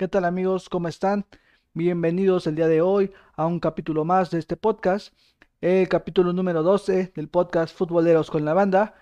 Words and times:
¿Qué 0.00 0.08
tal 0.08 0.24
amigos? 0.24 0.70
¿Cómo 0.70 0.88
están? 0.88 1.26
Bienvenidos 1.74 2.46
el 2.46 2.54
día 2.54 2.68
de 2.68 2.80
hoy 2.80 3.12
a 3.36 3.44
un 3.44 3.60
capítulo 3.60 4.06
más 4.06 4.30
de 4.30 4.38
este 4.38 4.56
podcast, 4.56 5.12
el 5.60 5.90
capítulo 5.90 6.32
número 6.32 6.62
12 6.62 7.12
del 7.14 7.28
podcast 7.28 7.76
Futboleros 7.76 8.30
con 8.30 8.46
la 8.46 8.54
Banda. 8.54 8.94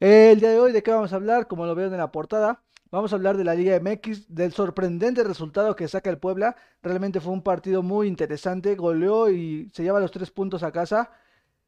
El 0.00 0.40
día 0.40 0.50
de 0.50 0.60
hoy, 0.60 0.72
¿de 0.72 0.82
qué 0.82 0.90
vamos 0.90 1.14
a 1.14 1.16
hablar? 1.16 1.48
Como 1.48 1.64
lo 1.64 1.74
veo 1.74 1.86
en 1.86 1.96
la 1.96 2.12
portada, 2.12 2.62
vamos 2.90 3.10
a 3.10 3.16
hablar 3.16 3.38
de 3.38 3.44
la 3.44 3.54
Liga 3.54 3.80
MX, 3.80 4.34
del 4.34 4.52
sorprendente 4.52 5.24
resultado 5.24 5.74
que 5.76 5.88
saca 5.88 6.10
el 6.10 6.18
Puebla. 6.18 6.56
Realmente 6.82 7.20
fue 7.20 7.32
un 7.32 7.42
partido 7.42 7.82
muy 7.82 8.06
interesante, 8.06 8.74
goleó 8.74 9.30
y 9.30 9.70
se 9.72 9.82
lleva 9.82 9.98
los 9.98 10.10
tres 10.10 10.30
puntos 10.30 10.62
a 10.62 10.72
casa. 10.72 11.10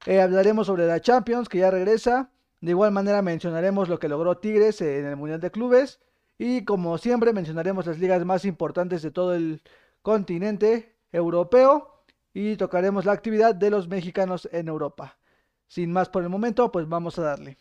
Eh, 0.05 0.21
hablaremos 0.21 0.67
sobre 0.67 0.87
la 0.87 1.01
Champions, 1.01 1.49
que 1.49 1.61
ya 1.61 1.71
regresa. 1.71 2.31
De 2.61 2.73
igual 2.73 2.93
manera 2.93 3.23
mencionaremos 3.23 3.89
lo 3.89 3.99
que 3.99 4.11
logró 4.11 4.37
Tigres 4.37 4.83
en 4.83 5.07
el 5.07 5.17
Mundial 5.17 5.41
de 5.41 5.51
Clubes. 5.51 5.99
Y 6.39 6.65
como 6.65 6.99
siempre 6.99 7.33
mencionaremos 7.33 7.87
las 7.87 7.99
ligas 7.99 8.25
más 8.25 8.45
importantes 8.45 9.03
de 9.03 9.11
todo 9.11 9.35
el 9.35 9.63
continente 10.03 10.95
europeo 11.13 12.03
y 12.35 12.57
tocaremos 12.57 13.05
la 13.07 13.13
actividad 13.13 13.55
de 13.55 13.71
los 13.71 13.89
mexicanos 13.89 14.49
en 14.53 14.69
Europa. 14.69 15.19
Sin 15.67 15.93
más 15.93 16.09
por 16.09 16.23
el 16.23 16.29
momento, 16.29 16.71
pues 16.71 16.89
vamos 16.89 17.19
a 17.19 17.23
darle. 17.23 17.57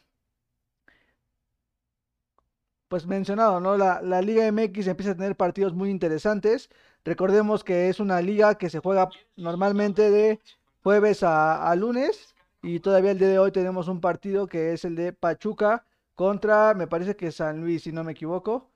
Pues 2.88 3.08
mencionado, 3.08 3.60
¿no? 3.60 3.78
La, 3.78 4.02
la 4.02 4.22
Liga 4.22 4.46
MX 4.52 4.88
empieza 4.88 5.12
a 5.12 5.16
tener 5.16 5.36
partidos 5.36 5.74
muy 5.74 5.90
interesantes. 5.90 6.70
Recordemos 7.04 7.64
que 7.64 7.90
es 7.90 8.00
una 8.00 8.22
liga 8.22 8.56
que 8.58 8.70
se 8.70 8.80
juega 8.80 9.10
normalmente 9.38 10.10
de 10.10 10.40
jueves 10.84 11.24
a, 11.24 11.70
a 11.70 11.76
lunes 11.76 12.36
y 12.62 12.80
todavía 12.80 13.12
el 13.12 13.20
día 13.20 13.30
de 13.30 13.40
hoy 13.40 13.52
tenemos 13.52 13.88
un 13.88 14.02
partido 14.02 14.48
que 14.48 14.74
es 14.74 14.86
el 14.86 14.96
de 14.96 15.14
Pachuca 15.14 15.86
contra, 16.16 16.74
me 16.74 16.88
parece 16.88 17.16
que 17.16 17.32
San 17.32 17.62
Luis, 17.62 17.84
si 17.84 17.92
no 17.92 18.04
me 18.04 18.14
equivoco. 18.14 18.72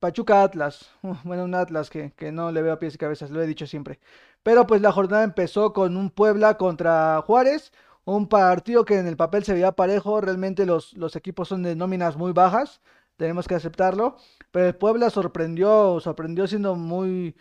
Pachuca 0.00 0.42
Atlas. 0.42 0.90
bueno, 1.24 1.44
un 1.44 1.54
Atlas 1.54 1.90
que, 1.90 2.12
no 2.32 2.52
le 2.52 2.62
veo 2.62 2.78
pies 2.78 2.94
y 2.94 2.98
cabezas, 2.98 3.30
lo 3.30 3.42
he 3.42 3.46
dicho 3.46 3.66
siempre. 3.66 3.98
Pero 4.42 4.66
pues 4.66 4.80
la 4.80 4.92
jornada 4.92 5.24
empezó 5.24 5.72
con 5.72 5.96
un 5.96 6.10
Puebla 6.10 6.56
contra 6.56 7.22
Juárez. 7.22 7.72
Un 8.04 8.28
partido 8.28 8.84
que 8.84 8.98
en 8.98 9.06
el 9.06 9.16
papel 9.16 9.44
se 9.44 9.52
veía 9.52 9.72
parejo. 9.72 10.20
Realmente 10.20 10.66
los, 10.66 10.94
los 10.94 11.16
equipos 11.16 11.48
son 11.48 11.62
de 11.62 11.76
nóminas 11.76 12.16
muy 12.16 12.32
bajas. 12.32 12.80
Tenemos 13.16 13.48
que 13.48 13.54
aceptarlo. 13.56 14.16
Pero 14.50 14.66
el 14.68 14.76
Puebla 14.76 15.10
sorprendió, 15.10 16.00
sorprendió 16.00 16.46
siendo 16.46 16.74
muy, 16.76 17.36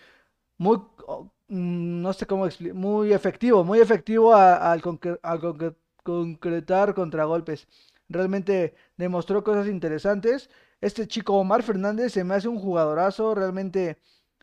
muy, 0.58 0.78
mm, 1.48 2.02
no 2.02 2.14
sé 2.14 2.26
cómo 2.28 2.48
muy 2.74 3.14
efectivo, 3.14 3.64
muy 3.64 3.80
efectivo 3.80 4.34
al 4.36 4.82
concretar 6.04 6.94
contragolpes 6.94 7.68
realmente 8.10 8.76
demostró 8.98 9.44
cosas 9.44 9.68
interesantes. 9.68 10.50
Este 10.82 11.08
chico 11.08 11.34
Omar 11.34 11.64
Fernández 11.64 12.14
se 12.14 12.24
me 12.24 12.36
hace 12.36 12.48
un 12.48 12.60
jugadorazo, 12.60 13.36
realmente 13.36 13.98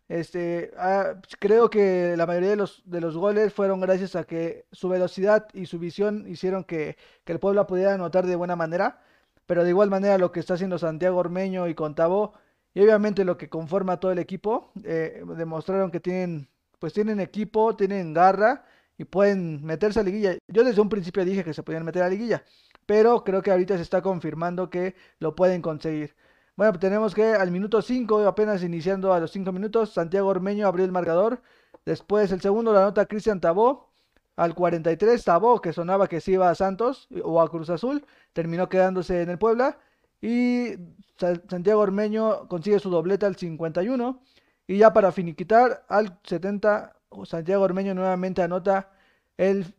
este, 0.09 0.73
ah, 0.77 1.15
creo 1.41 1.71
que 1.71 2.15
la 2.17 2.27
mayoría 2.27 2.51
de 2.51 2.57
los, 2.57 2.83
de 2.85 3.01
los 3.01 3.17
goles 3.17 3.53
fueron 3.55 3.81
gracias 3.81 4.17
a 4.17 4.25
que 4.25 4.67
su 4.71 4.89
velocidad 4.89 5.49
y 5.55 5.67
su 5.67 5.79
visión 5.79 6.27
hicieron 6.29 6.65
que, 6.65 6.97
el 7.27 7.41
pueblo 7.41 7.67
pudiera 7.67 7.95
anotar 7.95 8.27
de 8.27 8.37
buena 8.37 8.57
manera, 8.57 9.01
pero 9.47 9.65
de 9.65 9.71
igual 9.71 9.91
manera 9.91 10.19
lo 10.19 10.33
que 10.33 10.41
está 10.41 10.55
haciendo 10.55 10.79
Santiago 10.79 11.19
Ormeño 11.19 11.69
y 11.69 11.75
Contabo, 11.75 12.35
y 12.75 12.81
obviamente 12.83 13.25
lo 13.25 13.37
que 13.39 13.49
conforma 13.49 14.01
todo 14.01 14.13
el 14.13 14.19
equipo, 14.19 14.73
eh, 14.85 15.23
demostraron 15.37 15.91
que 15.91 16.01
tienen, 16.01 16.49
pues 16.79 16.93
tienen 16.93 17.21
equipo, 17.21 17.77
tienen 17.77 18.13
garra 18.13 18.65
y 18.99 19.05
pueden 19.05 19.65
meterse 19.65 20.01
a 20.01 20.03
liguilla. 20.03 20.37
Yo 20.49 20.65
desde 20.65 20.81
un 20.81 20.89
principio 20.89 21.25
dije 21.25 21.45
que 21.45 21.55
se 21.55 21.63
podían 21.63 21.85
meter 21.85 22.03
a 22.03 22.09
liguilla 22.09 22.45
pero 22.87 23.25
creo 23.25 23.43
que 23.43 23.51
ahorita 23.51 23.77
se 23.77 23.83
está 23.83 24.03
confirmando 24.03 24.71
que 24.71 24.95
lo 25.19 25.35
pueden 25.35 25.63
conseguir. 25.63 26.15
Bueno, 26.57 26.79
tenemos 26.79 27.15
que 27.15 27.35
al 27.35 27.51
minuto 27.51 27.83
5, 27.83 28.27
apenas 28.29 28.63
iniciando 28.63 29.13
a 29.13 29.21
los 29.21 29.33
5 29.33 29.51
minutos, 29.53 29.93
Santiago 29.93 30.29
Ormeño 30.29 30.67
abrió 30.69 30.85
el 30.85 30.93
marcador. 30.93 31.43
Después 31.85 32.31
el 32.33 32.41
segundo 32.41 32.73
la 32.73 32.83
nota 32.83 33.07
Cristian 33.07 33.41
Tabó. 33.41 33.91
Al 34.37 34.55
43, 34.55 35.25
Tabó, 35.25 35.61
que 35.61 35.73
sonaba 35.73 36.09
que 36.09 36.21
se 36.21 36.33
iba 36.33 36.51
a 36.51 36.55
Santos 36.57 37.09
o 37.23 37.41
a 37.41 37.49
Cruz 37.49 37.71
Azul, 37.71 38.05
terminó 38.33 38.69
quedándose 38.69 39.23
en 39.23 39.31
el 39.31 39.39
Puebla. 39.39 39.79
Y 40.21 40.75
Santiago 41.17 41.81
Ormeño 41.81 42.49
consigue 42.49 42.79
su 42.81 42.91
dobleta 42.91 43.27
al 43.27 43.37
51. 43.37 44.21
Y 44.67 44.79
ya 44.79 44.93
para 44.93 45.13
finiquitar, 45.13 45.85
al 45.89 46.19
70, 46.25 46.97
Santiago 47.25 47.63
Ormeño 47.65 47.95
nuevamente 47.95 48.43
anota 48.43 48.91
el 49.37 49.75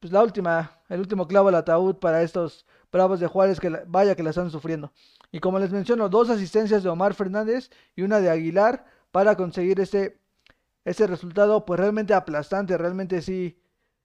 pues 0.00 0.12
la 0.12 0.22
última, 0.22 0.72
el 0.88 1.00
último 1.00 1.28
clavo 1.28 1.48
al 1.48 1.54
ataúd 1.54 1.96
para 1.96 2.22
estos 2.22 2.66
Bravos 2.90 3.20
de 3.20 3.28
Juárez 3.28 3.60
que 3.60 3.68
vaya 3.86 4.16
que 4.16 4.22
la 4.22 4.30
están 4.30 4.50
sufriendo. 4.50 4.92
Y 5.30 5.38
como 5.38 5.58
les 5.58 5.70
menciono, 5.70 6.08
dos 6.08 6.28
asistencias 6.30 6.82
de 6.82 6.88
Omar 6.88 7.14
Fernández 7.14 7.70
y 7.94 8.02
una 8.02 8.20
de 8.20 8.30
Aguilar 8.30 8.84
para 9.12 9.36
conseguir 9.36 9.78
ese, 9.78 10.18
ese 10.84 11.06
resultado 11.06 11.64
pues 11.64 11.78
realmente 11.78 12.14
aplastante, 12.14 12.76
realmente 12.76 13.22
sí 13.22 13.60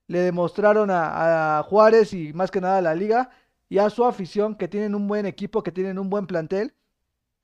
le 0.06 0.20
demostraron 0.20 0.90
a, 0.90 1.58
a 1.58 1.62
Juárez 1.64 2.12
y 2.12 2.32
más 2.32 2.50
que 2.50 2.60
nada 2.60 2.78
a 2.78 2.82
la 2.82 2.94
liga 2.94 3.30
y 3.68 3.78
a 3.78 3.90
su 3.90 4.04
afición 4.04 4.54
que 4.54 4.68
tienen 4.68 4.94
un 4.94 5.08
buen 5.08 5.26
equipo, 5.26 5.62
que 5.64 5.72
tienen 5.72 5.98
un 5.98 6.10
buen 6.10 6.26
plantel 6.28 6.74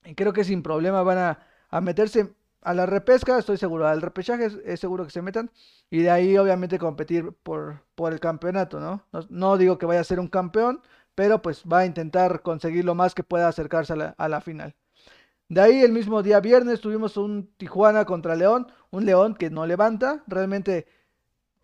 y 0.05 0.15
creo 0.15 0.33
que 0.33 0.45
sin 0.45 0.63
problema 0.63 1.03
van 1.03 1.19
a, 1.19 1.39
a 1.71 1.81
meterse 1.81 2.35
a 2.63 2.75
la 2.75 2.87
repesca, 2.87 3.39
estoy 3.39 3.57
seguro, 3.59 3.87
al 3.87 4.01
repechaje 4.01 4.49
es, 4.65 4.81
seguro 4.81 5.05
que 5.05 5.11
se 5.11 5.21
metan 5.21 5.51
y 5.91 6.03
de 6.03 6.11
ahí 6.11 6.39
obviamente 6.39 6.79
competir 6.79 7.33
por, 7.43 7.83
por 7.95 8.13
el 8.13 8.21
campeonato, 8.21 8.81
¿no? 8.81 9.05
¿no? 9.29 9.59
digo 9.59 9.79
que 9.79 9.87
vaya 9.87 10.01
a 10.01 10.05
ser 10.05 10.21
un 10.21 10.29
campeón, 10.29 10.81
pero 11.15 11.43
pues 11.43 11.65
va 11.71 11.81
a 11.81 11.87
intentar 11.87 12.43
conseguir 12.43 12.85
lo 12.85 12.95
más 12.95 13.15
que 13.15 13.25
pueda 13.25 13.49
acercarse 13.49 13.93
a 13.93 14.29
la, 14.29 14.41
final. 14.41 14.75
De 15.49 15.61
ahí 15.61 15.83
el 15.83 15.93
mismo 15.93 16.23
día 16.23 16.41
viernes 16.41 16.81
tuvimos 16.81 17.17
un 17.17 17.51
Tijuana 17.57 18.05
contra 18.05 18.37
León, 18.37 18.69
un 18.91 19.05
León 19.05 19.35
que 19.35 19.51
no 19.51 19.67
levanta, 19.67 20.23
realmente 20.27 20.87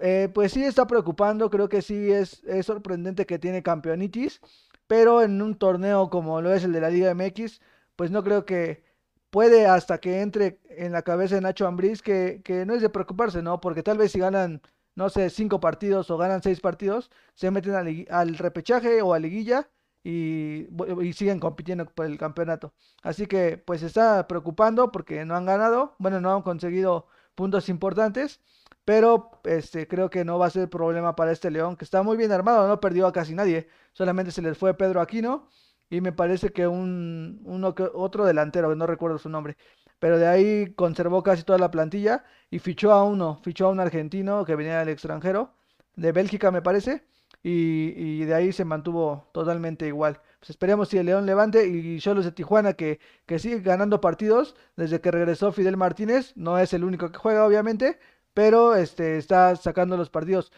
eh, 0.01 0.29
pues 0.35 0.53
sí 0.53 0.65
está 0.65 0.87
preocupando, 0.87 1.49
creo 1.49 1.69
que 1.69 1.81
sí 1.81 2.11
es, 2.13 2.43
es 2.45 2.67
sorprendente 2.67 3.25
que 3.25 3.39
tiene 3.39 3.63
campeonitis, 3.63 4.41
pero 4.89 5.23
en 5.23 5.41
un 5.43 5.55
torneo 5.57 6.11
como 6.11 6.41
lo 6.43 6.53
es 6.53 6.65
el 6.65 6.73
de 6.73 6.81
la 6.81 6.91
Liga 6.91 7.15
MX, 7.15 7.61
pues 7.97 8.11
no 8.11 8.25
creo 8.25 8.45
que 8.45 8.88
puede 9.31 9.67
hasta 9.67 9.99
que 9.99 10.21
entre 10.23 10.61
en 10.71 10.93
la 10.93 11.03
cabeza 11.03 11.35
de 11.35 11.41
Nacho 11.43 11.67
Ambriz 11.67 12.03
que, 12.03 12.41
que 12.45 12.65
no 12.67 12.75
es 12.75 12.83
de 12.83 12.91
preocuparse, 12.91 13.43
¿no? 13.43 13.61
Porque 13.61 13.83
tal 13.83 13.99
vez 13.99 14.13
si 14.13 14.19
ganan, 14.19 14.63
no 14.95 15.11
sé, 15.11 15.31
cinco 15.31 15.61
partidos 15.61 16.11
o 16.11 16.19
ganan 16.19 16.43
seis 16.43 16.61
partidos, 16.61 17.11
se 17.35 17.51
meten 17.51 18.07
al, 18.11 18.39
repechaje 18.39 19.03
o 19.03 19.15
a 19.15 19.19
liguilla 19.19 19.69
y, 20.05 20.69
y, 21.03 21.13
siguen 21.13 21.41
compitiendo 21.41 21.87
por 21.87 22.07
el 22.07 22.19
campeonato. 22.19 22.73
Así 23.03 23.27
que 23.27 23.59
pues 23.59 23.81
se 23.81 23.87
está 23.87 24.27
preocupando 24.29 24.93
porque 24.93 25.25
no 25.25 25.37
han 25.37 25.47
ganado, 25.47 25.95
bueno, 25.99 26.21
no 26.21 26.35
han 26.35 26.43
conseguido 26.43 27.07
puntos 27.35 27.69
importantes, 27.69 28.41
pero 28.85 29.31
este 29.45 29.87
creo 29.89 30.11
que 30.11 30.25
no 30.25 30.39
va 30.39 30.47
a 30.47 30.51
ser 30.51 30.71
problema 30.71 31.15
para 31.17 31.33
este 31.33 31.51
León 31.51 31.77
que 31.77 31.85
está 31.85 32.03
muy 32.03 32.17
bien 32.17 32.33
armado, 32.33 32.67
no 32.69 32.81
perdió 32.81 33.07
a 33.07 33.13
casi 33.13 33.35
nadie, 33.35 33.69
solamente 33.93 34.33
se 34.33 34.43
les 34.43 34.57
fue 34.57 34.75
Pedro 34.75 35.01
Aquino 35.01 35.49
y 35.91 36.01
me 36.01 36.13
parece 36.13 36.51
que 36.51 36.67
un 36.67 37.41
uno 37.45 37.75
otro 37.95 38.25
delantero, 38.27 38.75
no 38.75 38.87
recuerdo 38.87 39.19
su 39.19 39.29
nombre, 39.29 39.57
pero 39.99 40.19
de 40.19 40.27
ahí 40.27 40.75
conservó 40.75 41.23
casi 41.23 41.43
toda 41.45 41.59
la 41.59 41.71
plantilla 41.71 42.25
y 42.51 42.59
fichó 42.61 42.93
a 42.93 43.05
uno, 43.05 43.41
fichó 43.43 43.67
a 43.67 43.71
un 43.71 43.81
argentino 43.81 44.45
que 44.45 44.57
venía 44.57 44.79
del 44.81 44.91
extranjero, 44.91 45.55
de 45.97 46.13
Bélgica 46.13 46.51
me 46.51 46.63
parece, 46.63 47.05
y, 47.43 48.25
de 48.25 48.35
ahí 48.35 48.53
se 48.53 48.65
mantuvo 48.65 49.31
totalmente 49.33 49.87
igual. 49.87 50.21
Pues 50.41 50.51
esperemos 50.51 50.89
si 50.89 50.99
el 50.99 51.07
León 51.07 51.27
levante 51.27 51.67
y 51.67 52.01
los 52.01 52.25
de 52.25 52.33
Tijuana 52.33 52.75
que, 52.75 53.01
que 53.27 53.39
sigue 53.39 53.61
ganando 53.61 54.01
partidos 54.01 54.55
desde 54.77 55.01
que 55.01 55.11
regresó 55.11 55.53
Fidel 55.53 55.77
Martínez, 55.77 56.33
no 56.37 56.59
es 56.59 56.73
el 56.73 56.85
único 56.85 57.11
que 57.11 57.19
juega 57.19 57.47
obviamente, 57.47 57.99
pero 58.35 58.75
este, 58.77 59.19
está 59.19 59.57
sacando 59.57 59.97
los 59.97 60.11
partidos. 60.11 60.53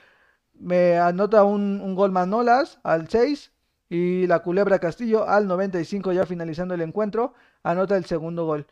Me 0.54 0.98
anota 0.98 1.44
un, 1.44 1.80
un 1.80 1.94
gol 1.94 2.12
Manolas 2.12 2.78
al 2.82 3.08
6 3.08 3.52
y 3.90 4.28
la 4.28 4.38
Culebra 4.38 4.78
Castillo 4.78 5.28
al 5.28 5.48
95 5.48 6.12
ya 6.12 6.24
finalizando 6.24 6.74
el 6.74 6.80
encuentro 6.80 7.34
anota 7.64 7.96
el 7.96 8.06
segundo 8.06 8.46
gol. 8.46 8.66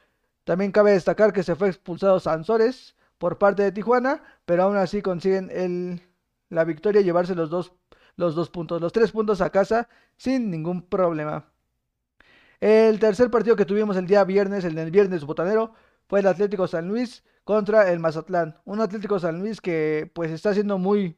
También 0.45 0.73
cabe 0.73 0.93
destacar 0.93 1.33
que 1.33 1.43
se 1.43 1.57
fue 1.57 1.69
expulsado 1.69 2.21
Sansores 2.21 2.95
por 3.19 3.37
parte 3.37 3.65
de 3.65 3.73
Tijuana, 3.73 4.23
pero 4.47 4.63
aún 4.63 4.77
así 4.77 5.03
consiguen 5.03 5.51
el, 5.53 6.01
la 6.49 6.65
victoria 6.65 7.01
y 7.01 7.05
llevarse 7.05 7.35
los 7.35 7.51
dos, 7.51 7.73
los 8.17 8.37
dos 8.37 8.49
puntos, 8.49 8.81
los 8.81 8.93
tres 8.93 9.11
puntos 9.11 9.41
a 9.41 9.51
casa 9.51 9.89
sin 10.17 10.51
ningún 10.51 10.83
problema. 10.83 11.51
El 12.61 12.99
tercer 13.01 13.31
partido 13.31 13.57
que 13.57 13.65
tuvimos 13.65 13.97
el 13.97 14.07
día 14.07 14.25
viernes, 14.25 14.65
el 14.65 14.75
del 14.77 14.91
viernes 14.91 15.25
botanero, 15.25 15.73
fue 16.09 16.21
el 16.21 16.27
Atlético 16.29 16.67
San 16.69 16.89
Luis 16.89 17.25
contra 17.45 17.91
el 17.91 17.99
Mazatlán. 17.99 18.57
Un 18.65 18.81
Atlético 18.81 19.19
San 19.19 19.41
Luis 19.41 19.61
que 19.61 20.11
pues 20.15 20.31
está 20.31 20.55
siendo 20.55 20.79
muy, 20.79 21.17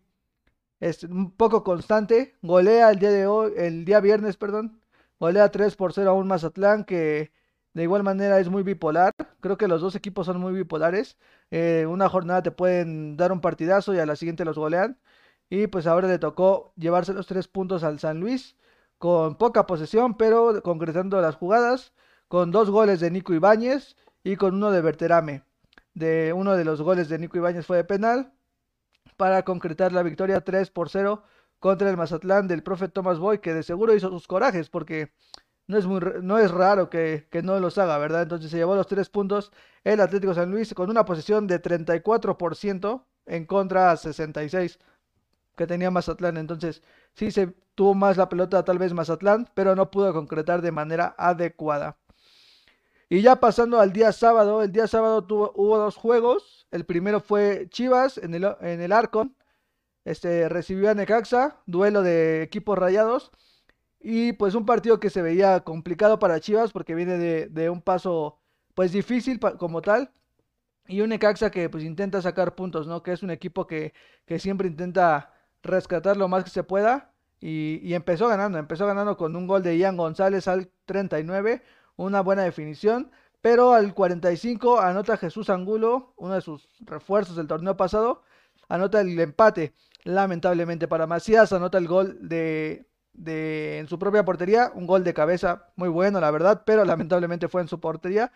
es 0.81 1.05
un 1.05 1.31
poco 1.33 1.63
constante. 1.65 2.35
Golea 2.43 2.91
el 2.91 2.99
día 2.99 3.11
de 3.11 3.27
hoy, 3.27 3.53
el 3.57 3.85
día 3.85 4.01
viernes, 4.01 4.37
perdón. 4.37 4.81
Golea 5.21 5.51
3 5.51 5.77
por 5.77 5.93
0 5.93 6.11
a 6.11 6.15
un 6.15 6.27
Mazatlán 6.27 6.85
que 6.85 7.33
de 7.75 7.83
igual 7.83 8.03
manera 8.03 8.41
es 8.41 8.49
muy 8.49 8.63
bipolar. 8.63 9.13
Creo 9.41 9.57
que 9.59 9.69
los 9.69 9.81
dos 9.83 9.95
equipos 9.95 10.27
son 10.27 10.41
muy 10.41 10.53
bipolares. 10.55 11.19
Eh, 11.51 11.87
una 11.89 12.09
jornada 12.09 12.43
te 12.43 12.51
pueden 12.51 13.17
dar 13.17 13.33
un 13.33 13.41
partidazo 13.41 13.95
y 13.95 13.99
a 13.99 14.07
la 14.07 14.17
siguiente 14.17 14.45
los 14.45 14.59
golean. 14.59 14.99
Y 15.51 15.67
pues 15.67 15.87
ahora 15.87 16.09
le 16.09 16.19
tocó 16.19 16.73
llevarse 16.77 17.13
los 17.13 17.27
tres 17.27 17.49
puntos 17.49 17.85
al 17.85 17.99
San 18.01 18.21
Luis 18.21 18.57
con 18.99 19.37
poca 19.37 19.67
posesión, 19.67 20.17
pero 20.17 20.63
concretando 20.63 21.21
las 21.21 21.37
jugadas, 21.37 21.93
con 22.29 22.51
dos 22.53 22.71
goles 22.71 23.01
de 23.01 23.11
Nico 23.11 23.35
Ibáñez 23.35 23.97
y 24.25 24.37
con 24.37 24.55
uno 24.55 24.71
de 24.71 24.81
Berterame. 24.83 25.45
De 25.95 26.33
uno 26.35 26.57
de 26.57 26.65
los 26.65 26.83
goles 26.83 27.09
de 27.09 27.19
Nico 27.19 27.39
Ibáñez 27.39 27.67
fue 27.67 27.79
de 27.79 27.85
penal 27.85 28.33
para 29.21 29.43
concretar 29.45 29.93
la 29.93 30.03
victoria 30.03 30.41
3 30.41 30.71
por 30.71 30.89
0 30.89 31.23
contra 31.59 31.91
el 31.91 31.99
Mazatlán 31.99 32.49
del 32.49 32.63
profe 32.63 32.89
Thomas 32.89 33.19
Boy, 33.19 33.41
que 33.41 33.53
de 33.53 33.63
seguro 33.63 33.95
hizo 33.95 34.09
sus 34.09 34.27
corajes, 34.27 34.71
porque 34.71 35.13
no 35.67 35.77
es, 35.77 35.85
muy, 35.85 36.01
no 36.23 36.39
es 36.39 36.51
raro 36.51 36.89
que, 36.89 37.29
que, 37.31 37.43
no 37.43 37.61
los 37.61 37.77
haga, 37.77 37.99
¿verdad? 37.99 38.23
Entonces 38.23 38.51
se 38.51 38.57
llevó 38.57 38.77
los 38.77 38.87
tres 38.87 39.11
puntos 39.11 39.53
el 39.85 40.01
Atlético 40.01 40.33
San 40.33 40.51
Luis 40.51 40.73
con 40.73 40.89
una 40.89 41.05
posición 41.05 41.47
de 41.47 41.61
34% 41.61 43.05
en 43.27 43.45
contra 43.45 43.91
a 43.91 43.97
66% 43.97 44.79
que 45.55 45.67
tenía 45.67 45.91
Mazatlán. 45.91 46.39
Entonces 46.39 46.83
sí 47.13 47.31
se 47.31 47.55
tuvo 47.75 47.93
más 47.95 48.17
la 48.17 48.31
pelota 48.31 48.65
tal 48.65 48.79
vez 48.79 48.95
Mazatlán, 48.95 49.51
pero 49.53 49.77
no 49.77 49.91
pudo 49.91 50.15
concretar 50.15 50.63
de 50.63 50.73
manera 50.73 51.15
adecuada. 51.19 51.99
Y 53.13 53.23
ya 53.23 53.37
pasando 53.41 53.81
al 53.81 53.93
día 53.93 54.13
sábado, 54.13 54.63
el 54.63 54.71
día 54.71 54.87
sábado 54.87 55.25
tuvo, 55.27 55.53
hubo 55.57 55.77
dos 55.79 55.97
juegos. 55.97 56.69
El 56.71 56.87
primero 56.87 57.21
fue 57.21 57.67
Chivas 57.69 58.19
en 58.19 58.35
el, 58.35 58.45
en 58.61 58.81
el 58.81 58.93
Arcon. 58.93 59.37
Este, 60.05 60.49
recibió 60.49 60.91
a 60.91 60.95
Necaxa, 60.95 61.61
duelo 61.67 62.03
de 62.03 62.43
equipos 62.43 62.79
rayados. 62.79 63.33
Y 64.01 64.33
pues 64.35 64.55
un 64.55 64.65
partido 64.65 65.01
que 65.01 65.11
se 65.11 65.23
veía 65.23 65.61
complicado 65.61 66.21
para 66.21 66.39
Chivas 66.39 66.73
porque 66.73 66.95
viene 66.95 67.19
de, 67.19 67.71
un 67.71 67.83
paso 67.83 68.39
pues 68.75 68.93
difícil 68.93 69.41
como 69.41 69.83
tal. 69.83 70.13
Y 70.87 71.01
un 71.01 71.11
Necaxa 71.11 71.51
que 71.51 71.69
pues 71.69 71.83
intenta 71.83 72.23
sacar 72.23 72.55
puntos, 72.55 72.87
¿no? 72.87 73.03
Que 73.03 73.13
es 73.13 73.25
un 73.25 73.31
equipo 73.33 73.67
que, 73.67 73.93
que 74.25 74.39
siempre 74.39 74.69
intenta 74.69 75.35
rescatar 75.65 76.17
lo 76.17 76.29
más 76.29 76.45
que 76.45 76.51
se 76.51 76.63
pueda. 76.63 77.13
Y, 77.41 77.81
y, 77.83 77.95
empezó 77.95 78.29
ganando, 78.29 78.59
empezó 78.59 78.87
ganando 78.87 79.17
con 79.17 79.35
un 79.35 79.47
gol 79.49 79.63
de 79.63 79.79
Ian 79.79 79.97
González 79.97 80.47
al 80.47 80.71
39, 80.85 81.63
una 82.05 82.21
buena 82.21 82.43
definición. 82.43 83.11
Pero 83.41 83.73
al 83.73 83.95
45 83.95 84.81
anota 84.81 85.17
Jesús 85.17 85.49
Angulo, 85.49 86.13
uno 86.17 86.35
de 86.35 86.41
sus 86.43 86.69
refuerzos 86.81 87.37
del 87.37 87.47
torneo 87.47 87.77
pasado, 87.77 88.23
anota 88.69 89.01
el 89.01 89.19
empate. 89.19 89.75
Lamentablemente 90.05 90.89
para 90.89 91.07
Macías 91.07 91.53
anota 91.53 91.79
el 91.79 91.89
gol 91.89 92.19
de, 92.29 92.87
de, 93.13 93.79
en 93.79 93.89
su 93.89 93.99
propia 93.99 94.25
portería, 94.25 94.73
un 94.75 94.87
gol 94.87 95.05
de 95.05 95.15
cabeza 95.15 95.71
muy 95.77 95.89
bueno, 95.89 96.21
la 96.21 96.31
verdad, 96.31 96.63
pero 96.67 96.85
lamentablemente 96.85 97.49
fue 97.49 97.63
en 97.63 97.69
su 97.69 97.81
portería 97.81 98.33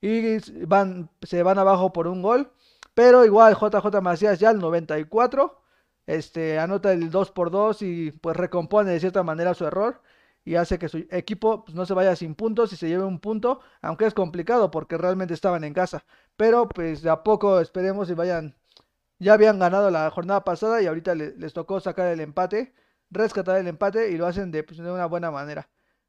y 0.00 0.38
van, 0.66 1.10
se 1.22 1.42
van 1.42 1.58
abajo 1.58 1.92
por 1.92 2.08
un 2.08 2.22
gol. 2.22 2.50
Pero 2.94 3.24
igual 3.24 3.54
JJ 3.54 4.00
Macías 4.02 4.40
ya 4.40 4.50
al 4.50 4.58
94 4.58 5.62
este, 6.06 6.58
anota 6.58 6.92
el 6.92 7.10
2 7.10 7.30
por 7.32 7.50
2 7.50 7.82
y 7.82 8.12
pues 8.12 8.36
recompone 8.36 8.90
de 8.90 9.00
cierta 9.00 9.22
manera 9.22 9.54
su 9.54 9.66
error 9.66 10.00
y 10.48 10.56
hace 10.56 10.78
que 10.78 10.88
su 10.88 11.06
equipo 11.10 11.64
pues, 11.64 11.74
no 11.74 11.84
se 11.84 11.92
vaya 11.92 12.16
sin 12.16 12.34
puntos 12.34 12.72
y 12.72 12.76
se 12.76 12.88
lleve 12.88 13.04
un 13.04 13.18
punto, 13.20 13.60
aunque 13.82 14.06
es 14.06 14.14
complicado 14.14 14.70
porque 14.70 14.96
realmente 14.96 15.34
estaban 15.34 15.62
en 15.62 15.74
casa. 15.74 16.06
Pero 16.38 16.66
pues 16.68 17.02
de 17.02 17.10
a 17.10 17.22
poco 17.22 17.60
esperemos 17.60 18.08
y 18.08 18.14
vayan, 18.14 18.56
ya 19.18 19.34
habían 19.34 19.58
ganado 19.58 19.90
la 19.90 20.10
jornada 20.10 20.44
pasada 20.44 20.80
y 20.80 20.86
ahorita 20.86 21.14
les, 21.14 21.52
tocó 21.52 21.80
sacar 21.80 22.08
el 22.08 22.20
empate, 22.20 22.72
rescatar 23.10 23.58
el 23.58 23.68
empate 23.68 24.10
y 24.10 24.16
lo 24.16 24.26
hacen 24.26 24.50
de, 24.50 24.62
pues, 24.64 24.78
de 24.78 24.90
una 24.90 25.04
buena 25.04 25.30
manera. 25.30 25.68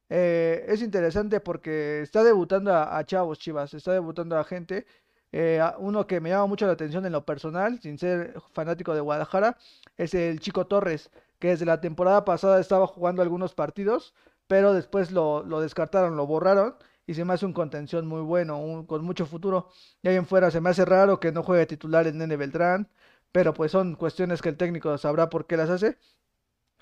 Eh, 0.09 0.65
es 0.69 0.81
interesante 0.81 1.41
porque 1.41 2.01
está 2.01 2.23
debutando 2.23 2.73
a, 2.73 3.03
chavos 3.05 3.39
Chivas, 3.39 3.73
está 3.73 3.91
debutando 3.91 4.37
a 4.37 4.45
gente. 4.45 4.85
Eh, 5.33 5.61
uno 5.79 6.07
que 6.07 6.21
me 6.21 6.29
llama 6.29 6.47
mucho 6.47 6.65
la 6.65 6.73
atención 6.73 7.05
en 7.05 7.11
lo 7.11 7.25
personal, 7.25 7.79
sin 7.81 7.97
ser 7.97 8.35
fanático 8.53 8.93
de 8.95 9.01
Guadalajara, 9.01 9.57
es 9.97 10.13
el 10.13 10.39
Chico 10.39 10.65
Torres, 10.65 11.11
que 11.39 11.49
desde 11.49 11.65
la 11.65 11.81
temporada 11.81 12.25
pasada 12.25 12.59
estaba 12.59 12.87
jugando 12.87 13.21
algunos 13.21 13.53
partidos, 13.53 14.13
pero 14.49 14.73
después 14.73 15.11
lo, 15.11 15.43
descartaron, 15.61 16.17
lo 16.17 16.25
borraron 16.27 16.75
y 17.05 17.13
se 17.13 17.23
me 17.25 17.33
hace 17.35 17.45
un 17.45 17.53
contención 17.53 18.07
muy 18.07 18.21
bueno, 18.21 18.85
con 18.87 19.05
mucho 19.05 19.27
futuro. 19.27 19.69
Y 20.01 20.09
ahí 20.09 20.15
en 20.15 20.25
fuera 20.25 20.51
se 20.51 20.59
me 20.61 20.71
hace 20.71 20.85
raro 20.85 21.19
que 21.19 21.31
no 21.31 21.43
juegue 21.43 21.67
titular 21.67 22.07
en 22.07 22.17
Nene 22.17 22.35
Beltrán, 22.37 22.89
pero 23.31 23.53
pues 23.53 23.71
son 23.71 23.95
cuestiones 23.95 24.41
que 24.41 24.49
el 24.49 24.57
técnico 24.57 24.97
sabrá 24.97 25.29
por 25.29 25.45
qué 25.47 25.55
las 25.57 25.69
hace. 25.69 25.99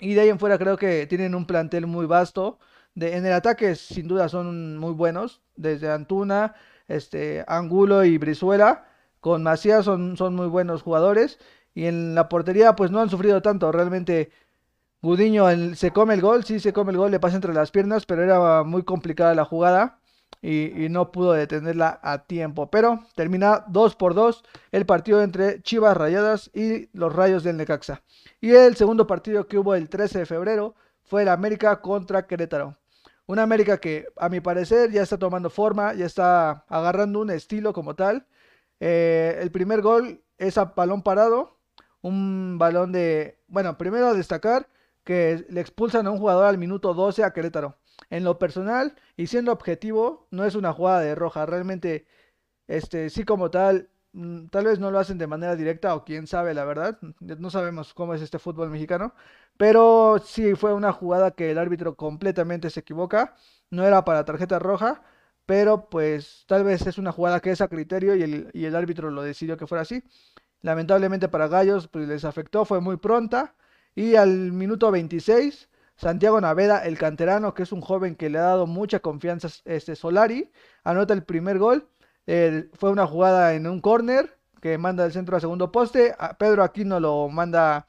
Y 0.00 0.14
de 0.14 0.22
ahí 0.22 0.28
en 0.30 0.38
fuera 0.38 0.58
creo 0.58 0.78
que 0.78 1.06
tienen 1.06 1.34
un 1.34 1.46
plantel 1.46 1.86
muy 1.86 2.06
vasto. 2.06 2.58
De, 2.94 3.16
en 3.16 3.26
el 3.26 3.32
ataque 3.34 3.74
sin 3.76 4.08
duda 4.08 4.28
son 4.30 4.78
muy 4.78 4.92
buenos, 4.94 5.42
desde 5.56 5.90
Antuna, 5.90 6.54
este, 6.88 7.44
Angulo 7.48 8.04
y 8.04 8.18
Brizuela. 8.18 8.86
Con 9.20 9.42
Macías 9.42 9.84
son, 9.84 10.16
son 10.16 10.34
muy 10.34 10.46
buenos 10.48 10.82
jugadores. 10.82 11.38
Y 11.74 11.86
en 11.86 12.14
la 12.14 12.28
portería 12.30 12.76
pues 12.76 12.90
no 12.90 13.00
han 13.00 13.10
sufrido 13.10 13.42
tanto. 13.42 13.72
Realmente 13.72 14.30
Gudiño 15.00 15.46
se 15.76 15.92
come 15.92 16.14
el 16.14 16.20
gol, 16.20 16.44
sí 16.44 16.58
se 16.58 16.72
come 16.72 16.90
el 16.90 16.98
gol, 16.98 17.12
le 17.12 17.20
pasa 17.20 17.36
entre 17.36 17.54
las 17.54 17.70
piernas, 17.70 18.04
pero 18.04 18.24
era 18.24 18.64
muy 18.64 18.82
complicada 18.82 19.34
la 19.34 19.44
jugada 19.44 20.00
y, 20.42 20.88
no 20.90 21.12
pudo 21.12 21.32
detenerla 21.32 22.00
a 22.02 22.24
tiempo. 22.24 22.68
Pero 22.70 23.00
termina 23.14 23.64
2 23.68 23.94
por 23.96 24.14
2 24.14 24.44
el 24.72 24.86
partido 24.86 25.22
entre 25.22 25.62
Chivas 25.62 25.96
Rayadas 25.96 26.50
y 26.52 26.88
los 26.96 27.14
Rayos 27.14 27.44
del 27.44 27.56
Necaxa. 27.56 28.02
Y 28.40 28.50
el 28.50 28.76
segundo 28.76 29.06
partido 29.06 29.46
que 29.46 29.58
hubo 29.58 29.74
el 29.74 29.88
13 29.88 30.20
de 30.20 30.26
febrero 30.26 30.74
fue 31.04 31.22
el 31.22 31.28
América 31.28 31.80
contra 31.80 32.26
Querétaro. 32.26 32.76
Una 33.26 33.42
América 33.42 33.78
que 33.78 34.06
a 34.16 34.28
mi 34.28 34.40
parecer 34.40 34.90
ya 34.90 35.02
está 35.02 35.18
tomando 35.18 35.50
forma, 35.50 35.92
ya 35.94 36.06
está 36.06 36.64
agarrando 36.68 37.20
un 37.20 37.30
estilo 37.30 37.72
como 37.72 37.94
tal. 37.94 38.26
Eh, 38.80 39.38
el 39.40 39.50
primer 39.50 39.82
gol 39.82 40.22
es 40.38 40.58
a 40.58 40.66
balón 40.66 41.02
parado, 41.02 41.58
un 42.00 42.56
balón 42.58 42.92
de, 42.92 43.38
bueno, 43.48 43.76
primero 43.76 44.14
destacar 44.14 44.68
que 45.08 45.46
le 45.48 45.62
expulsan 45.62 46.06
a 46.06 46.10
un 46.10 46.18
jugador 46.18 46.44
al 46.44 46.58
minuto 46.58 46.92
12 46.92 47.24
a 47.24 47.32
Querétaro. 47.32 47.78
En 48.10 48.24
lo 48.24 48.38
personal 48.38 48.94
y 49.16 49.28
siendo 49.28 49.52
objetivo, 49.52 50.28
no 50.30 50.44
es 50.44 50.54
una 50.54 50.74
jugada 50.74 51.00
de 51.00 51.14
roja, 51.14 51.46
realmente, 51.46 52.06
este, 52.66 53.08
sí 53.08 53.24
como 53.24 53.50
tal, 53.50 53.88
mm, 54.12 54.48
tal 54.48 54.66
vez 54.66 54.78
no 54.80 54.90
lo 54.90 54.98
hacen 54.98 55.16
de 55.16 55.26
manera 55.26 55.56
directa 55.56 55.94
o 55.94 56.04
quién 56.04 56.26
sabe 56.26 56.52
la 56.52 56.66
verdad, 56.66 56.98
no 57.20 57.48
sabemos 57.48 57.94
cómo 57.94 58.12
es 58.12 58.20
este 58.20 58.38
fútbol 58.38 58.68
mexicano, 58.68 59.14
pero 59.56 60.18
sí 60.22 60.54
fue 60.56 60.74
una 60.74 60.92
jugada 60.92 61.30
que 61.30 61.50
el 61.52 61.58
árbitro 61.58 61.96
completamente 61.96 62.68
se 62.68 62.80
equivoca, 62.80 63.34
no 63.70 63.84
era 63.86 64.04
para 64.04 64.26
tarjeta 64.26 64.58
roja, 64.58 65.02
pero 65.46 65.88
pues 65.88 66.44
tal 66.46 66.64
vez 66.64 66.86
es 66.86 66.98
una 66.98 67.12
jugada 67.12 67.40
que 67.40 67.50
es 67.52 67.62
a 67.62 67.68
criterio 67.68 68.14
y 68.14 68.22
el, 68.24 68.50
y 68.52 68.66
el 68.66 68.76
árbitro 68.76 69.10
lo 69.10 69.22
decidió 69.22 69.56
que 69.56 69.66
fuera 69.66 69.82
así. 69.82 70.02
Lamentablemente 70.60 71.28
para 71.28 71.48
Gallos 71.48 71.88
pues, 71.88 72.06
les 72.08 72.24
afectó, 72.26 72.64
fue 72.66 72.80
muy 72.80 72.98
pronta. 72.98 73.54
Y 73.98 74.14
al 74.14 74.52
minuto 74.52 74.92
26, 74.92 75.68
Santiago 75.96 76.40
Naveda, 76.40 76.84
el 76.86 76.96
canterano, 76.96 77.52
que 77.52 77.64
es 77.64 77.72
un 77.72 77.80
joven 77.80 78.14
que 78.14 78.30
le 78.30 78.38
ha 78.38 78.42
dado 78.42 78.68
mucha 78.68 79.00
confianza 79.00 79.48
este 79.64 79.96
Solari, 79.96 80.52
anota 80.84 81.14
el 81.14 81.24
primer 81.24 81.58
gol. 81.58 81.88
fue 82.74 82.90
una 82.90 83.08
jugada 83.08 83.54
en 83.54 83.66
un 83.66 83.80
córner 83.80 84.38
que 84.60 84.78
manda 84.78 85.04
el 85.04 85.10
centro 85.10 85.36
a 85.36 85.40
segundo 85.40 85.72
poste. 85.72 86.14
A 86.16 86.38
Pedro 86.38 86.62
Aquino 86.62 87.00
lo 87.00 87.28
manda 87.28 87.88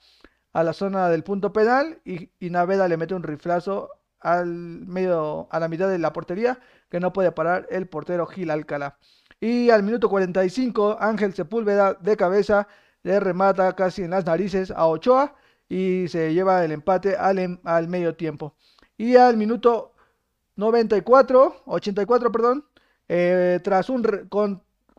a 0.52 0.64
la 0.64 0.74
zona 0.74 1.10
del 1.10 1.24
punto 1.24 1.54
penal 1.54 2.02
y, 2.04 2.32
y, 2.40 2.50
Naveda 2.50 2.88
le 2.88 2.98
mete 2.98 3.14
un 3.14 3.22
riflazo 3.22 3.92
al 4.20 4.48
medio, 4.88 5.48
a 5.52 5.60
la 5.60 5.68
mitad 5.68 5.90
de 5.90 6.00
la 6.00 6.12
portería 6.12 6.60
que 6.90 7.00
no 7.00 7.14
puede 7.14 7.32
parar 7.32 7.68
el 7.70 7.88
portero 7.88 8.26
Gil 8.26 8.50
Alcalá. 8.50 8.98
Y 9.40 9.70
al 9.70 9.84
minuto 9.84 10.10
45, 10.10 10.98
Ángel 11.00 11.36
Sepúlveda 11.36 11.94
de 11.94 12.18
cabeza 12.18 12.68
le 13.04 13.20
remata 13.20 13.76
casi 13.76 14.02
en 14.02 14.10
las 14.10 14.26
narices 14.26 14.72
a 14.72 14.88
Ochoa 14.88 15.36
y 15.70 16.08
se 16.10 16.34
lleva 16.34 16.66
el 16.66 16.72
empate 16.72 17.16
al, 17.16 17.40
em, 17.40 17.60
al 17.64 17.88
medio 17.88 18.16
tiempo. 18.16 18.56
Y 18.98 19.16
al 19.16 19.38
minuto 19.38 19.94
94, 20.56 21.64
84, 21.66 22.32
perdón, 22.32 22.66
eh, 23.08 23.60
tras, 23.64 23.90
un 23.90 24.04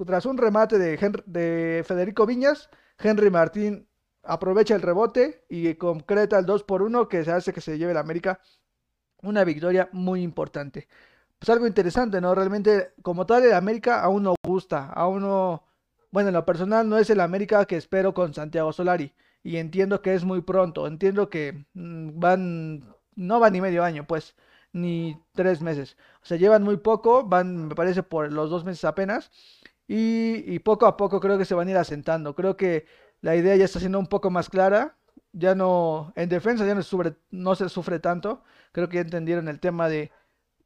tras 0.06 0.26
un 0.26 0.38
remate 0.38 0.78
de, 0.78 0.96
de 1.26 1.84
Federico 1.86 2.26
Viñas, 2.26 2.70
Henry 2.98 3.30
Martín 3.30 3.88
aprovecha 4.22 4.74
el 4.74 4.82
rebote 4.82 5.44
y 5.48 5.74
concreta 5.74 6.38
el 6.38 6.46
2 6.46 6.64
por 6.64 6.82
1 6.82 7.08
que 7.08 7.24
se 7.24 7.32
hace 7.32 7.52
que 7.52 7.60
se 7.60 7.78
lleve 7.78 7.92
el 7.92 7.98
América 7.98 8.40
una 9.22 9.44
victoria 9.44 9.88
muy 9.92 10.22
importante 10.22 10.88
pues 11.40 11.48
algo 11.50 11.66
interesante, 11.66 12.20
¿no? 12.20 12.34
Realmente, 12.34 12.92
como 13.02 13.24
tal, 13.26 13.44
el 13.44 13.54
América 13.54 14.02
aún 14.02 14.24
no 14.24 14.34
gusta, 14.44 14.86
aún 14.90 15.22
no, 15.22 15.64
bueno, 16.10 16.28
en 16.28 16.34
lo 16.34 16.44
personal 16.44 16.86
no 16.86 16.98
es 16.98 17.08
el 17.08 17.20
América 17.20 17.64
que 17.64 17.76
espero 17.78 18.12
con 18.12 18.34
Santiago 18.34 18.72
Solari. 18.72 19.14
Y 19.42 19.56
entiendo 19.56 20.02
que 20.02 20.14
es 20.14 20.24
muy 20.24 20.42
pronto, 20.42 20.86
entiendo 20.86 21.30
que 21.30 21.66
mm, 21.74 22.18
van, 22.20 22.94
no 23.16 23.40
van 23.40 23.52
ni 23.52 23.60
medio 23.60 23.84
año, 23.84 24.06
pues, 24.06 24.36
ni 24.72 25.20
tres 25.34 25.62
meses. 25.62 25.96
O 26.22 26.26
sea, 26.26 26.36
llevan 26.36 26.62
muy 26.62 26.76
poco, 26.76 27.24
van, 27.24 27.68
me 27.68 27.74
parece, 27.74 28.02
por 28.02 28.30
los 28.32 28.50
dos 28.50 28.64
meses 28.64 28.84
apenas. 28.84 29.30
Y, 29.88 30.58
poco 30.60 30.86
a 30.86 30.96
poco 30.96 31.20
creo 31.20 31.36
que 31.38 31.44
se 31.44 31.54
van 31.54 31.68
a 31.68 31.70
ir 31.72 31.76
asentando. 31.76 32.34
Creo 32.36 32.56
que 32.56 32.86
la 33.22 33.34
idea 33.36 33.56
ya 33.56 33.64
está 33.64 33.80
siendo 33.80 33.98
un 33.98 34.06
poco 34.06 34.30
más 34.30 34.48
clara. 34.48 34.96
Ya 35.32 35.54
no, 35.54 36.12
en 36.16 36.28
defensa 36.28 36.66
ya 36.66 36.74
no, 36.74 36.82
sufre, 36.82 37.16
no 37.30 37.54
se 37.56 37.68
sufre 37.68 37.98
tanto. 37.98 38.42
Creo 38.72 38.88
que 38.88 38.96
ya 38.96 39.02
entendieron 39.02 39.48
el 39.48 39.60
tema 39.60 39.88
de 39.88 40.12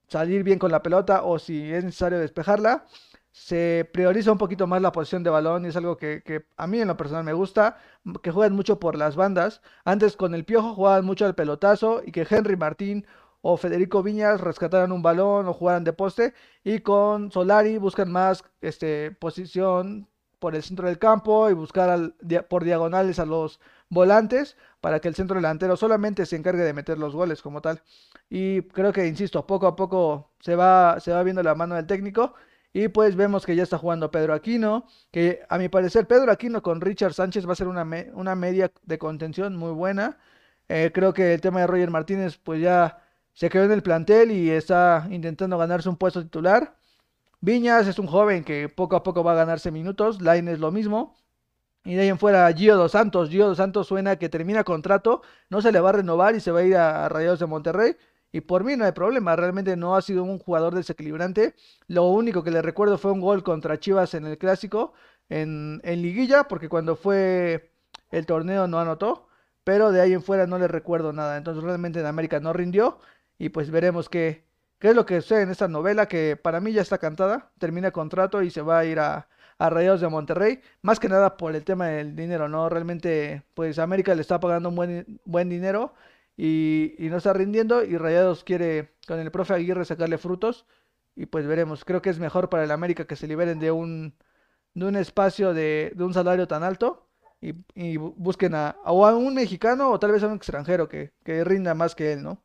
salir 0.08 0.42
bien 0.44 0.58
con 0.58 0.70
la 0.72 0.82
pelota 0.82 1.22
o 1.24 1.38
si 1.38 1.72
es 1.72 1.84
necesario 1.84 2.18
despejarla. 2.18 2.86
Se 3.34 3.90
prioriza 3.92 4.30
un 4.30 4.38
poquito 4.38 4.68
más 4.68 4.80
la 4.80 4.92
posición 4.92 5.24
de 5.24 5.30
balón 5.30 5.64
y 5.64 5.68
es 5.68 5.76
algo 5.76 5.96
que, 5.96 6.46
a 6.56 6.66
mí 6.68 6.80
en 6.80 6.86
lo 6.86 6.96
personal 6.96 7.24
me 7.24 7.32
gusta, 7.32 7.78
que 8.22 8.30
juegan 8.30 8.54
mucho 8.54 8.78
por 8.78 8.96
las 8.96 9.16
bandas. 9.16 9.60
Antes 9.84 10.16
con 10.16 10.36
el 10.36 10.44
Piojo 10.44 10.72
jugaban 10.74 11.04
mucho 11.04 11.26
al 11.26 11.34
pelotazo 11.34 12.00
y 12.06 12.12
que 12.12 12.24
Henry 12.30 12.56
Martín 12.56 13.06
o 13.42 13.56
Federico 13.56 14.04
Viñas 14.04 14.40
rescataran 14.40 14.92
un 14.92 15.02
balón 15.02 15.48
o 15.48 15.52
jugaran 15.52 15.82
de 15.82 15.92
poste 15.92 16.32
y 16.62 16.78
con 16.80 17.32
Solari 17.32 17.76
buscan 17.78 18.08
más 18.12 18.44
este, 18.60 19.10
posición 19.10 20.08
por 20.38 20.54
el 20.54 20.62
centro 20.62 20.86
del 20.86 21.00
campo 21.00 21.50
y 21.50 21.54
buscar 21.54 22.14
por 22.48 22.62
diagonales 22.62 23.18
a 23.18 23.26
los 23.26 23.58
volantes 23.88 24.56
para 24.80 25.00
que 25.00 25.08
el 25.08 25.16
centro 25.16 25.36
delantero 25.36 25.76
solamente 25.76 26.24
se 26.24 26.36
encargue 26.36 26.62
de 26.62 26.72
meter 26.72 26.98
los 26.98 27.14
goles 27.16 27.42
como 27.42 27.60
tal. 27.60 27.82
Y 28.30 28.62
creo 28.62 28.92
que, 28.92 29.08
insisto, 29.08 29.44
poco 29.46 29.66
a 29.66 29.74
poco 29.74 30.30
se 30.38 30.54
va, 30.54 31.00
se 31.00 31.12
va 31.12 31.22
viendo 31.24 31.42
la 31.42 31.56
mano 31.56 31.74
del 31.74 31.86
técnico. 31.86 32.34
Y 32.74 32.88
pues 32.88 33.16
vemos 33.16 33.46
que 33.46 33.56
ya 33.56 33.62
está 33.62 33.78
jugando 33.78 34.10
Pedro 34.10 34.34
Aquino, 34.34 34.86
que 35.12 35.40
a 35.48 35.58
mi 35.58 35.68
parecer 35.68 36.06
Pedro 36.06 36.32
Aquino 36.32 36.60
con 36.62 36.80
Richard 36.80 37.14
Sánchez 37.14 37.48
va 37.48 37.52
a 37.52 37.56
ser 37.56 37.68
una, 37.68 37.86
una 38.14 38.34
media 38.34 38.72
de 38.82 38.98
contención 38.98 39.56
muy 39.56 39.72
buena. 39.72 40.18
Eh, 40.68 40.90
creo 40.92 41.14
que 41.14 41.34
el 41.34 41.40
tema 41.40 41.60
de 41.60 41.68
Roger 41.68 41.90
Martínez 41.90 42.36
pues 42.38 42.60
ya 42.60 42.98
se 43.32 43.48
quedó 43.48 43.64
en 43.64 43.72
el 43.72 43.82
plantel 43.82 44.32
y 44.32 44.50
está 44.50 45.06
intentando 45.10 45.56
ganarse 45.56 45.88
un 45.88 45.96
puesto 45.96 46.22
titular. 46.22 46.76
Viñas 47.40 47.86
es 47.86 47.98
un 47.98 48.06
joven 48.08 48.44
que 48.44 48.68
poco 48.68 48.96
a 48.96 49.02
poco 49.04 49.22
va 49.22 49.32
a 49.32 49.36
ganarse 49.36 49.70
minutos. 49.70 50.20
Line 50.20 50.52
es 50.52 50.58
lo 50.58 50.72
mismo. 50.72 51.14
Y 51.84 51.94
de 51.94 52.02
ahí 52.02 52.08
en 52.08 52.18
fuera 52.18 52.52
Gio 52.52 52.76
Dos 52.76 52.92
Santos. 52.92 53.30
Gio 53.30 53.46
Dos 53.46 53.58
Santos 53.58 53.86
suena 53.86 54.16
que 54.16 54.28
termina 54.28 54.64
contrato, 54.64 55.22
no 55.50 55.60
se 55.62 55.70
le 55.70 55.80
va 55.80 55.90
a 55.90 55.92
renovar 55.92 56.34
y 56.34 56.40
se 56.40 56.50
va 56.50 56.60
a 56.60 56.64
ir 56.64 56.76
a, 56.76 57.08
Rayados 57.08 57.38
de 57.40 57.46
Monterrey. 57.46 57.96
Y 58.34 58.40
por 58.40 58.64
mí 58.64 58.74
no 58.76 58.84
hay 58.84 58.90
problema, 58.90 59.36
realmente 59.36 59.76
no 59.76 59.94
ha 59.94 60.02
sido 60.02 60.24
un 60.24 60.40
jugador 60.40 60.74
desequilibrante. 60.74 61.54
Lo 61.86 62.06
único 62.08 62.42
que 62.42 62.50
le 62.50 62.62
recuerdo 62.62 62.98
fue 62.98 63.12
un 63.12 63.20
gol 63.20 63.44
contra 63.44 63.78
Chivas 63.78 64.12
en 64.14 64.26
el 64.26 64.38
clásico, 64.38 64.92
en, 65.28 65.80
en 65.84 66.02
liguilla, 66.02 66.48
porque 66.48 66.68
cuando 66.68 66.96
fue 66.96 67.70
el 68.10 68.26
torneo 68.26 68.66
no 68.66 68.80
anotó. 68.80 69.28
Pero 69.62 69.92
de 69.92 70.00
ahí 70.00 70.14
en 70.14 70.22
fuera 70.22 70.48
no 70.48 70.58
le 70.58 70.66
recuerdo 70.66 71.12
nada. 71.12 71.36
Entonces 71.36 71.62
realmente 71.62 72.00
en 72.00 72.06
América 72.06 72.40
no 72.40 72.52
rindió. 72.52 72.98
Y 73.38 73.50
pues 73.50 73.70
veremos 73.70 74.08
qué, 74.08 74.44
qué 74.80 74.88
es 74.88 74.96
lo 74.96 75.06
que 75.06 75.20
sucede 75.20 75.42
en 75.42 75.50
esta 75.50 75.68
novela 75.68 76.08
que 76.08 76.36
para 76.36 76.58
mí 76.58 76.72
ya 76.72 76.82
está 76.82 76.98
cantada. 76.98 77.52
Termina 77.58 77.92
contrato 77.92 78.42
y 78.42 78.50
se 78.50 78.62
va 78.62 78.80
a 78.80 78.84
ir 78.84 78.98
a, 78.98 79.28
a 79.58 79.70
Rayados 79.70 80.00
de 80.00 80.08
Monterrey, 80.08 80.60
más 80.82 80.98
que 80.98 81.08
nada 81.08 81.36
por 81.36 81.54
el 81.54 81.62
tema 81.64 81.86
del 81.86 82.16
dinero, 82.16 82.48
¿no? 82.48 82.68
Realmente, 82.68 83.44
pues 83.54 83.78
América 83.78 84.12
le 84.16 84.22
está 84.22 84.40
pagando 84.40 84.70
un 84.70 84.74
buen, 84.74 85.20
buen 85.24 85.48
dinero 85.48 85.94
y, 86.36 86.96
no 86.98 87.18
está 87.18 87.32
rindiendo 87.32 87.84
y 87.84 87.96
Rayados 87.96 88.44
quiere 88.44 88.94
con 89.06 89.20
el 89.20 89.30
profe 89.30 89.54
Aguirre 89.54 89.84
sacarle 89.84 90.18
frutos 90.18 90.66
y 91.16 91.26
pues 91.26 91.46
veremos, 91.46 91.84
creo 91.84 92.02
que 92.02 92.10
es 92.10 92.18
mejor 92.18 92.48
para 92.50 92.64
el 92.64 92.70
América 92.72 93.06
que 93.06 93.16
se 93.16 93.28
liberen 93.28 93.60
de 93.60 93.70
un, 93.70 94.14
de 94.74 94.86
un 94.86 94.96
espacio 94.96 95.54
de, 95.54 95.92
de 95.94 96.04
un 96.04 96.14
salario 96.14 96.48
tan 96.48 96.64
alto 96.64 97.08
y, 97.40 97.54
y 97.74 97.96
busquen 97.98 98.54
a, 98.54 98.70
a, 98.84 98.92
un 98.92 99.34
mexicano 99.34 99.90
o 99.90 99.98
tal 100.00 100.12
vez 100.12 100.22
a 100.22 100.28
un 100.28 100.36
extranjero 100.36 100.88
que, 100.88 101.12
que 101.24 101.44
rinda 101.44 101.74
más 101.74 101.94
que 101.94 102.12
él, 102.14 102.22
¿no? 102.22 102.42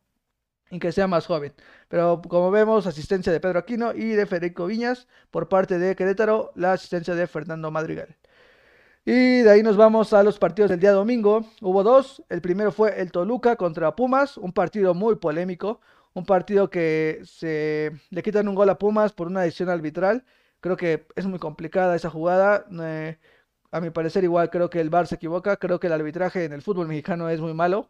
y 0.72 0.79
que 0.79 0.91
sea 0.91 1.08
más 1.08 1.25
joven. 1.25 1.53
Pero 1.88 2.22
como 2.22 2.51
vemos, 2.51 2.88
asistencia 2.88 3.31
de 3.31 3.39
Pedro 3.39 3.60
Aquino 3.60 3.93
y 3.93 4.10
de 4.12 4.25
Federico 4.25 4.67
Viñas 4.67 5.08
por 5.31 5.50
parte 5.50 5.79
de 5.79 5.96
Querétaro, 5.96 6.51
la 6.55 6.74
asistencia 6.74 7.15
de 7.15 7.27
Fernando 7.27 7.72
Madrigal. 7.72 8.17
Y 9.05 9.41
de 9.41 9.49
ahí 9.49 9.63
nos 9.63 9.77
vamos 9.77 10.13
a 10.13 10.23
los 10.23 10.37
partidos 10.37 10.69
del 10.69 10.79
día 10.79 10.91
domingo. 10.91 11.45
Hubo 11.61 11.83
dos. 11.83 12.23
El 12.29 12.41
primero 12.41 12.71
fue 12.71 12.99
el 13.01 13.11
Toluca 13.11 13.55
contra 13.55 13.95
Pumas, 13.95 14.37
un 14.37 14.53
partido 14.53 14.93
muy 14.93 15.15
polémico, 15.15 15.81
un 16.13 16.25
partido 16.25 16.69
que 16.69 17.21
se 17.23 17.91
le 18.09 18.23
quitan 18.23 18.47
un 18.47 18.55
gol 18.55 18.69
a 18.69 18.77
Pumas 18.77 19.13
por 19.13 19.27
una 19.27 19.41
decisión 19.41 19.69
arbitral. 19.69 20.25
Creo 20.59 20.77
que 20.77 21.07
es 21.15 21.25
muy 21.25 21.39
complicada 21.39 21.95
esa 21.95 22.09
jugada. 22.09 22.65
Eh, 22.81 23.17
a 23.71 23.81
mi 23.81 23.89
parecer 23.89 24.23
igual 24.23 24.49
creo 24.49 24.69
que 24.69 24.81
el 24.81 24.89
VAR 24.89 25.07
se 25.07 25.15
equivoca, 25.15 25.57
creo 25.57 25.79
que 25.79 25.87
el 25.87 25.93
arbitraje 25.93 26.45
en 26.45 26.53
el 26.53 26.61
fútbol 26.61 26.87
mexicano 26.87 27.29
es 27.29 27.39
muy 27.41 27.53
malo 27.53 27.89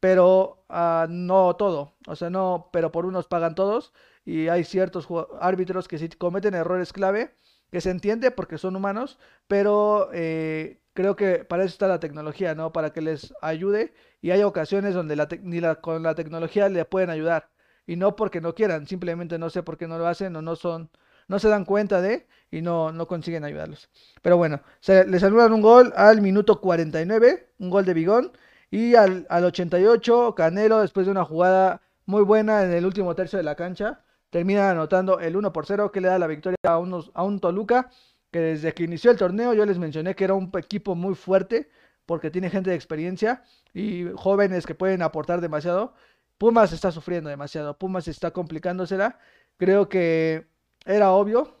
pero 0.00 0.64
ah, 0.68 1.06
no 1.08 1.56
todo, 1.56 1.96
o 2.06 2.16
sea, 2.16 2.30
no, 2.30 2.68
pero 2.72 2.92
por 2.92 3.06
unos 3.06 3.26
pagan 3.26 3.54
todos 3.54 3.92
y 4.24 4.48
hay 4.48 4.64
ciertos 4.64 5.08
árbitros 5.40 5.88
que 5.88 5.98
sí 5.98 6.08
cometen 6.10 6.54
errores 6.54 6.92
clave, 6.92 7.34
que 7.70 7.80
se 7.80 7.90
entiende 7.90 8.30
porque 8.30 8.58
son 8.58 8.76
humanos, 8.76 9.18
pero 9.46 10.10
eh, 10.12 10.80
creo 10.94 11.16
que 11.16 11.44
para 11.44 11.64
eso 11.64 11.72
está 11.72 11.88
la 11.88 12.00
tecnología, 12.00 12.54
¿no? 12.54 12.72
Para 12.72 12.92
que 12.92 13.00
les 13.00 13.34
ayude 13.42 13.92
y 14.20 14.30
hay 14.30 14.42
ocasiones 14.42 14.94
donde 14.94 15.16
la 15.16 15.28
ni 15.42 15.60
la, 15.60 15.76
con 15.76 16.02
la 16.02 16.14
tecnología 16.14 16.68
le 16.68 16.84
pueden 16.84 17.10
ayudar 17.10 17.50
y 17.86 17.96
no 17.96 18.16
porque 18.16 18.40
no 18.40 18.54
quieran, 18.54 18.86
simplemente 18.86 19.38
no 19.38 19.50
sé 19.50 19.62
por 19.62 19.78
qué 19.78 19.86
no 19.88 19.98
lo 19.98 20.06
hacen 20.06 20.34
o 20.36 20.42
no 20.42 20.56
son 20.56 20.90
no 21.28 21.38
se 21.38 21.48
dan 21.48 21.64
cuenta 21.64 22.00
de 22.00 22.26
y 22.50 22.62
no, 22.62 22.90
no 22.92 23.06
consiguen 23.06 23.44
ayudarlos. 23.44 23.88
Pero 24.22 24.36
bueno, 24.38 24.62
se, 24.80 25.06
les 25.06 25.22
anulan 25.22 25.52
un 25.52 25.60
gol 25.60 25.92
al 25.96 26.20
minuto 26.20 26.60
49, 26.60 27.50
un 27.58 27.70
gol 27.70 27.84
de 27.84 27.94
Bigón, 27.94 28.32
y 28.70 28.94
al, 28.94 29.26
al 29.30 29.44
88, 29.44 30.34
Canelo, 30.34 30.80
después 30.80 31.06
de 31.06 31.12
una 31.12 31.24
jugada 31.24 31.82
muy 32.06 32.22
buena 32.22 32.64
en 32.64 32.72
el 32.72 32.86
último 32.86 33.14
tercio 33.14 33.36
de 33.36 33.42
la 33.42 33.54
cancha, 33.54 34.02
termina 34.30 34.70
anotando 34.70 35.20
el 35.20 35.36
1 35.36 35.52
por 35.52 35.66
0 35.66 35.90
que 35.92 36.00
le 36.00 36.08
da 36.08 36.18
la 36.18 36.26
victoria 36.26 36.56
a, 36.62 36.78
un 36.78 37.40
Toluca 37.40 37.90
que 38.30 38.40
desde 38.40 38.74
que 38.74 38.84
inició 38.84 39.10
el 39.10 39.16
torneo 39.16 39.54
yo 39.54 39.64
les 39.64 39.78
mencioné 39.78 40.14
que 40.14 40.24
era 40.24 40.34
un 40.34 40.50
equipo 40.56 40.94
muy 40.94 41.14
fuerte 41.14 41.70
porque 42.06 42.30
tiene 42.30 42.50
gente 42.50 42.70
de 42.70 42.76
experiencia 42.76 43.42
y 43.74 44.06
jóvenes 44.14 44.66
que 44.66 44.74
pueden 44.74 45.02
aportar 45.02 45.40
demasiado. 45.42 45.94
Pumas 46.38 46.72
está 46.72 46.90
sufriendo 46.90 47.28
demasiado, 47.28 47.76
Pumas 47.78 48.08
está 48.08 48.30
complicándosela. 48.30 49.18
Creo 49.58 49.88
que 49.90 50.46
era 50.86 51.10
obvio, 51.10 51.58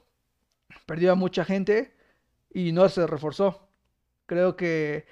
perdió 0.86 1.12
a 1.12 1.16
mucha 1.16 1.44
gente 1.44 1.94
y 2.50 2.72
no 2.72 2.88
se 2.88 3.06
reforzó. 3.06 3.68
Creo 4.26 4.56
que 4.56 5.04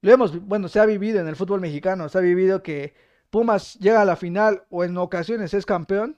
lo 0.00 0.12
hemos, 0.12 0.40
bueno, 0.46 0.68
se 0.68 0.80
ha 0.80 0.86
vivido 0.86 1.20
en 1.20 1.28
el 1.28 1.36
fútbol 1.36 1.60
mexicano, 1.60 2.08
se 2.08 2.16
ha 2.16 2.22
vivido 2.22 2.62
que 2.62 2.94
Pumas 3.28 3.74
llega 3.74 4.00
a 4.00 4.06
la 4.06 4.16
final 4.16 4.64
o 4.70 4.82
en 4.82 4.96
ocasiones 4.96 5.52
es 5.52 5.66
campeón, 5.66 6.16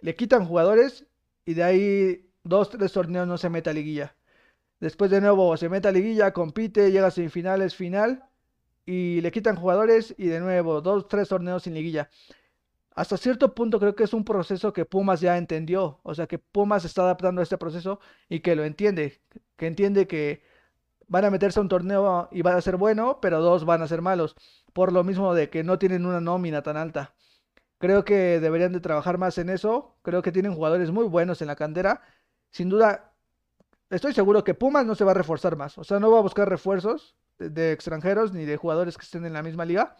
le 0.00 0.14
quitan 0.14 0.44
jugadores 0.46 1.06
y 1.44 1.54
de 1.54 1.62
ahí 1.62 2.30
dos, 2.44 2.70
tres 2.70 2.92
torneos 2.92 3.26
no 3.26 3.38
se 3.38 3.50
mete 3.50 3.70
a 3.70 3.72
liguilla. 3.72 4.16
Después 4.80 5.10
de 5.10 5.20
nuevo 5.20 5.56
se 5.56 5.68
mete 5.68 5.88
a 5.88 5.92
liguilla, 5.92 6.32
compite, 6.32 6.90
llega 6.92 7.08
a 7.08 7.10
semifinales, 7.10 7.74
final 7.74 8.24
y 8.86 9.20
le 9.20 9.30
quitan 9.32 9.56
jugadores 9.56 10.14
y 10.18 10.28
de 10.28 10.40
nuevo 10.40 10.80
dos, 10.80 11.08
tres 11.08 11.28
torneos 11.28 11.64
sin 11.64 11.74
liguilla. 11.74 12.10
Hasta 12.94 13.16
cierto 13.16 13.54
punto 13.54 13.78
creo 13.78 13.94
que 13.94 14.04
es 14.04 14.12
un 14.12 14.24
proceso 14.24 14.72
que 14.72 14.84
Pumas 14.84 15.20
ya 15.20 15.38
entendió, 15.38 16.00
o 16.02 16.14
sea 16.14 16.26
que 16.26 16.38
Pumas 16.38 16.84
está 16.84 17.02
adaptando 17.02 17.40
a 17.40 17.44
este 17.44 17.58
proceso 17.58 18.00
y 18.28 18.40
que 18.40 18.56
lo 18.56 18.64
entiende, 18.64 19.20
que 19.56 19.66
entiende 19.66 20.06
que 20.08 20.42
van 21.06 21.24
a 21.24 21.30
meterse 21.30 21.60
a 21.60 21.62
un 21.62 21.68
torneo 21.68 22.28
y 22.32 22.42
van 22.42 22.56
a 22.56 22.60
ser 22.60 22.76
bueno, 22.76 23.20
pero 23.20 23.40
dos 23.40 23.64
van 23.64 23.82
a 23.82 23.88
ser 23.88 24.02
malos. 24.02 24.36
Por 24.72 24.92
lo 24.92 25.04
mismo 25.04 25.34
de 25.34 25.50
que 25.50 25.64
no 25.64 25.78
tienen 25.78 26.06
una 26.06 26.20
nómina 26.20 26.62
tan 26.62 26.76
alta. 26.76 27.14
Creo 27.78 28.04
que 28.04 28.40
deberían 28.40 28.72
de 28.72 28.80
trabajar 28.80 29.18
más 29.18 29.38
en 29.38 29.48
eso. 29.48 29.96
Creo 30.02 30.22
que 30.22 30.32
tienen 30.32 30.54
jugadores 30.54 30.90
muy 30.90 31.04
buenos 31.04 31.40
en 31.42 31.48
la 31.48 31.56
cantera. 31.56 32.02
Sin 32.50 32.68
duda, 32.68 33.12
estoy 33.90 34.12
seguro 34.12 34.44
que 34.44 34.54
Pumas 34.54 34.84
no 34.84 34.94
se 34.94 35.04
va 35.04 35.12
a 35.12 35.14
reforzar 35.14 35.56
más. 35.56 35.78
O 35.78 35.84
sea, 35.84 36.00
no 36.00 36.10
va 36.10 36.18
a 36.18 36.22
buscar 36.22 36.48
refuerzos 36.48 37.16
de, 37.38 37.72
extranjeros 37.72 38.32
ni 38.32 38.44
de 38.44 38.56
jugadores 38.56 38.96
que 38.98 39.04
estén 39.04 39.24
en 39.24 39.32
la 39.32 39.42
misma 39.42 39.64
liga. 39.64 39.96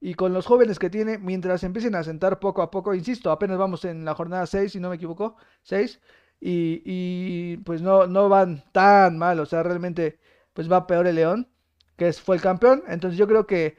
Y 0.00 0.14
con 0.14 0.32
los 0.32 0.46
jóvenes 0.46 0.78
que 0.78 0.88
tiene, 0.88 1.18
mientras 1.18 1.62
empiecen 1.62 1.94
a 1.94 2.04
sentar 2.04 2.38
poco 2.40 2.62
a 2.62 2.70
poco, 2.70 2.94
insisto, 2.94 3.30
apenas 3.30 3.58
vamos 3.58 3.84
en 3.84 4.04
la 4.04 4.14
jornada 4.14 4.46
6, 4.46 4.72
si 4.72 4.80
no 4.80 4.88
me 4.88 4.96
equivoco, 4.96 5.36
6, 5.62 6.00
y, 6.40 6.82
y 6.86 7.56
pues 7.58 7.82
no, 7.82 8.06
no 8.06 8.30
van 8.30 8.64
tan 8.72 9.18
mal, 9.18 9.40
o 9.40 9.46
sea, 9.46 9.62
realmente 9.62 10.18
pues 10.54 10.72
va 10.72 10.86
peor 10.86 11.06
el 11.06 11.16
León, 11.16 11.50
que 11.96 12.12
fue 12.14 12.36
el 12.36 12.42
campeón. 12.42 12.82
Entonces 12.88 13.18
yo 13.18 13.26
creo 13.26 13.46
que 13.46 13.76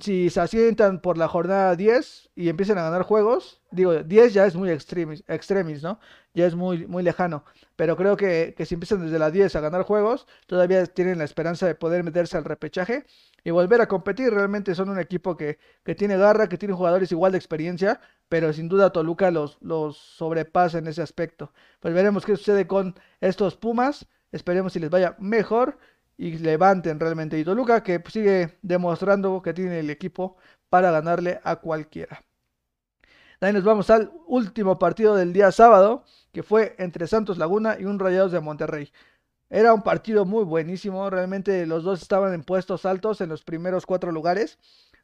si 0.00 0.30
se 0.30 0.40
asientan 0.40 1.00
por 1.00 1.18
la 1.18 1.28
jornada 1.28 1.76
10 1.76 2.30
y 2.34 2.48
empiezan 2.48 2.78
a 2.78 2.82
ganar 2.82 3.02
juegos, 3.02 3.60
digo, 3.70 4.02
10 4.02 4.32
ya 4.32 4.46
es 4.46 4.56
muy 4.56 4.70
extremis, 4.70 5.22
extremis 5.28 5.82
¿no? 5.82 6.00
Ya 6.32 6.46
es 6.46 6.54
muy, 6.54 6.86
muy 6.86 7.02
lejano. 7.02 7.44
Pero 7.76 7.96
creo 7.96 8.16
que, 8.16 8.54
que 8.56 8.64
si 8.64 8.74
empiezan 8.74 9.04
desde 9.04 9.18
la 9.18 9.30
10 9.30 9.54
a 9.56 9.60
ganar 9.60 9.82
juegos, 9.82 10.26
todavía 10.46 10.86
tienen 10.86 11.18
la 11.18 11.24
esperanza 11.24 11.66
de 11.66 11.74
poder 11.74 12.02
meterse 12.02 12.36
al 12.38 12.44
repechaje 12.44 13.04
y 13.44 13.50
volver 13.50 13.80
a 13.80 13.88
competir. 13.88 14.32
Realmente 14.32 14.74
son 14.74 14.88
un 14.88 14.98
equipo 14.98 15.36
que, 15.36 15.58
que 15.84 15.94
tiene 15.94 16.16
garra, 16.16 16.48
que 16.48 16.58
tiene 16.58 16.74
jugadores 16.74 17.12
igual 17.12 17.32
de 17.32 17.38
experiencia, 17.38 18.00
pero 18.28 18.52
sin 18.52 18.68
duda 18.68 18.90
Toluca 18.92 19.30
los, 19.30 19.58
los 19.60 19.98
sobrepasa 19.98 20.78
en 20.78 20.86
ese 20.86 21.02
aspecto. 21.02 21.52
Pues 21.80 21.92
veremos 21.92 22.24
qué 22.24 22.36
sucede 22.36 22.66
con 22.66 22.94
estos 23.20 23.56
Pumas. 23.56 24.06
Esperemos 24.32 24.72
si 24.72 24.80
les 24.80 24.90
vaya 24.90 25.16
mejor 25.18 25.78
y 26.18 26.36
levanten 26.36 27.00
realmente. 27.00 27.38
Y 27.38 27.44
Toluca 27.44 27.82
que 27.82 28.02
sigue 28.10 28.58
demostrando 28.60 29.40
que 29.40 29.54
tiene 29.54 29.78
el 29.78 29.88
equipo 29.88 30.36
para 30.68 30.90
ganarle 30.90 31.40
a 31.44 31.56
cualquiera. 31.56 32.22
Ahí 33.40 33.52
nos 33.52 33.62
vamos 33.62 33.88
al 33.88 34.10
último 34.26 34.78
partido 34.80 35.14
del 35.14 35.32
día 35.32 35.52
sábado, 35.52 36.04
que 36.32 36.42
fue 36.42 36.74
entre 36.78 37.06
Santos 37.06 37.38
Laguna 37.38 37.76
y 37.78 37.84
un 37.84 38.00
Rayados 38.00 38.32
de 38.32 38.40
Monterrey. 38.40 38.92
Era 39.48 39.72
un 39.72 39.82
partido 39.82 40.24
muy 40.24 40.44
buenísimo, 40.44 41.08
realmente 41.08 41.64
los 41.64 41.84
dos 41.84 42.02
estaban 42.02 42.34
en 42.34 42.42
puestos 42.42 42.84
altos 42.84 43.20
en 43.20 43.28
los 43.28 43.44
primeros 43.44 43.86
cuatro 43.86 44.10
lugares. 44.10 44.58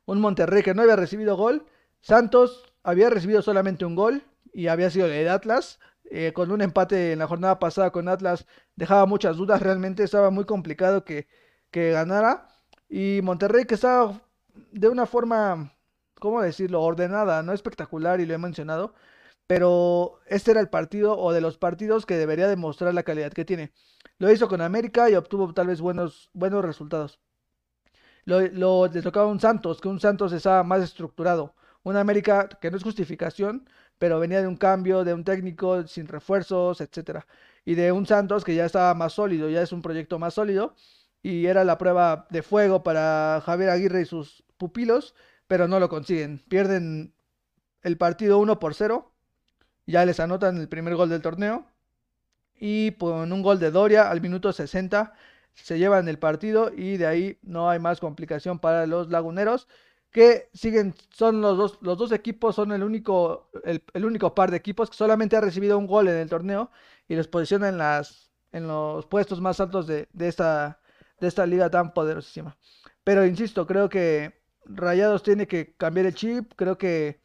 Un 0.04 0.20
Monterrey 0.20 0.62
que 0.64 0.74
no 0.74 0.82
había 0.82 0.96
recibido 0.96 1.36
gol, 1.36 1.64
Santos 2.00 2.64
había 2.82 3.08
recibido 3.08 3.40
solamente 3.40 3.84
un 3.84 3.94
gol 3.94 4.24
y 4.52 4.66
había 4.66 4.90
sido 4.90 5.06
el 5.06 5.28
Atlas, 5.28 5.78
eh, 6.10 6.32
con 6.34 6.50
un 6.50 6.62
empate 6.62 7.12
en 7.12 7.18
la 7.20 7.26
jornada 7.26 7.58
pasada 7.58 7.90
con 7.90 8.08
Atlas 8.08 8.46
dejaba 8.76 9.06
muchas 9.06 9.36
dudas, 9.36 9.62
realmente 9.62 10.02
estaba 10.04 10.30
muy 10.30 10.44
complicado 10.44 11.04
que, 11.04 11.28
que 11.70 11.90
ganara. 11.92 12.48
Y 12.88 13.20
Monterrey 13.22 13.64
que 13.66 13.74
estaba 13.74 14.22
de 14.72 14.88
una 14.88 15.06
forma 15.06 15.74
¿cómo 16.24 16.40
decirlo? 16.42 16.82
Ordenada, 16.82 17.42
no 17.42 17.52
espectacular 17.52 18.20
y 18.20 18.26
lo 18.26 18.34
he 18.34 18.38
mencionado, 18.38 18.94
pero 19.46 20.20
este 20.26 20.52
era 20.52 20.60
el 20.60 20.70
partido 20.70 21.18
o 21.18 21.32
de 21.32 21.40
los 21.42 21.58
partidos 21.58 22.06
que 22.06 22.16
debería 22.16 22.48
demostrar 22.48 22.94
la 22.94 23.02
calidad 23.02 23.32
que 23.32 23.44
tiene. 23.44 23.72
Lo 24.18 24.30
hizo 24.32 24.48
con 24.48 24.62
América 24.62 25.10
y 25.10 25.16
obtuvo 25.16 25.52
tal 25.52 25.68
vez 25.68 25.80
buenos, 25.82 26.30
buenos 26.32 26.64
resultados. 26.64 27.20
Lo, 28.24 28.40
lo, 28.40 28.86
le 28.86 29.02
tocaba 29.02 29.26
un 29.26 29.40
Santos, 29.40 29.80
que 29.80 29.88
un 29.88 30.00
Santos 30.00 30.32
estaba 30.32 30.62
más 30.62 30.82
estructurado. 30.82 31.54
Un 31.82 31.96
América 31.96 32.48
que 32.48 32.70
no 32.70 32.76
es 32.78 32.82
justificación, 32.82 33.68
pero 33.98 34.20
venía 34.20 34.40
de 34.40 34.48
un 34.48 34.56
cambio, 34.56 35.04
de 35.04 35.14
un 35.14 35.24
técnico 35.24 35.86
sin 35.86 36.06
refuerzos, 36.08 36.80
etcétera. 36.80 37.26
Y 37.64 37.74
de 37.74 37.92
un 37.92 38.06
Santos 38.06 38.44
que 38.44 38.54
ya 38.54 38.66
estaba 38.66 38.94
más 38.94 39.14
sólido, 39.14 39.48
ya 39.48 39.62
es 39.62 39.72
un 39.72 39.82
proyecto 39.82 40.18
más 40.18 40.34
sólido. 40.34 40.74
Y 41.22 41.46
era 41.46 41.64
la 41.64 41.78
prueba 41.78 42.26
de 42.30 42.42
fuego 42.42 42.82
para 42.82 43.42
Javier 43.44 43.70
Aguirre 43.70 44.02
y 44.02 44.04
sus 44.04 44.44
pupilos, 44.58 45.14
pero 45.46 45.68
no 45.68 45.80
lo 45.80 45.88
consiguen. 45.88 46.42
Pierden 46.48 47.14
el 47.82 47.96
partido 47.96 48.38
1 48.38 48.58
por 48.60 48.74
0. 48.74 49.12
Ya 49.86 50.04
les 50.04 50.20
anotan 50.20 50.58
el 50.58 50.68
primer 50.68 50.96
gol 50.96 51.08
del 51.08 51.22
torneo. 51.22 51.66
Y 52.56 52.92
con 52.92 53.32
un 53.32 53.42
gol 53.42 53.58
de 53.58 53.70
Doria 53.70 54.10
al 54.10 54.20
minuto 54.20 54.52
60 54.52 55.14
se 55.54 55.78
llevan 55.78 56.08
el 56.08 56.18
partido 56.18 56.72
y 56.74 56.96
de 56.96 57.06
ahí 57.06 57.38
no 57.42 57.70
hay 57.70 57.78
más 57.78 58.00
complicación 58.00 58.58
para 58.58 58.86
los 58.86 59.08
laguneros 59.10 59.68
que 60.14 60.48
siguen, 60.54 60.94
son 61.10 61.40
los 61.40 61.58
dos, 61.58 61.78
los 61.80 61.98
dos 61.98 62.12
equipos, 62.12 62.54
son 62.54 62.70
el 62.70 62.84
único, 62.84 63.50
el, 63.64 64.04
único 64.04 64.32
par 64.32 64.52
de 64.52 64.56
equipos 64.56 64.88
que 64.88 64.96
solamente 64.96 65.36
ha 65.36 65.40
recibido 65.40 65.76
un 65.76 65.88
gol 65.88 66.06
en 66.06 66.14
el 66.14 66.28
torneo 66.30 66.70
y 67.08 67.16
los 67.16 67.26
posiciona 67.26 67.68
en, 67.68 67.78
las, 67.78 68.30
en 68.52 68.68
los 68.68 69.06
puestos 69.06 69.40
más 69.40 69.58
altos 69.58 69.88
de, 69.88 70.06
esta, 70.20 70.80
de 71.18 71.26
esta 71.26 71.46
liga 71.46 71.68
tan 71.68 71.92
poderosísima. 71.92 72.56
Pero 73.02 73.26
insisto, 73.26 73.66
creo 73.66 73.88
que 73.88 74.40
Rayados 74.66 75.24
tiene 75.24 75.48
que 75.48 75.74
cambiar 75.74 76.06
el 76.06 76.14
chip, 76.14 76.52
creo 76.54 76.78
que 76.78 77.20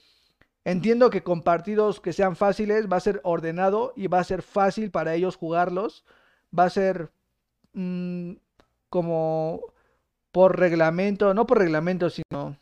entiendo 0.65 1.11
que 1.11 1.21
con 1.21 1.43
partidos 1.43 2.01
que 2.01 2.11
sean 2.11 2.35
fáciles 2.35 2.87
va 2.91 2.97
a 2.97 3.01
ser 3.01 3.21
ordenado 3.23 3.93
y 3.95 4.07
va 4.07 4.19
a 4.19 4.23
ser 4.23 4.41
fácil 4.41 4.89
para 4.89 5.13
ellos 5.13 5.35
jugarlos, 5.35 6.05
va 6.57 6.63
a 6.63 6.69
ser 6.71 7.11
mm, 7.73 8.31
como 8.89 9.61
por 10.31 10.57
reglamento, 10.59 11.35
no 11.35 11.45
por 11.45 11.59
reglamento, 11.59 12.09
sino 12.09 12.57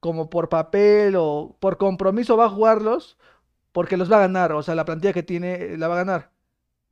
como 0.00 0.30
por 0.30 0.48
papel 0.48 1.14
o 1.16 1.56
por 1.60 1.78
compromiso 1.78 2.36
va 2.36 2.46
a 2.46 2.50
jugarlos 2.50 3.18
porque 3.72 3.96
los 3.96 4.10
va 4.10 4.16
a 4.18 4.20
ganar, 4.20 4.52
o 4.52 4.62
sea, 4.62 4.74
la 4.74 4.84
plantilla 4.84 5.12
que 5.12 5.22
tiene 5.22 5.76
la 5.78 5.88
va 5.88 5.94
a 5.94 6.04
ganar. 6.04 6.30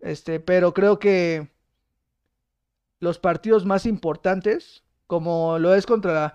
Este, 0.00 0.41
pero 0.41 0.75
creo 0.75 0.99
que 0.99 1.50
los 3.00 3.19
partidos 3.19 3.65
más 3.65 3.87
importantes, 3.87 4.85
como 5.07 5.59
lo 5.59 5.75
es 5.75 5.87
contra 5.87 6.35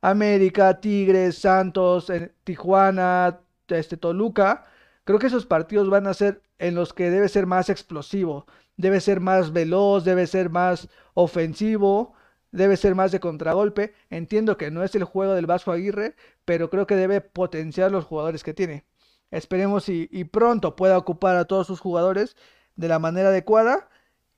América, 0.00 0.80
Tigres, 0.80 1.38
Santos, 1.38 2.10
Tijuana, 2.44 3.40
este, 3.68 3.96
Toluca, 3.96 4.66
creo 5.04 5.18
que 5.18 5.26
esos 5.26 5.46
partidos 5.46 5.90
van 5.90 6.06
a 6.06 6.14
ser 6.14 6.42
en 6.58 6.74
los 6.74 6.92
que 6.92 7.10
debe 7.10 7.28
ser 7.28 7.46
más 7.46 7.68
explosivo, 7.70 8.46
debe 8.76 9.00
ser 9.00 9.20
más 9.20 9.52
veloz, 9.52 10.04
debe 10.04 10.26
ser 10.26 10.50
más 10.50 10.88
ofensivo 11.14 12.14
debe 12.52 12.76
ser 12.76 12.94
más 12.94 13.10
de 13.10 13.20
contragolpe. 13.20 13.94
Entiendo 14.10 14.56
que 14.56 14.70
no 14.70 14.84
es 14.84 14.94
el 14.94 15.04
juego 15.04 15.34
del 15.34 15.46
Vasco 15.46 15.72
Aguirre, 15.72 16.14
pero 16.44 16.70
creo 16.70 16.86
que 16.86 16.94
debe 16.94 17.20
potenciar 17.20 17.90
los 17.90 18.04
jugadores 18.04 18.44
que 18.44 18.54
tiene. 18.54 18.84
Esperemos 19.30 19.88
y, 19.88 20.24
pronto 20.24 20.76
pueda 20.76 20.98
ocupar 20.98 21.36
a 21.36 21.46
todos 21.46 21.66
sus 21.66 21.80
jugadores 21.80 22.36
de 22.76 22.88
la 22.88 22.98
manera 22.98 23.30
adecuada 23.30 23.88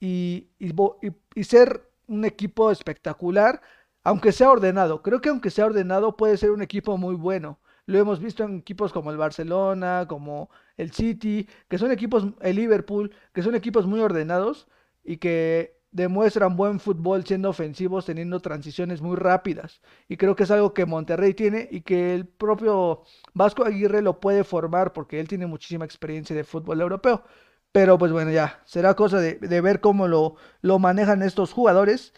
y, 0.00 0.50
y, 0.58 1.44
ser 1.44 1.90
un 2.06 2.24
equipo 2.24 2.70
espectacular, 2.70 3.60
aunque 4.04 4.32
sea 4.32 4.50
ordenado. 4.50 5.02
Creo 5.02 5.20
que 5.20 5.30
aunque 5.30 5.50
sea 5.50 5.66
ordenado 5.66 6.16
puede 6.16 6.36
ser 6.36 6.52
un 6.52 6.62
equipo 6.62 6.96
muy 6.96 7.16
bueno. 7.16 7.58
Lo 7.86 7.98
hemos 7.98 8.20
visto 8.20 8.44
en 8.44 8.58
equipos 8.58 8.92
como 8.92 9.10
el 9.10 9.18
Barcelona, 9.18 10.06
como 10.08 10.48
el 10.76 10.92
City, 10.92 11.48
que 11.68 11.78
son 11.78 11.90
equipos, 11.90 12.26
el 12.40 12.56
Liverpool, 12.56 13.12
que 13.32 13.42
son 13.42 13.54
equipos 13.56 13.86
muy 13.86 14.00
ordenados 14.00 14.68
y 15.02 15.18
que 15.18 15.76
demuestran 15.94 16.56
buen 16.56 16.80
fútbol 16.80 17.24
siendo 17.24 17.48
ofensivos, 17.48 18.04
teniendo 18.04 18.40
transiciones 18.40 19.00
muy 19.00 19.16
rápidas. 19.16 19.80
Y 20.08 20.16
creo 20.16 20.34
que 20.34 20.42
es 20.42 20.50
algo 20.50 20.74
que 20.74 20.86
Monterrey 20.86 21.34
tiene 21.34 21.68
y 21.70 21.82
que 21.82 22.14
el 22.14 22.26
propio 22.26 23.04
Vasco 23.32 23.64
Aguirre 23.64 24.02
lo 24.02 24.18
puede 24.20 24.42
formar 24.42 24.92
porque 24.92 25.20
él 25.20 25.28
tiene 25.28 25.46
muchísima 25.46 25.84
experiencia 25.84 26.34
de 26.34 26.42
fútbol 26.42 26.80
europeo. 26.80 27.22
Pero 27.70 27.96
pues 27.96 28.10
bueno, 28.10 28.32
ya, 28.32 28.60
será 28.64 28.94
cosa 28.94 29.20
de, 29.20 29.60
ver 29.60 29.80
cómo 29.80 30.08
lo, 30.08 30.34
lo 30.62 30.80
manejan 30.80 31.22
estos 31.22 31.52
jugadores 31.52 32.12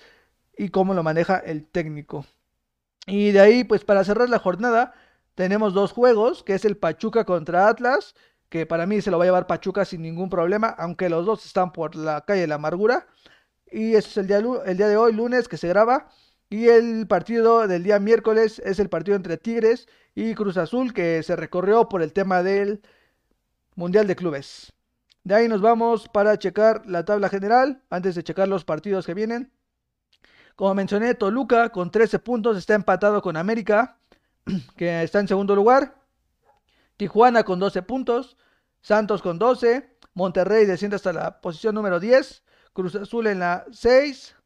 y 0.57 0.71
cómo 0.71 0.95
lo 0.95 1.03
maneja 1.03 1.37
el 1.39 1.67
técnico. 1.67 2.25
Y 3.07 3.33
de 3.33 3.41
ahí, 3.41 3.65
pues 3.65 3.85
para 3.85 4.05
cerrar 4.05 4.31
la 4.31 4.39
jornada, 4.39 4.95
tenemos 5.35 5.75
dos 5.75 5.93
juegos, 5.93 6.43
que 6.43 6.55
es 6.55 6.65
el 6.65 6.79
Pachuca 6.79 7.25
contra 7.25 7.69
Atlas, 7.69 8.15
que 8.49 8.65
para 8.65 8.87
mí 8.87 9.03
se 9.03 9.11
lo 9.11 9.19
va 9.19 9.25
a 9.25 9.27
llevar 9.27 9.47
Pachuca 9.47 9.85
sin 9.85 10.03
ningún 10.03 10.31
problema, 10.31 10.69
aunque 10.69 11.11
los 11.11 11.27
dos 11.27 11.45
están 11.45 11.73
por 11.73 11.95
la 11.95 12.23
calle 12.23 12.43
de 12.43 12.47
la 12.47 12.55
amargura. 12.57 13.07
Y 13.71 13.95
es 13.95 14.17
el 14.17 14.27
día, 14.27 14.39
el 14.65 14.77
día 14.77 14.89
de 14.89 14.97
hoy, 14.97 15.13
lunes, 15.13 15.49
que 15.49 15.57
se 15.57 15.69
graba. 15.69 16.09
Y 16.49 16.69
el 16.69 17.07
partido 17.09 17.67
del 17.67 17.83
día 17.83 17.99
miércoles 17.99 18.61
es 18.65 18.79
el 18.79 18.89
partido 18.89 19.17
entre 19.17 19.37
Tigres 19.37 19.89
y 20.15 20.35
Cruz 20.35 20.57
Azul, 20.57 20.93
que 20.93 21.23
se 21.23 21.35
recorrió 21.35 21.89
por 21.89 22.03
el 22.03 22.13
tema 22.13 22.43
del 22.43 22.83
Mundial 23.75 24.07
de 24.07 24.17
Clubes. 24.17 24.73
De 25.25 25.35
ahí 25.35 25.49
nos 25.49 25.61
vamos 25.61 26.09
para 26.09 26.39
checar 26.39 26.87
la 26.87 27.05
tabla 27.05 27.29
general, 27.29 27.83
antes 27.91 28.15
de 28.15 28.23
checar 28.23 28.47
los 28.47 28.65
partidos 28.65 29.07
que 29.07 29.15
vienen. 29.15 29.53
Como 30.55 30.73
mencioné, 30.75 31.15
Toluca 31.15 31.71
con 31.71 31.91
13 31.91 32.21
puntos 32.21 32.57
está 32.57 32.75
empatado 32.75 33.21
con 33.21 33.37
América, 33.37 33.99
que 34.77 35.03
está 35.03 35.19
en 35.21 35.29
segundo 35.29 35.57
lugar. 35.57 35.97
Tijuana 36.97 37.43
con 37.43 37.59
12 37.59 37.83
puntos. 37.83 38.37
Santos 38.81 39.21
con 39.21 39.39
12. 39.39 39.99
Monterrey 40.15 40.65
desciende 40.65 40.97
hasta 40.97 41.13
la 41.13 41.41
posición 41.41 41.75
número 41.75 42.01
10. 42.01 42.43
Cruz 42.77 42.95
Azul 42.95 43.27
en 43.27 43.39
la 43.39 43.65
6, 43.73 44.37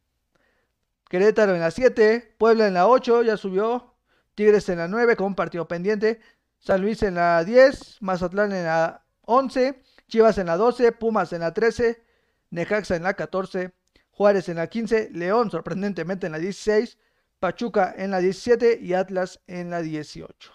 Querétaro 1.09 1.53
en 1.53 1.59
la 1.59 1.69
7, 1.69 2.35
Puebla 2.37 2.65
en 2.65 2.73
la 2.73 2.87
8, 2.87 3.23
ya 3.23 3.35
subió, 3.35 3.93
Tigres 4.35 4.69
en 4.69 4.77
la 4.77 4.87
9 4.87 5.17
con 5.17 5.27
un 5.27 5.35
partido 5.35 5.67
pendiente, 5.67 6.21
San 6.57 6.81
Luis 6.81 7.03
en 7.03 7.15
la 7.15 7.43
10, 7.43 7.97
Mazatlán 7.99 8.53
en 8.53 8.63
la 8.63 9.03
11, 9.23 9.83
Chivas 10.07 10.37
en 10.37 10.47
la 10.47 10.55
12, 10.55 10.93
Pumas 10.93 11.33
en 11.33 11.41
la 11.41 11.53
13, 11.53 12.01
Necaxa 12.51 12.95
en 12.95 13.03
la 13.03 13.15
14, 13.15 13.73
Juárez 14.11 14.47
en 14.47 14.55
la 14.55 14.67
15, 14.67 15.09
León 15.11 15.51
sorprendentemente 15.51 16.27
en 16.27 16.31
la 16.31 16.39
16, 16.39 16.97
Pachuca 17.37 17.93
en 17.97 18.11
la 18.11 18.19
17 18.19 18.79
y 18.81 18.93
Atlas 18.93 19.41
en 19.47 19.71
la 19.71 19.81
18. 19.81 20.53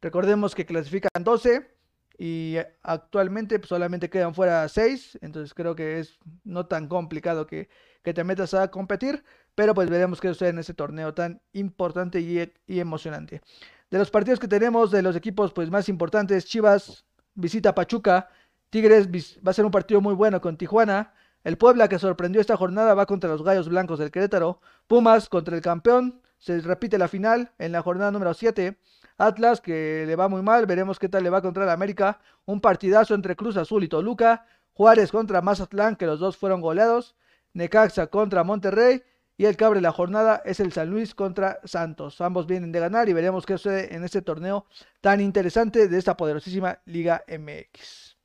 Recordemos 0.00 0.54
que 0.54 0.64
clasifican 0.64 1.22
12, 1.22 1.73
y 2.18 2.56
actualmente 2.82 3.58
pues, 3.58 3.68
solamente 3.68 4.08
quedan 4.08 4.34
fuera 4.34 4.68
6, 4.68 5.18
entonces 5.20 5.52
creo 5.54 5.74
que 5.74 5.98
es 5.98 6.18
no 6.44 6.66
tan 6.66 6.88
complicado 6.88 7.46
que, 7.46 7.68
te 8.02 8.22
metas 8.22 8.52
a 8.52 8.68
competir, 8.68 9.24
pero 9.54 9.72
pues 9.74 9.88
veremos 9.88 10.20
qué 10.20 10.28
sucede 10.28 10.50
en 10.50 10.58
este 10.58 10.74
torneo 10.74 11.14
tan 11.14 11.40
importante 11.52 12.20
y, 12.20 12.52
y, 12.66 12.80
emocionante. 12.80 13.40
De 13.90 13.98
los 13.98 14.10
partidos 14.10 14.38
que 14.38 14.46
tenemos, 14.46 14.90
de 14.90 15.00
los 15.00 15.16
equipos 15.16 15.52
pues 15.54 15.70
más 15.70 15.88
importantes, 15.88 16.44
Chivas 16.44 17.06
visita 17.34 17.74
Pachuca, 17.74 18.28
Tigres 18.68 19.08
va 19.08 19.50
a 19.50 19.54
ser 19.54 19.64
un 19.64 19.70
partido 19.70 20.00
muy 20.02 20.14
bueno 20.14 20.40
con 20.40 20.56
Tijuana, 20.58 21.14
el 21.44 21.56
Puebla 21.58 21.88
que 21.88 21.98
sorprendió 21.98 22.40
esta 22.40 22.56
jornada 22.56 22.94
va 22.94 23.06
contra 23.06 23.30
los 23.30 23.42
Gallos 23.42 23.68
Blancos 23.68 23.98
del 23.98 24.10
Querétaro, 24.10 24.60
Pumas 24.86 25.28
contra 25.28 25.56
el 25.56 25.62
campeón, 25.62 26.20
se 26.38 26.60
repite 26.60 26.98
la 26.98 27.08
final 27.08 27.52
en 27.58 27.72
la 27.72 27.82
jornada 27.82 28.10
número 28.10 28.34
7, 28.34 28.78
Atlas, 29.16 29.60
que 29.60 30.04
le 30.06 30.16
va 30.16 30.28
muy 30.28 30.42
mal, 30.42 30.66
veremos 30.66 30.98
qué 30.98 31.08
tal 31.08 31.22
le 31.22 31.30
va 31.30 31.42
contra 31.42 31.64
el 31.64 31.70
América. 31.70 32.20
Un 32.46 32.60
partidazo 32.60 33.14
entre 33.14 33.36
Cruz 33.36 33.56
Azul 33.56 33.84
y 33.84 33.88
Toluca. 33.88 34.46
Juárez 34.72 35.12
contra 35.12 35.40
Mazatlán, 35.40 35.96
que 35.96 36.06
los 36.06 36.18
dos 36.18 36.36
fueron 36.36 36.60
goleados. 36.60 37.14
Necaxa 37.52 38.08
contra 38.08 38.42
Monterrey. 38.42 39.02
Y 39.36 39.46
el 39.46 39.56
cabre 39.56 39.78
de 39.78 39.82
la 39.82 39.92
jornada 39.92 40.42
es 40.44 40.60
el 40.60 40.72
San 40.72 40.90
Luis 40.90 41.14
contra 41.14 41.58
Santos. 41.64 42.20
Ambos 42.20 42.46
vienen 42.46 42.70
de 42.70 42.80
ganar 42.80 43.08
y 43.08 43.12
veremos 43.12 43.46
qué 43.46 43.58
sucede 43.58 43.94
en 43.94 44.04
este 44.04 44.22
torneo 44.22 44.66
tan 45.00 45.20
interesante 45.20 45.88
de 45.88 45.98
esta 45.98 46.16
poderosísima 46.16 46.78
Liga 46.84 47.24
MX. 47.26 48.16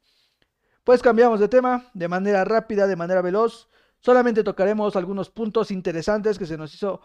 Pues 0.83 1.01
cambiamos 1.01 1.39
de 1.39 1.47
tema 1.47 1.89
de 1.93 2.07
manera 2.07 2.45
rápida, 2.45 2.85
de 2.85 2.95
manera 2.95 3.21
veloz. 3.21 3.69
Solamente 3.99 4.43
tocaremos 4.43 4.95
algunos 4.95 5.29
puntos 5.29 5.71
interesantes 5.71 6.37
que 6.37 6.45
se 6.45 6.57
nos 6.57 6.73
hizo, 6.73 7.01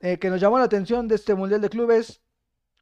eh, 0.00 0.18
que 0.18 0.30
nos 0.30 0.40
llamó 0.40 0.58
la 0.58 0.64
atención 0.64 1.08
de 1.08 1.16
este 1.16 1.34
Mundial 1.34 1.60
de 1.60 1.70
Clubes 1.70 2.22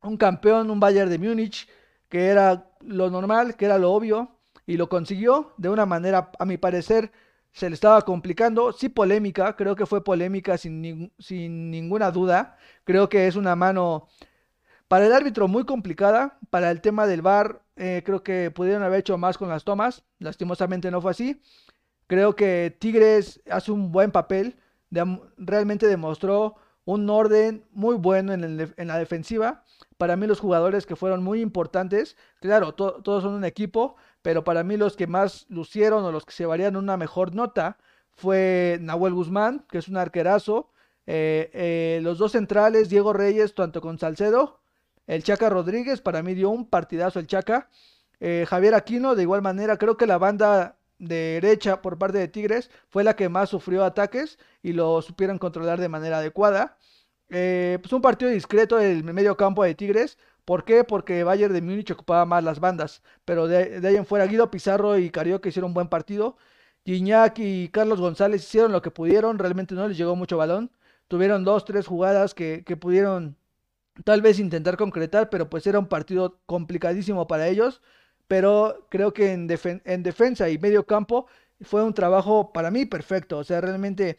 un 0.07 0.17
campeón, 0.17 0.71
un 0.71 0.81
Bayern 0.81 1.11
de 1.11 1.19
Múnich, 1.19 1.69
que 2.09 2.27
era 2.27 2.71
lo 2.81 3.11
normal, 3.11 3.57
que 3.57 3.65
era 3.65 3.79
lo 3.79 3.93
obvio, 3.93 4.39
y 4.67 4.77
lo 4.77 4.89
consiguió 4.89 5.53
de 5.57 5.69
una 5.69 5.87
manera, 5.87 6.31
a 6.39 6.45
mi 6.45 6.57
parecer, 6.57 7.13
se 7.53 7.69
le 7.69 7.75
estaba 7.75 8.03
complicando, 8.03 8.73
sí 8.73 8.89
polémica, 8.89 9.57
creo 9.57 9.77
que 9.77 9.87
fue 9.87 10.05
polémica 10.05 10.59
sin, 10.59 11.13
sin 11.19 11.71
ninguna 11.71 12.11
duda, 12.11 12.59
creo 12.85 13.09
que 13.09 13.27
es 13.27 13.37
una 13.37 13.57
mano 13.57 14.09
para 14.89 15.07
el 15.07 15.13
árbitro 15.13 15.49
muy 15.49 15.65
complicada, 15.65 16.39
para 16.51 16.71
el 16.71 16.81
tema 16.81 17.07
del 17.07 17.23
VAR, 17.23 17.63
eh, 17.77 18.03
creo 18.05 18.23
que 18.23 18.51
pudieron 18.51 18.83
haber 18.83 19.01
hecho 19.01 19.19
más 19.19 19.39
con 19.39 19.49
las 19.49 19.65
tomas, 19.65 20.05
lastimosamente 20.19 20.91
no 20.91 21.01
fue 21.01 21.13
así, 21.13 21.41
creo 22.07 22.37
que 22.37 22.77
Tigres 22.79 23.41
hace 23.51 23.73
un 23.73 23.91
buen 23.91 24.11
papel, 24.11 24.57
realmente 25.37 25.87
demostró 25.87 26.57
un 26.85 27.11
orden 27.11 27.65
muy 27.73 27.97
bueno 27.97 28.33
en, 28.33 28.87
la 28.87 28.99
defensiva. 28.99 29.65
Para 29.99 30.17
mí 30.17 30.27
los 30.27 30.41
jugadores 30.41 30.87
que 30.87 30.97
fueron 30.97 31.23
muy 31.23 31.41
importantes, 31.41 32.17
claro, 32.41 32.75
todos 32.75 33.23
son 33.23 33.35
un 33.35 33.45
equipo, 33.45 33.97
pero 34.23 34.45
para 34.45 34.63
mí 34.63 34.77
los 34.77 34.97
que 34.97 35.07
más 35.07 35.47
lucieron 35.49 36.05
o 36.05 36.13
los 36.13 36.27
que 36.27 36.33
se 36.33 36.47
varían 36.47 36.77
una 36.77 36.97
mejor 36.97 37.35
nota 37.35 37.79
fue 38.15 38.79
Nahuel 38.81 39.15
Guzmán, 39.15 39.65
que 39.71 39.79
es 39.79 39.89
un 39.89 39.97
arquerazo, 39.97 40.71
eh, 41.07 41.51
eh, 41.53 42.01
los 42.03 42.19
dos 42.19 42.33
centrales, 42.33 42.89
Diego 42.89 43.13
Reyes, 43.13 43.55
tanto 43.55 43.81
con 43.81 43.99
Salcedo, 43.99 44.61
el 45.07 45.23
Chaca 45.23 45.49
Rodríguez, 45.49 46.01
para 46.01 46.23
mí 46.23 46.35
dio 46.35 46.51
un 46.51 46.69
partidazo 46.69 47.21
el 47.21 47.27
Chaca, 47.27 47.69
eh, 48.21 48.45
Javier 48.49 48.75
Aquino, 48.75 49.15
de 49.15 49.23
igual 49.23 49.43
manera, 49.43 49.77
creo 49.77 49.97
que 49.97 50.07
la 50.07 50.19
banda 50.19 50.79
derecha 50.99 51.83
por 51.83 51.99
parte 51.99 52.19
de 52.19 52.29
Tigres 52.29 52.71
fue 52.89 53.05
la 53.05 53.15
que 53.17 53.29
más 53.29 53.51
sufrió 53.51 53.85
ataques 53.85 54.39
y 54.63 54.73
lo 54.73 55.03
supieron 55.03 55.39
controlar 55.39 55.79
de 55.79 55.89
manera 55.89 56.19
adecuada. 56.19 56.79
Pues 57.29 57.93
un 57.93 58.03
partido 58.03 58.31
discreto 58.31 58.77
del 58.77 59.05
medio 59.05 59.37
campo 59.37 59.65
de 59.65 59.75
Tigres. 59.75 60.19
¿Por 60.45 60.65
qué? 60.65 60.85
Porque 60.85 61.25
Bayern 61.25 61.53
de 61.53 61.61
Múnich 61.63 61.91
ocupaba 61.91 62.25
más 62.25 62.45
las 62.45 62.61
bandas. 62.61 63.03
Pero 63.25 63.49
de, 63.49 63.87
ahí 63.87 63.97
en 63.97 64.07
fuera, 64.07 64.27
Guido 64.27 64.51
Pizarro 64.51 64.97
y 64.99 65.11
Carioca 65.11 65.49
hicieron 65.49 65.71
un 65.71 65.75
buen 65.75 65.89
partido. 65.89 66.37
Guiñac 66.85 67.39
y 67.41 67.69
Carlos 67.71 68.01
González 68.01 68.45
hicieron 68.45 68.73
lo 68.73 68.81
que 68.83 68.91
pudieron. 68.93 69.39
Realmente 69.39 69.75
no 69.75 69.89
les 69.89 69.97
llegó 69.99 70.15
mucho 70.17 70.37
balón. 70.37 70.71
Tuvieron 71.09 71.45
dos, 71.45 71.65
tres 71.65 71.87
jugadas 71.87 72.35
que, 72.35 72.63
que 72.65 72.77
pudieron 72.77 73.37
tal 74.05 74.23
vez 74.23 74.39
intentar 74.39 74.77
concretar, 74.77 75.31
pero 75.31 75.49
pues 75.51 75.67
era 75.67 75.79
un 75.79 75.89
partido 75.89 76.41
complicadísimo 76.47 77.27
para 77.27 77.49
ellos. 77.49 77.83
Pero 78.29 78.87
creo 78.91 79.13
que 79.15 79.33
en, 79.33 79.49
en 79.85 80.03
defensa 80.03 80.49
y 80.51 80.59
medio 80.59 80.87
campo 80.87 81.27
fue 81.63 81.85
un 81.85 81.95
trabajo 81.95 82.53
para 82.53 82.71
mí 82.71 82.87
perfecto. 82.87 83.39
O 83.39 83.45
sea, 83.45 83.61
realmente 83.61 84.19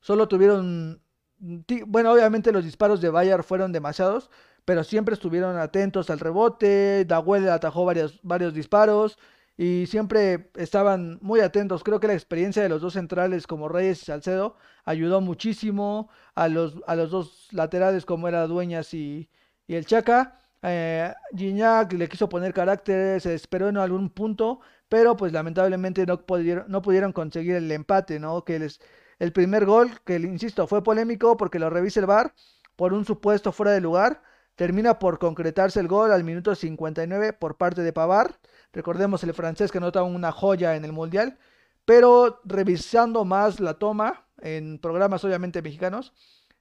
solo 0.00 0.28
tuvieron... 0.28 1.02
Bueno, 1.38 2.12
obviamente 2.12 2.52
los 2.52 2.64
disparos 2.64 3.00
de 3.00 3.10
Bayern 3.10 3.44
fueron 3.44 3.72
demasiados, 3.72 4.30
pero 4.64 4.84
siempre 4.84 5.14
estuvieron 5.14 5.58
atentos 5.58 6.10
al 6.10 6.20
rebote. 6.20 7.04
Dahuel 7.04 7.48
atajó 7.48 7.84
varios, 7.84 8.20
varios 8.22 8.54
disparos 8.54 9.18
y 9.56 9.86
siempre 9.86 10.50
estaban 10.56 11.18
muy 11.22 11.40
atentos. 11.40 11.82
Creo 11.84 12.00
que 12.00 12.06
la 12.08 12.14
experiencia 12.14 12.62
de 12.62 12.68
los 12.68 12.80
dos 12.82 12.94
centrales 12.94 13.46
como 13.46 13.68
Reyes 13.68 14.02
y 14.02 14.06
Salcedo 14.06 14.56
ayudó 14.84 15.20
muchísimo 15.20 16.10
a 16.34 16.48
los, 16.48 16.76
a 16.86 16.96
los 16.96 17.10
dos 17.10 17.48
laterales 17.52 18.04
como 18.06 18.28
era 18.28 18.46
Dueñas 18.46 18.92
y, 18.94 19.28
el 19.68 19.86
Chaca. 19.86 20.40
Eh, 20.62 21.12
le 21.32 22.08
quiso 22.08 22.28
poner 22.28 22.52
carácter, 22.52 23.20
se 23.20 23.34
esperó 23.34 23.68
en 23.68 23.76
algún 23.76 24.10
punto, 24.10 24.60
pero 24.88 25.16
pues 25.16 25.32
lamentablemente 25.32 26.06
no 26.06 26.20
pudieron, 26.20 26.64
no 26.68 26.82
pudieron 26.82 27.12
conseguir 27.12 27.56
el 27.56 27.70
empate, 27.70 28.18
¿no? 28.18 28.44
Que 28.44 28.58
les, 28.58 28.80
el 29.18 29.32
primer 29.32 29.64
gol, 29.64 29.90
que 30.04 30.16
insisto, 30.16 30.66
fue 30.66 30.82
polémico 30.82 31.36
porque 31.36 31.58
lo 31.58 31.70
revisa 31.70 32.00
el 32.00 32.06
VAR 32.06 32.34
por 32.76 32.92
un 32.92 33.04
supuesto 33.04 33.52
fuera 33.52 33.72
de 33.72 33.80
lugar, 33.80 34.22
termina 34.54 34.98
por 34.98 35.18
concretarse 35.18 35.80
el 35.80 35.88
gol 35.88 36.12
al 36.12 36.24
minuto 36.24 36.54
59 36.54 37.32
por 37.32 37.56
parte 37.56 37.82
de 37.82 37.92
Pavar 37.92 38.38
Recordemos 38.76 39.24
el 39.24 39.32
francés 39.32 39.72
que 39.72 39.78
anota 39.78 40.02
una 40.02 40.32
joya 40.32 40.76
en 40.76 40.84
el 40.84 40.92
Mundial. 40.92 41.38
Pero 41.86 42.40
revisando 42.44 43.24
más 43.24 43.58
la 43.58 43.74
toma, 43.74 44.26
en 44.42 44.78
programas 44.78 45.24
obviamente 45.24 45.62
mexicanos, 45.62 46.12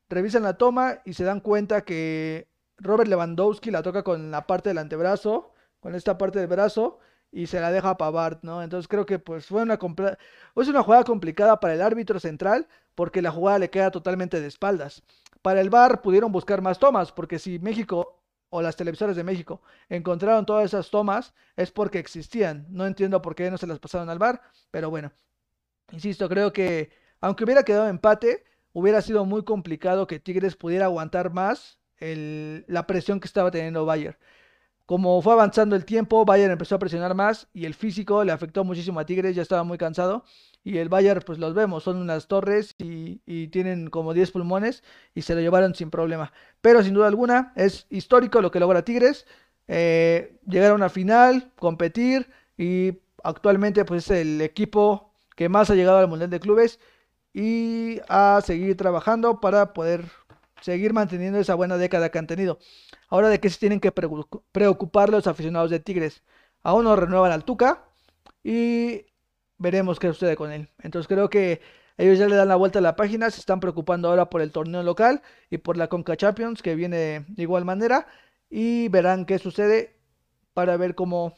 revisan 0.07 0.43
la 0.43 0.57
toma 0.57 1.01
y 1.03 1.13
se 1.13 1.25
dan 1.25 1.41
cuenta 1.41 1.81
que 1.83 2.47
Robert 2.77 3.09
Lewandowski 3.09 3.69
la 3.69 3.83
toca 3.83 4.03
con 4.03 4.31
la 4.31 4.47
parte 4.47 4.69
del 4.69 4.77
antebrazo, 4.77 5.51
con 5.81 5.93
esta 5.93 6.17
parte 6.17 6.39
del 6.39 6.47
brazo, 6.47 6.99
y 7.35 7.47
se 7.47 7.59
la 7.59 7.69
deja 7.69 7.89
a 7.89 7.97
Pavard, 7.97 8.39
¿no? 8.43 8.63
Entonces 8.63 8.87
creo 8.87 9.05
que 9.05 9.19
pues 9.19 9.45
fue 9.45 9.61
una, 9.61 9.73
es 9.73 10.67
una 10.69 10.83
jugada 10.83 11.03
complicada 11.03 11.59
para 11.59 11.73
el 11.73 11.81
árbitro 11.81 12.17
central, 12.17 12.65
porque 12.95 13.21
la 13.21 13.29
jugada 13.29 13.59
le 13.59 13.69
queda 13.69 13.91
totalmente 13.91 14.39
de 14.39 14.47
espaldas. 14.47 15.03
Para 15.41 15.59
el 15.59 15.69
VAR 15.69 16.01
pudieron 16.01 16.31
buscar 16.31 16.61
más 16.61 16.79
tomas, 16.79 17.11
porque 17.11 17.37
si 17.37 17.59
México 17.59 18.23
o 18.49 18.61
las 18.61 18.77
televisoras 18.77 19.17
de 19.17 19.25
México 19.25 19.61
encontraron 19.89 20.45
todas 20.45 20.63
esas 20.63 20.89
tomas, 20.89 21.33
es 21.57 21.71
porque 21.71 21.99
existían. 21.99 22.67
No 22.69 22.87
entiendo 22.87 23.21
por 23.21 23.35
qué 23.35 23.51
no 23.51 23.57
se 23.57 23.67
las 23.67 23.79
pasaron 23.79 24.09
al 24.09 24.17
bar, 24.17 24.41
pero 24.71 24.89
bueno, 24.89 25.11
insisto, 25.91 26.29
creo 26.29 26.53
que 26.53 26.89
aunque 27.19 27.43
hubiera 27.43 27.63
quedado 27.63 27.89
empate, 27.89 28.45
hubiera 28.71 29.01
sido 29.01 29.25
muy 29.25 29.43
complicado 29.43 30.07
que 30.07 30.21
Tigres 30.21 30.55
pudiera 30.55 30.85
aguantar 30.85 31.33
más 31.33 31.79
la 31.99 32.87
presión 32.87 33.19
que 33.19 33.27
estaba 33.27 33.51
teniendo 33.51 33.85
Bayern. 33.85 34.17
Como 34.85 35.19
fue 35.21 35.33
avanzando 35.33 35.75
el 35.75 35.83
tiempo, 35.83 36.25
Bayern 36.25 36.51
empezó 36.51 36.75
a 36.75 36.79
presionar 36.79 37.15
más 37.15 37.47
y 37.53 37.65
el 37.65 37.73
físico 37.73 38.23
le 38.23 38.31
afectó 38.31 38.63
muchísimo 38.63 38.99
a 38.99 39.05
Tigres, 39.05 39.35
ya 39.35 39.41
estaba 39.41 39.63
muy 39.63 39.77
cansado. 39.79 40.23
Y 40.63 40.77
el 40.77 40.89
Bayern, 40.89 41.21
pues 41.25 41.39
los 41.39 41.53
vemos, 41.53 41.83
son 41.83 41.97
unas 41.97 42.27
torres 42.27 42.75
y, 42.77 43.47
tienen 43.47 43.89
como 43.89 44.13
10 44.13 44.31
pulmones 44.31 44.83
y 45.13 45.21
se 45.23 45.35
lo 45.35 45.41
llevaron 45.41 45.75
sin 45.75 45.89
problema. 45.89 46.33
Pero 46.61 46.83
sin 46.83 46.93
duda 46.93 47.07
alguna 47.07 47.53
es 47.55 47.87
histórico 47.89 48.41
lo 48.41 48.51
que 48.51 48.59
logra 48.59 48.85
Tigres. 48.85 49.25
Eh, 49.67 50.37
llegar 50.47 50.71
a 50.71 50.75
una 50.75 50.89
final, 50.89 51.51
competir 51.57 52.29
y 52.57 52.99
actualmente 53.23 53.85
pues 53.85 54.05
es 54.05 54.21
el 54.21 54.41
equipo 54.41 55.11
que 55.35 55.49
más 55.49 55.69
ha 55.69 55.75
llegado 55.75 55.97
al 55.97 56.07
Mundial 56.07 56.29
de 56.29 56.39
Clubes 56.39 56.79
y 57.33 57.99
a 58.07 58.41
seguir 58.45 58.77
trabajando 58.77 59.41
para 59.41 59.73
poder 59.73 60.05
seguir 60.65 60.93
manteniendo 60.93 61.39
esa 61.39 61.53
buena 61.53 61.77
década 61.77 62.09
que 62.09 62.17
han 62.17 62.25
tenido. 62.25 62.57
Ahora 63.07 63.29
de 63.29 63.39
qué 63.39 63.49
se 63.51 63.59
tienen 63.59 63.79
que 63.79 63.91
preocupar 63.91 65.09
los 65.09 65.27
aficionados 65.27 65.69
de 65.69 65.79
Tigres. 65.79 66.23
Aún 66.63 66.85
no 66.85 66.95
renuevan 66.95 67.31
al 67.31 67.45
Tuca 67.45 67.85
y 68.43 69.05
veremos 69.59 69.99
qué 69.99 70.07
sucede 70.07 70.35
con 70.35 70.51
él. 70.51 70.69
Entonces 70.79 71.07
creo 71.07 71.29
que 71.29 71.61
ellos 71.97 72.17
ya 72.17 72.27
le 72.27 72.35
dan 72.35 72.47
la 72.47 72.55
vuelta 72.55 72.79
a 72.79 72.81
la 72.81 72.95
página, 72.95 73.29
se 73.29 73.39
están 73.39 73.59
preocupando 73.59 74.09
ahora 74.09 74.29
por 74.29 74.41
el 74.41 74.51
torneo 74.51 74.81
local 74.81 75.21
y 75.51 75.59
por 75.59 75.77
la 75.77 75.87
Conca 75.87 76.17
Champions 76.17 76.63
que 76.63 76.75
viene 76.75 77.25
de 77.27 77.43
igual 77.43 77.63
manera 77.63 78.07
y 78.49 78.89
verán 78.89 79.25
qué 79.25 79.37
sucede 79.37 79.99
para 80.53 80.77
ver 80.77 80.95
cómo 80.95 81.35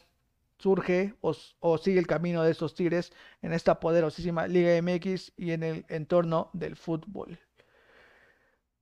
surge 0.57 1.15
o, 1.21 1.77
sigue 1.77 1.99
el 1.99 2.07
camino 2.07 2.43
de 2.43 2.51
estos 2.51 2.75
Tigres 2.75 3.11
en 3.41 3.51
esta 3.51 3.81
poderosísima 3.81 4.47
Liga 4.47 4.81
MX 4.81 5.33
y 5.35 5.51
en 5.51 5.63
el 5.63 5.85
entorno 5.89 6.49
del 6.53 6.77
fútbol. 6.77 7.37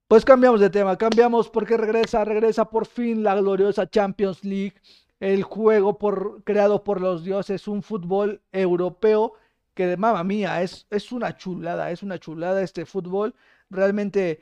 Pues 0.08 0.24
cambiamos 0.24 0.60
de 0.60 0.70
tema, 0.70 0.96
cambiamos 0.96 1.50
porque 1.50 1.76
regresa, 1.76 2.24
regresa 2.24 2.66
por 2.70 2.86
fin 2.86 3.24
la 3.24 3.34
gloriosa 3.34 3.90
Champions 3.90 4.44
League, 4.44 4.74
el 5.18 5.42
juego 5.42 5.98
por, 5.98 6.44
creado 6.44 6.84
por 6.84 7.00
los 7.00 7.24
dioses, 7.24 7.66
un 7.66 7.82
fútbol 7.82 8.40
europeo 8.52 9.32
que 9.74 9.86
de 9.88 9.96
mamá 9.96 10.22
mía, 10.22 10.62
es, 10.62 10.86
es 10.90 11.10
una 11.10 11.36
chulada, 11.36 11.90
es 11.90 12.04
una 12.04 12.20
chulada 12.20 12.62
este 12.62 12.86
fútbol, 12.86 13.34
realmente 13.68 14.40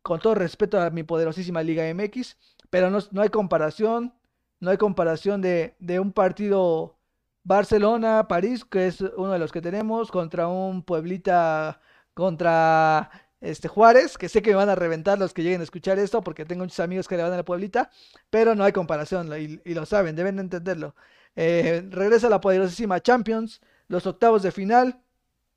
con 0.00 0.18
todo 0.18 0.34
respeto 0.34 0.80
a 0.80 0.88
mi 0.88 1.02
poderosísima 1.02 1.62
Liga 1.62 1.84
MX, 1.92 2.38
pero 2.70 2.88
no, 2.90 2.98
no 3.10 3.20
hay 3.20 3.28
comparación, 3.28 4.14
no 4.60 4.70
hay 4.70 4.78
comparación 4.78 5.42
de, 5.42 5.76
de 5.78 6.00
un 6.00 6.12
partido 6.12 6.96
Barcelona-París, 7.44 8.64
que 8.64 8.86
es 8.86 9.02
uno 9.02 9.32
de 9.32 9.38
los 9.38 9.52
que 9.52 9.60
tenemos, 9.60 10.10
contra 10.10 10.48
un 10.48 10.82
Pueblita, 10.82 11.80
contra 12.14 13.10
este, 13.42 13.66
Juárez, 13.66 14.16
que 14.16 14.28
sé 14.28 14.40
que 14.40 14.50
me 14.50 14.56
van 14.56 14.68
a 14.68 14.76
reventar 14.76 15.18
los 15.18 15.34
que 15.34 15.42
lleguen 15.42 15.60
a 15.60 15.64
escuchar 15.64 15.98
esto, 15.98 16.22
porque 16.22 16.44
tengo 16.44 16.62
muchos 16.62 16.78
amigos 16.78 17.08
que 17.08 17.16
le 17.16 17.24
van 17.24 17.32
a 17.32 17.38
la 17.38 17.44
Pueblita, 17.44 17.90
pero 18.30 18.54
no 18.54 18.62
hay 18.62 18.70
comparación, 18.72 19.30
y, 19.36 19.74
lo 19.74 19.84
saben, 19.84 20.14
deben 20.14 20.38
entenderlo. 20.38 20.94
Eh, 21.34 21.84
regresa 21.90 22.28
la 22.28 22.40
poderosísima 22.40 23.00
Champions, 23.00 23.60
los 23.88 24.06
octavos 24.06 24.44
de 24.44 24.52
final 24.52 25.00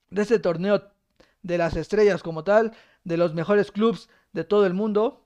de 0.10 0.24
este 0.24 0.39
torneo 0.39 0.82
de 1.43 1.58
las 1.60 1.76
estrellas 1.76 2.24
como 2.24 2.43
tal, 2.43 2.74
de 3.04 3.17
los 3.17 3.36
mejores 3.36 3.71
clubes 3.71 4.10
de 4.34 4.43
todo 4.43 4.65
el 4.65 4.74
mundo, 4.74 5.24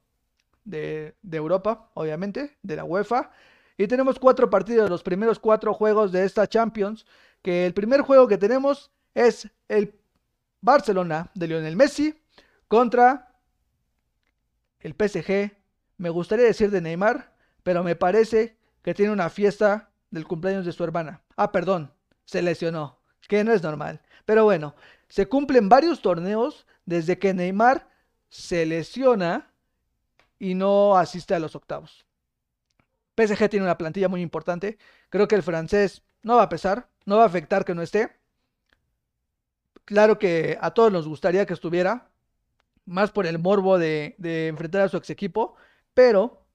de, 0.66 1.16
de 1.22 1.38
Europa, 1.38 1.90
obviamente, 1.94 2.58
de 2.62 2.76
la 2.76 2.84
UEFA. 2.84 3.32
Y 3.78 3.88
tenemos 3.88 4.20
cuatro 4.20 4.50
partidos, 4.50 4.90
los 4.90 5.02
primeros 5.02 5.40
cuatro 5.40 5.74
juegos 5.74 6.12
de 6.12 6.26
esta 6.26 6.46
Champions, 6.46 7.06
que 7.42 7.66
el 7.66 7.74
primer 7.74 8.02
juego 8.02 8.28
que 8.28 8.38
tenemos 8.38 8.92
es 9.16 9.48
el 9.70 9.96
Barcelona 10.60 11.32
de 11.34 11.48
Lionel 11.48 11.78
Messi 11.78 12.20
contra 12.70 13.36
el 14.80 14.94
PSG. 14.94 15.52
Me 15.98 16.10
gustaría 16.10 16.46
decir 16.46 16.72
de 16.72 16.80
Neymar, 16.80 17.36
pero 17.64 17.84
me 17.84 17.98
parece 17.98 18.58
que 18.82 18.94
tiene 18.94 19.12
una 19.12 19.30
fiesta 19.30 19.92
del 20.10 20.26
cumpleaños 20.26 20.66
de 20.66 20.72
su 20.72 20.86
hermana. 20.86 21.22
Ah, 21.36 21.52
perdón, 21.52 21.94
se 22.24 22.42
lesionó, 22.42 23.02
que 23.28 23.44
no 23.44 23.52
es 23.52 23.62
normal. 23.62 24.02
Pero 24.26 24.46
bueno, 24.46 24.76
se 25.10 25.28
cumplen 25.28 25.68
varios 25.68 26.02
torneos 26.02 26.66
desde 26.86 27.20
que 27.20 27.34
Neymar 27.34 27.90
se 28.30 28.66
lesiona 28.66 29.52
y 30.38 30.54
no 30.54 30.96
asiste 30.96 31.36
a 31.36 31.40
los 31.40 31.56
octavos. 31.56 32.06
PSG 33.18 33.50
tiene 33.50 33.66
una 33.66 33.78
plantilla 33.78 34.08
muy 34.08 34.22
importante. 34.22 34.78
Creo 35.10 35.28
que 35.28 35.36
el 35.36 35.44
francés 35.44 36.04
no 36.22 36.38
va 36.38 36.44
a 36.44 36.50
pesar, 36.50 36.88
no 37.06 37.18
va 37.18 37.24
a 37.24 37.28
afectar 37.28 37.66
que 37.66 37.76
no 37.76 37.82
esté. 37.82 38.18
Claro 39.84 40.20
que 40.20 40.58
a 40.62 40.72
todos 40.72 40.92
nos 40.92 41.08
gustaría 41.08 41.46
que 41.46 41.54
estuviera, 41.54 42.12
más 42.90 43.12
por 43.12 43.26
el 43.26 43.40
morbo 43.40 43.78
de, 43.78 44.16
enfrentar 44.48 44.82
a 44.82 44.90
su 44.90 44.98
ex 44.98 45.10
equipo, 45.10 45.56
pero 45.94 46.46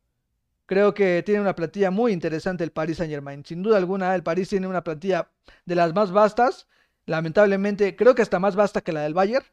creo 0.66 0.94
que 0.94 1.22
tiene 1.24 1.40
una 1.40 1.54
plantilla 1.54 1.90
muy 1.90 2.12
interesante 2.12 2.64
el 2.64 2.72
Paris 2.72 2.98
Saint 2.98 3.12
Germain. 3.12 3.44
Sin 3.44 3.62
duda 3.62 3.78
alguna, 3.78 4.14
el 4.14 4.22
Paris 4.22 4.48
tiene 4.48 4.66
una 4.66 4.84
plantilla 4.84 5.30
de 5.64 5.74
las 5.74 5.94
más 5.94 6.12
vastas. 6.12 6.68
Lamentablemente, 7.06 7.96
creo 7.96 8.14
que 8.14 8.22
hasta 8.22 8.38
más 8.38 8.56
vasta 8.56 8.80
que 8.80 8.92
la 8.92 9.02
del 9.02 9.14
Bayern, 9.14 9.44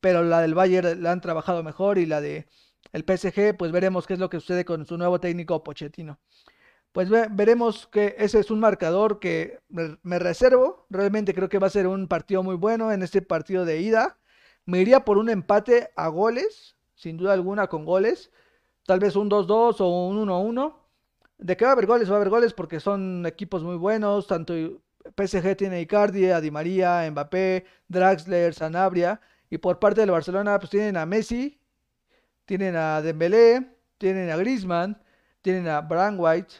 pero 0.00 0.22
la 0.22 0.40
del 0.40 0.54
Bayern 0.54 1.02
la 1.02 1.12
han 1.12 1.20
trabajado 1.20 1.62
mejor 1.62 1.98
y 1.98 2.06
la 2.06 2.20
de 2.20 2.46
el 2.92 3.04
PSG, 3.04 3.56
pues 3.56 3.72
veremos 3.72 4.06
qué 4.06 4.14
es 4.14 4.20
lo 4.20 4.30
que 4.30 4.40
sucede 4.40 4.64
con 4.64 4.86
su 4.86 4.96
nuevo 4.96 5.20
técnico 5.20 5.62
Pochettino. 5.62 6.18
Pues 6.92 7.08
veremos 7.08 7.86
que 7.86 8.16
ese 8.18 8.40
es 8.40 8.50
un 8.50 8.58
marcador 8.58 9.20
que 9.20 9.60
me, 9.68 10.18
reservo. 10.18 10.86
Realmente 10.90 11.34
creo 11.34 11.48
que 11.48 11.60
va 11.60 11.68
a 11.68 11.70
ser 11.70 11.86
un 11.86 12.08
partido 12.08 12.42
muy 12.42 12.56
bueno 12.56 12.90
en 12.90 13.02
este 13.02 13.22
partido 13.22 13.64
de 13.64 13.80
ida. 13.80 14.18
Me 14.66 14.80
iría 14.80 15.04
por 15.04 15.18
un 15.18 15.28
empate 15.28 15.90
a 15.96 16.08
goles, 16.08 16.76
sin 16.94 17.16
duda 17.16 17.32
alguna 17.32 17.66
con 17.66 17.84
goles. 17.84 18.30
Tal 18.86 19.00
vez 19.00 19.16
un 19.16 19.30
2-2 19.30 19.80
o 19.80 20.06
un 20.08 20.28
1-1. 20.28 20.76
De 21.38 21.56
que 21.56 21.64
va 21.64 21.70
a 21.70 21.74
haber 21.74 21.86
goles, 21.86 22.10
va 22.10 22.14
a 22.14 22.16
haber 22.16 22.30
goles 22.30 22.52
porque 22.52 22.80
son 22.80 23.24
equipos 23.26 23.62
muy 23.62 23.76
buenos. 23.76 24.26
Tanto 24.26 24.54
PSG 25.16 25.56
tiene 25.56 25.80
Icardi, 25.80 26.30
a 26.30 26.40
Di 26.40 26.50
María, 26.50 27.08
Mbappé, 27.10 27.64
Draxler, 27.88 28.54
Sanabria. 28.54 29.20
Y 29.48 29.58
por 29.58 29.78
parte 29.78 30.00
del 30.02 30.10
Barcelona, 30.10 30.58
pues 30.58 30.70
tienen 30.70 30.96
a 30.96 31.06
Messi, 31.06 31.60
tienen 32.44 32.76
a 32.76 33.02
Dembélé, 33.02 33.76
tienen 33.98 34.30
a 34.30 34.36
Griezmann, 34.36 35.02
tienen 35.42 35.68
a 35.68 35.80
White 35.80 36.54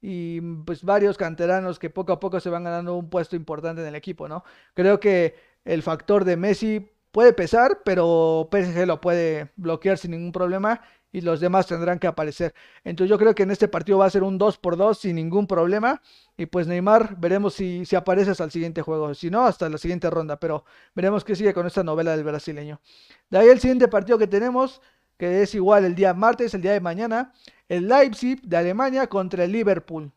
y 0.00 0.40
pues 0.40 0.84
varios 0.84 1.16
canteranos 1.16 1.78
que 1.78 1.90
poco 1.90 2.12
a 2.12 2.20
poco 2.20 2.38
se 2.40 2.50
van 2.50 2.64
ganando 2.64 2.94
un 2.96 3.10
puesto 3.10 3.34
importante 3.36 3.82
en 3.82 3.88
el 3.88 3.94
equipo, 3.94 4.28
¿no? 4.28 4.44
Creo 4.74 5.00
que 5.00 5.34
el 5.64 5.82
factor 5.82 6.24
de 6.24 6.36
Messi 6.36 6.90
puede 7.16 7.32
pesar, 7.32 7.80
pero 7.82 8.46
PSG 8.52 8.86
lo 8.86 9.00
puede 9.00 9.50
bloquear 9.56 9.96
sin 9.96 10.10
ningún 10.10 10.32
problema 10.32 10.82
y 11.10 11.22
los 11.22 11.40
demás 11.40 11.66
tendrán 11.66 11.98
que 11.98 12.06
aparecer. 12.06 12.52
Entonces 12.84 13.08
yo 13.08 13.16
creo 13.16 13.34
que 13.34 13.44
en 13.44 13.50
este 13.50 13.68
partido 13.68 13.96
va 13.96 14.04
a 14.04 14.10
ser 14.10 14.22
un 14.22 14.36
2 14.36 14.58
por 14.58 14.76
2 14.76 14.98
sin 14.98 15.16
ningún 15.16 15.46
problema. 15.46 16.02
Y 16.36 16.44
pues 16.44 16.66
Neymar, 16.66 17.16
veremos 17.18 17.54
si, 17.54 17.86
si 17.86 17.96
aparece 17.96 18.32
hasta 18.32 18.44
el 18.44 18.50
siguiente 18.50 18.82
juego. 18.82 19.14
Si 19.14 19.30
no, 19.30 19.46
hasta 19.46 19.70
la 19.70 19.78
siguiente 19.78 20.10
ronda. 20.10 20.38
Pero 20.38 20.66
veremos 20.94 21.24
qué 21.24 21.34
sigue 21.34 21.54
con 21.54 21.66
esta 21.66 21.82
novela 21.82 22.14
del 22.14 22.22
brasileño. 22.22 22.82
De 23.30 23.38
ahí 23.38 23.48
el 23.48 23.60
siguiente 23.60 23.88
partido 23.88 24.18
que 24.18 24.26
tenemos, 24.26 24.82
que 25.16 25.40
es 25.40 25.54
igual 25.54 25.86
el 25.86 25.94
día 25.94 26.12
martes, 26.12 26.52
el 26.52 26.60
día 26.60 26.72
de 26.72 26.80
mañana, 26.80 27.32
el 27.66 27.88
Leipzig 27.88 28.42
de 28.42 28.58
Alemania 28.58 29.06
contra 29.06 29.44
el 29.44 29.52
Liverpool. 29.52 30.12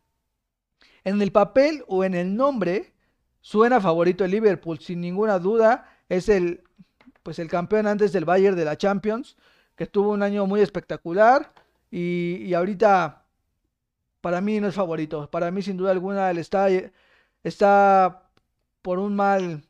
En 1.05 1.21
el 1.21 1.31
papel 1.31 1.81
o 1.87 2.03
en 2.03 2.13
el 2.13 2.35
nombre 2.35 2.91
suena 3.39 3.79
favorito 3.79 4.25
el 4.25 4.31
Liverpool, 4.31 4.79
sin 4.79 4.99
ninguna 4.99 5.39
duda. 5.39 5.95
Es 6.09 6.27
el, 6.27 6.63
pues 7.29 7.37
el 7.37 7.47
campeón 7.47 7.85
antes 7.85 8.11
del 8.11 8.25
Bayern 8.25 8.57
de 8.57 8.65
la 8.65 8.75
Champions 8.75 9.37
que 9.75 9.85
tuvo 9.85 10.13
un 10.13 10.23
año 10.23 10.47
muy 10.47 10.61
espectacular 10.61 11.53
y, 11.91 12.51
ahorita 12.55 13.23
para 14.19 14.41
mí 14.41 14.59
no 14.59 14.67
es 14.67 14.73
favorito. 14.73 15.29
Para 15.29 15.51
mí 15.51 15.61
sin 15.61 15.77
duda 15.77 15.91
alguna 15.91 16.31
él 16.31 16.39
está, 16.39 16.69
está 17.43 18.23
por 18.81 18.97
un 18.97 19.15
mal 19.15 19.61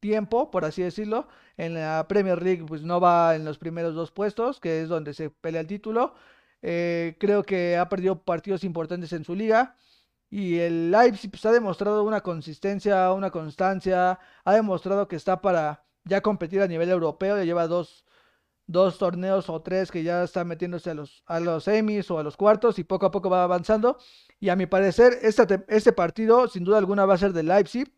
tiempo, 0.00 0.50
por 0.50 0.64
así 0.64 0.80
decirlo. 0.80 1.28
En 1.58 1.74
la 1.74 2.06
Premier 2.08 2.42
League 2.42 2.64
pues 2.66 2.80
no 2.80 2.98
va 2.98 3.36
en 3.36 3.44
los 3.44 3.58
primeros 3.58 3.94
dos 3.94 4.10
puestos, 4.10 4.58
que 4.58 4.80
es 4.80 4.88
donde 4.88 5.12
se 5.12 5.28
pelea 5.28 5.60
el 5.60 5.66
título. 5.66 6.14
Eh, 6.62 7.14
creo 7.20 7.42
que 7.42 7.76
ha 7.76 7.90
perdido 7.90 8.22
partidos 8.22 8.64
importantes 8.64 9.12
en 9.12 9.24
su 9.24 9.34
liga. 9.34 9.76
Y 10.30 10.56
el 10.60 10.90
Leipzig 10.90 11.30
pues, 11.30 11.44
ha 11.44 11.52
demostrado 11.52 12.04
una 12.04 12.22
consistencia, 12.22 13.12
una 13.12 13.30
constancia. 13.30 14.18
Ha 14.44 14.54
demostrado 14.54 15.08
que 15.08 15.16
está 15.16 15.42
para 15.42 15.84
ya 16.04 16.20
competir 16.20 16.62
a 16.62 16.66
nivel 16.68 16.90
europeo. 16.90 17.36
Ya 17.36 17.44
lleva 17.44 17.66
dos, 17.66 18.04
dos 18.66 18.98
torneos 18.98 19.48
o 19.50 19.62
tres 19.62 19.90
que 19.90 20.02
ya 20.02 20.22
está 20.24 20.44
metiéndose 20.44 20.90
a 20.90 20.94
los, 20.94 21.22
a 21.26 21.40
los 21.40 21.64
semis 21.64 22.10
o 22.10 22.18
a 22.18 22.22
los 22.22 22.36
cuartos 22.36 22.78
y 22.78 22.84
poco 22.84 23.06
a 23.06 23.10
poco 23.10 23.30
va 23.30 23.44
avanzando. 23.44 23.98
Y 24.38 24.48
a 24.48 24.56
mi 24.56 24.66
parecer, 24.66 25.18
este, 25.22 25.64
este 25.68 25.92
partido 25.92 26.48
sin 26.48 26.64
duda 26.64 26.78
alguna 26.78 27.06
va 27.06 27.14
a 27.14 27.18
ser 27.18 27.32
de 27.32 27.42
Leipzig. 27.42 27.92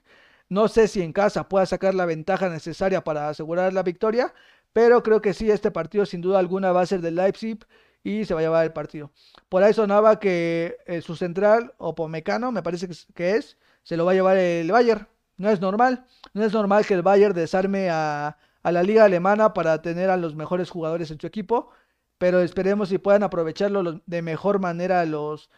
No 0.48 0.68
sé 0.68 0.88
si 0.88 1.02
en 1.02 1.12
casa 1.12 1.48
pueda 1.48 1.66
sacar 1.66 1.94
la 1.94 2.06
ventaja 2.06 2.48
necesaria 2.48 3.02
para 3.04 3.28
asegurar 3.28 3.72
la 3.72 3.82
victoria, 3.82 4.34
pero 4.72 5.02
creo 5.02 5.22
que 5.22 5.34
sí, 5.34 5.50
este 5.50 5.70
partido 5.70 6.04
sin 6.06 6.20
duda 6.20 6.38
alguna 6.38 6.72
va 6.72 6.82
a 6.82 6.86
ser 6.86 7.00
de 7.00 7.10
Leipzig 7.10 7.58
y 8.04 8.24
se 8.24 8.34
va 8.34 8.40
a 8.40 8.42
llevar 8.42 8.64
el 8.64 8.72
partido. 8.72 9.12
Por 9.48 9.62
ahí 9.62 9.72
sonaba 9.72 10.18
que 10.20 10.76
eh, 10.86 11.00
su 11.02 11.16
central, 11.16 11.74
o 11.78 11.94
Pomecano, 11.94 12.52
me 12.52 12.62
parece 12.62 12.88
que 13.14 13.36
es, 13.36 13.58
se 13.82 13.96
lo 13.96 14.04
va 14.04 14.12
a 14.12 14.14
llevar 14.14 14.36
el 14.36 14.70
Bayern. 14.70 15.08
No 15.42 15.50
es 15.50 15.60
normal, 15.60 16.06
no 16.34 16.44
es 16.44 16.52
normal 16.52 16.86
que 16.86 16.94
el 16.94 17.02
Bayern 17.02 17.34
desarme 17.34 17.90
a, 17.90 18.38
a 18.62 18.70
la 18.70 18.84
liga 18.84 19.04
alemana 19.04 19.52
para 19.52 19.82
tener 19.82 20.08
a 20.08 20.16
los 20.16 20.36
mejores 20.36 20.70
jugadores 20.70 21.10
en 21.10 21.18
su 21.18 21.26
equipo, 21.26 21.70
pero 22.16 22.40
esperemos 22.42 22.90
si 22.90 22.98
puedan 22.98 23.24
aprovecharlo 23.24 24.00
de 24.06 24.22
mejor 24.22 24.60
manera 24.60 25.04
los, 25.04 25.50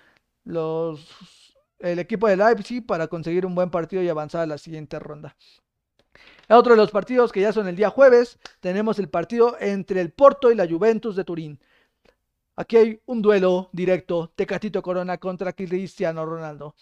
los, 0.45 1.55
el 1.81 1.99
equipo 1.99 2.27
de 2.29 2.39
Leipzig 2.39 2.87
para 2.87 3.09
conseguir 3.09 3.45
un 3.45 3.55
buen 3.55 3.69
partido 3.69 4.03
y 4.03 4.09
avanzar 4.09 4.41
a 4.41 4.47
la 4.47 4.57
siguiente 4.57 4.99
ronda. 4.99 5.37
Otro 6.49 6.73
de 6.73 6.79
los 6.79 6.91
partidos 6.91 7.31
que 7.31 7.43
ya 7.43 7.53
son 7.53 7.69
el 7.69 7.77
día 7.77 7.91
jueves, 7.91 8.39
tenemos 8.61 8.99
el 8.99 9.11
partido 9.11 9.59
entre 9.61 10.01
el 10.01 10.13
Porto 10.13 10.51
y 10.51 10.55
la 10.55 10.67
Juventus 10.67 11.15
de 11.15 11.25
Turín. 11.25 11.61
Aquí 12.57 12.79
hay 12.79 13.03
un 13.05 13.21
duelo 13.21 13.69
directo, 13.73 14.33
Tecatito 14.35 14.81
Corona 14.81 15.19
contra 15.19 15.53
Cristiano 15.53 16.25
Ronaldo. 16.25 16.75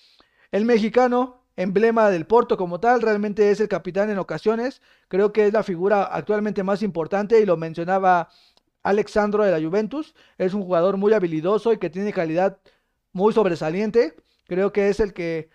El 0.52 0.64
mexicano 0.66 1.41
emblema 1.56 2.10
del 2.10 2.26
Porto 2.26 2.56
como 2.56 2.80
tal, 2.80 3.02
realmente 3.02 3.50
es 3.50 3.60
el 3.60 3.68
capitán 3.68 4.10
en 4.10 4.18
ocasiones, 4.18 4.80
creo 5.08 5.32
que 5.32 5.46
es 5.46 5.52
la 5.52 5.62
figura 5.62 6.04
actualmente 6.04 6.62
más 6.62 6.82
importante 6.82 7.40
y 7.40 7.46
lo 7.46 7.56
mencionaba 7.56 8.28
Alexandro 8.82 9.44
de 9.44 9.52
la 9.52 9.64
Juventus, 9.64 10.14
es 10.38 10.54
un 10.54 10.62
jugador 10.62 10.96
muy 10.96 11.12
habilidoso 11.12 11.72
y 11.72 11.78
que 11.78 11.90
tiene 11.90 12.12
calidad 12.12 12.58
muy 13.12 13.32
sobresaliente, 13.32 14.16
creo 14.46 14.72
que 14.72 14.88
es 14.88 15.00
el 15.00 15.12
que 15.12 15.50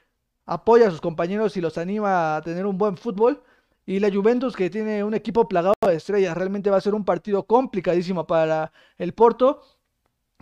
apoya 0.48 0.88
a 0.88 0.92
sus 0.92 1.02
compañeros 1.02 1.58
y 1.58 1.62
los 1.62 1.78
anima 1.78 2.38
a 2.38 2.42
tener 2.42 2.66
un 2.66 2.78
buen 2.78 2.98
fútbol. 2.98 3.44
Y 3.86 4.00
la 4.00 4.12
Juventus 4.12 4.56
que 4.56 4.70
tiene 4.70 5.04
un 5.04 5.14
equipo 5.14 5.48
plagado 5.48 5.76
de 5.82 5.96
estrellas, 5.96 6.36
realmente 6.36 6.70
va 6.70 6.78
a 6.78 6.82
ser 6.82 6.96
un 6.96 7.06
partido 7.06 7.44
complicadísimo 7.46 8.28
para 8.28 8.72
el 8.98 9.14
Porto. 9.14 9.62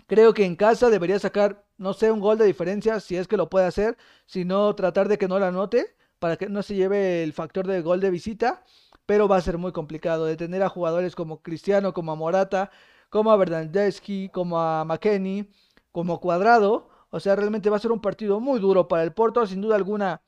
Creo 0.06 0.34
que 0.34 0.44
en 0.44 0.56
casa 0.56 0.90
debería 0.90 1.18
sacar 1.18 1.65
no 1.78 1.92
sé, 1.92 2.10
un 2.10 2.20
gol 2.20 2.38
de 2.38 2.46
diferencia, 2.46 3.00
si 3.00 3.16
es 3.16 3.28
que 3.28 3.36
lo 3.36 3.48
puede 3.50 3.66
hacer, 3.66 3.96
sino 4.26 4.74
tratar 4.74 5.08
de 5.08 5.18
que 5.18 5.28
no 5.28 5.38
la 5.38 5.48
anote, 5.48 5.96
para 6.18 6.36
que 6.36 6.48
no 6.48 6.62
se 6.62 6.74
lleve 6.74 7.22
el 7.22 7.32
factor 7.32 7.66
de 7.66 7.82
gol 7.82 8.00
de 8.00 8.10
visita, 8.10 8.64
pero 9.06 9.28
va 9.28 9.36
a 9.36 9.40
ser 9.40 9.58
muy 9.58 9.72
complicado 9.72 10.24
detener 10.26 10.62
a 10.62 10.68
jugadores 10.68 11.14
como 11.14 11.42
Cristiano, 11.42 11.92
como 11.92 12.12
a 12.12 12.16
Morata, 12.16 12.70
como 13.10 13.30
a 13.30 13.36
Bernardeschi, 13.36 14.30
como 14.30 14.60
a 14.60 14.84
McKenny, 14.84 15.48
como 15.92 16.20
Cuadrado, 16.20 16.88
o 17.10 17.20
sea, 17.20 17.36
realmente 17.36 17.70
va 17.70 17.76
a 17.76 17.80
ser 17.80 17.92
un 17.92 18.00
partido 18.00 18.40
muy 18.40 18.60
duro 18.60 18.88
para 18.88 19.02
el 19.02 19.12
Porto, 19.12 19.46
sin 19.46 19.60
duda 19.60 19.76
alguna. 19.76 20.22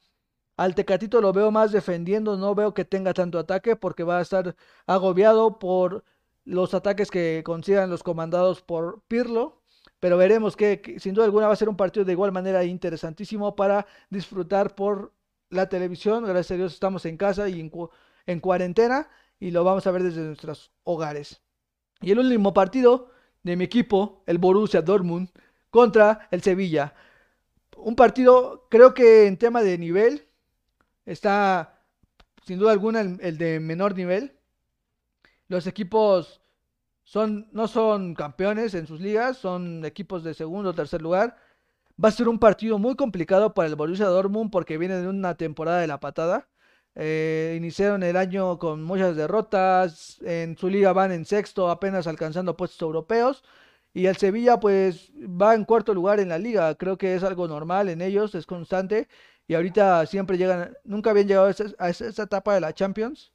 Al 0.56 0.74
Tecatito 0.74 1.20
lo 1.20 1.32
veo 1.32 1.50
más 1.50 1.72
defendiendo, 1.72 2.36
no 2.36 2.54
veo 2.54 2.74
que 2.74 2.84
tenga 2.84 3.14
tanto 3.14 3.38
ataque 3.38 3.76
porque 3.76 4.04
va 4.04 4.18
a 4.18 4.22
estar 4.22 4.56
agobiado 4.86 5.58
por 5.58 6.04
los 6.44 6.74
ataques 6.74 7.10
que 7.10 7.42
consigan 7.44 7.90
los 7.90 8.02
comandados 8.02 8.62
por 8.62 9.02
Pirlo 9.08 9.57
pero 10.00 10.16
veremos 10.16 10.56
que, 10.56 10.96
sin 10.98 11.14
duda 11.14 11.24
alguna 11.24 11.48
va 11.48 11.52
a 11.52 11.56
ser 11.56 11.68
un 11.68 11.76
partido 11.76 12.04
de 12.04 12.12
igual 12.12 12.32
manera 12.32 12.64
interesantísimo 12.64 13.56
para 13.56 13.86
disfrutar 14.10 14.74
por 14.74 15.12
la 15.50 15.68
televisión. 15.68 16.24
Gracias 16.24 16.52
a 16.52 16.56
Dios 16.56 16.74
estamos 16.74 17.04
en 17.04 17.16
casa 17.16 17.48
y 17.48 17.60
en, 18.26 18.40
cuarentena 18.40 19.08
y 19.40 19.50
lo 19.50 19.64
vamos 19.64 19.86
a 19.86 19.90
ver 19.90 20.02
desde 20.02 20.22
nuestros 20.22 20.72
hogares. 20.84 21.40
Y 22.00 22.12
el 22.12 22.20
último 22.20 22.54
partido 22.54 23.10
de 23.42 23.56
mi 23.56 23.64
equipo, 23.64 24.22
el 24.26 24.38
Borussia 24.38 24.82
Dortmund, 24.82 25.30
contra 25.70 26.28
el 26.30 26.42
Sevilla. 26.42 26.94
Un 27.76 27.96
partido, 27.96 28.66
creo 28.70 28.94
que 28.94 29.26
en 29.26 29.36
tema 29.36 29.62
de 29.62 29.78
nivel, 29.78 30.28
está 31.06 31.80
sin 32.46 32.58
duda 32.58 32.72
alguna 32.72 33.00
el 33.00 33.38
de 33.38 33.58
menor 33.58 33.96
nivel. 33.96 34.36
Los 35.48 35.66
equipos 35.66 36.40
son, 37.08 37.48
no 37.52 37.68
son 37.68 38.14
campeones 38.14 38.74
en 38.74 38.86
sus 38.86 39.00
ligas, 39.00 39.38
son 39.38 39.82
equipos 39.86 40.22
de 40.24 40.34
segundo 40.34 40.70
o 40.70 40.74
tercer 40.74 41.00
lugar. 41.00 41.36
Va 42.02 42.10
a 42.10 42.12
ser 42.12 42.28
un 42.28 42.38
partido 42.38 42.78
muy 42.78 42.96
complicado 42.96 43.54
para 43.54 43.68
el 43.68 43.76
Borussia 43.76 44.06
Dortmund 44.06 44.50
porque 44.50 44.76
viene 44.78 44.96
de 44.96 45.08
una 45.08 45.34
temporada 45.36 45.80
de 45.80 45.86
la 45.86 46.00
patada. 46.00 46.48
Eh, 46.94 47.54
iniciaron 47.56 48.02
el 48.02 48.16
año 48.16 48.58
con 48.58 48.82
muchas 48.82 49.16
derrotas, 49.16 50.18
en 50.22 50.58
su 50.58 50.68
liga 50.68 50.92
van 50.92 51.12
en 51.12 51.24
sexto, 51.24 51.70
apenas 51.70 52.06
alcanzando 52.06 52.56
puestos 52.58 52.82
europeos. 52.82 53.42
Y 53.94 54.06
el 54.06 54.16
Sevilla 54.18 54.60
pues 54.60 55.10
va 55.16 55.54
en 55.54 55.64
cuarto 55.64 55.94
lugar 55.94 56.20
en 56.20 56.28
la 56.28 56.38
liga, 56.38 56.74
creo 56.74 56.98
que 56.98 57.14
es 57.14 57.24
algo 57.24 57.48
normal 57.48 57.88
en 57.88 58.02
ellos, 58.02 58.34
es 58.34 58.46
constante. 58.46 59.08
Y 59.46 59.54
ahorita 59.54 60.04
siempre 60.06 60.36
llegan, 60.38 60.76
nunca 60.84 61.10
habían 61.10 61.28
llegado 61.28 61.46
a 61.78 61.88
esa, 61.88 62.22
etapa 62.22 62.54
de 62.54 62.60
la 62.60 62.74
Champions. 62.74 63.32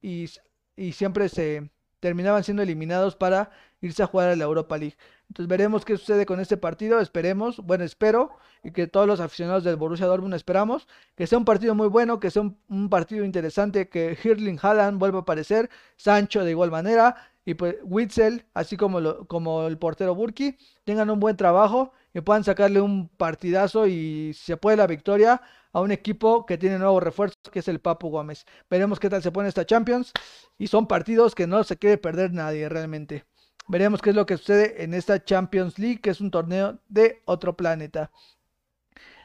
Y, 0.00 0.30
y 0.76 0.92
siempre 0.92 1.28
se, 1.28 1.70
terminaban 2.06 2.44
siendo 2.44 2.62
eliminados 2.62 3.16
para 3.16 3.50
irse 3.80 4.00
a 4.00 4.06
jugar 4.06 4.28
a 4.28 4.36
la 4.36 4.44
Europa 4.44 4.78
League. 4.78 4.94
Entonces 5.28 5.48
veremos 5.48 5.84
qué 5.84 5.96
sucede 5.96 6.24
con 6.24 6.38
este 6.38 6.56
partido, 6.56 7.00
esperemos, 7.00 7.58
bueno, 7.58 7.82
espero 7.82 8.30
y 8.62 8.70
que 8.70 8.86
todos 8.86 9.08
los 9.08 9.18
aficionados 9.18 9.64
del 9.64 9.74
Borussia 9.74 10.06
Dortmund 10.06 10.34
esperamos 10.34 10.86
que 11.16 11.26
sea 11.26 11.36
un 11.36 11.44
partido 11.44 11.74
muy 11.74 11.88
bueno, 11.88 12.20
que 12.20 12.30
sea 12.30 12.42
un, 12.42 12.88
partido 12.88 13.24
interesante, 13.24 13.88
que 13.88 14.16
Hirling 14.22 14.60
Haaland 14.62 15.00
vuelva 15.00 15.18
a 15.18 15.22
aparecer, 15.22 15.68
Sancho 15.96 16.44
de 16.44 16.52
igual 16.52 16.70
manera 16.70 17.16
y 17.44 17.54
pues 17.54 17.74
Witzel, 17.82 18.44
así 18.54 18.76
como, 18.76 19.26
como 19.26 19.66
el 19.66 19.76
portero 19.76 20.14
Burki, 20.14 20.56
tengan 20.84 21.10
un 21.10 21.18
buen 21.18 21.36
trabajo 21.36 21.92
y 22.14 22.20
puedan 22.20 22.44
sacarle 22.44 22.80
un 22.80 23.08
partidazo 23.08 23.88
y 23.88 24.32
si 24.32 24.44
se 24.44 24.56
puede 24.56 24.76
la 24.76 24.86
victoria 24.86 25.42
a 25.76 25.80
un 25.82 25.90
equipo 25.90 26.46
que 26.46 26.56
tiene 26.56 26.78
nuevos 26.78 27.02
refuerzos, 27.02 27.38
que 27.52 27.58
es 27.58 27.68
el 27.68 27.80
Papu 27.80 28.08
Gómez. 28.08 28.46
Veremos 28.70 28.98
qué 28.98 29.10
tal 29.10 29.22
se 29.22 29.30
pone 29.30 29.50
esta 29.50 29.66
Champions. 29.66 30.10
Y 30.56 30.68
son 30.68 30.86
partidos 30.86 31.34
que 31.34 31.46
no 31.46 31.62
se 31.64 31.76
quiere 31.76 31.98
perder 31.98 32.32
nadie 32.32 32.66
realmente. 32.70 33.26
Veremos 33.68 34.00
qué 34.00 34.08
es 34.08 34.16
lo 34.16 34.24
que 34.24 34.38
sucede 34.38 34.82
en 34.82 34.94
esta 34.94 35.22
Champions 35.22 35.78
League, 35.78 36.00
que 36.00 36.08
es 36.08 36.22
un 36.22 36.30
torneo 36.30 36.78
de 36.88 37.20
otro 37.26 37.58
planeta. 37.58 38.10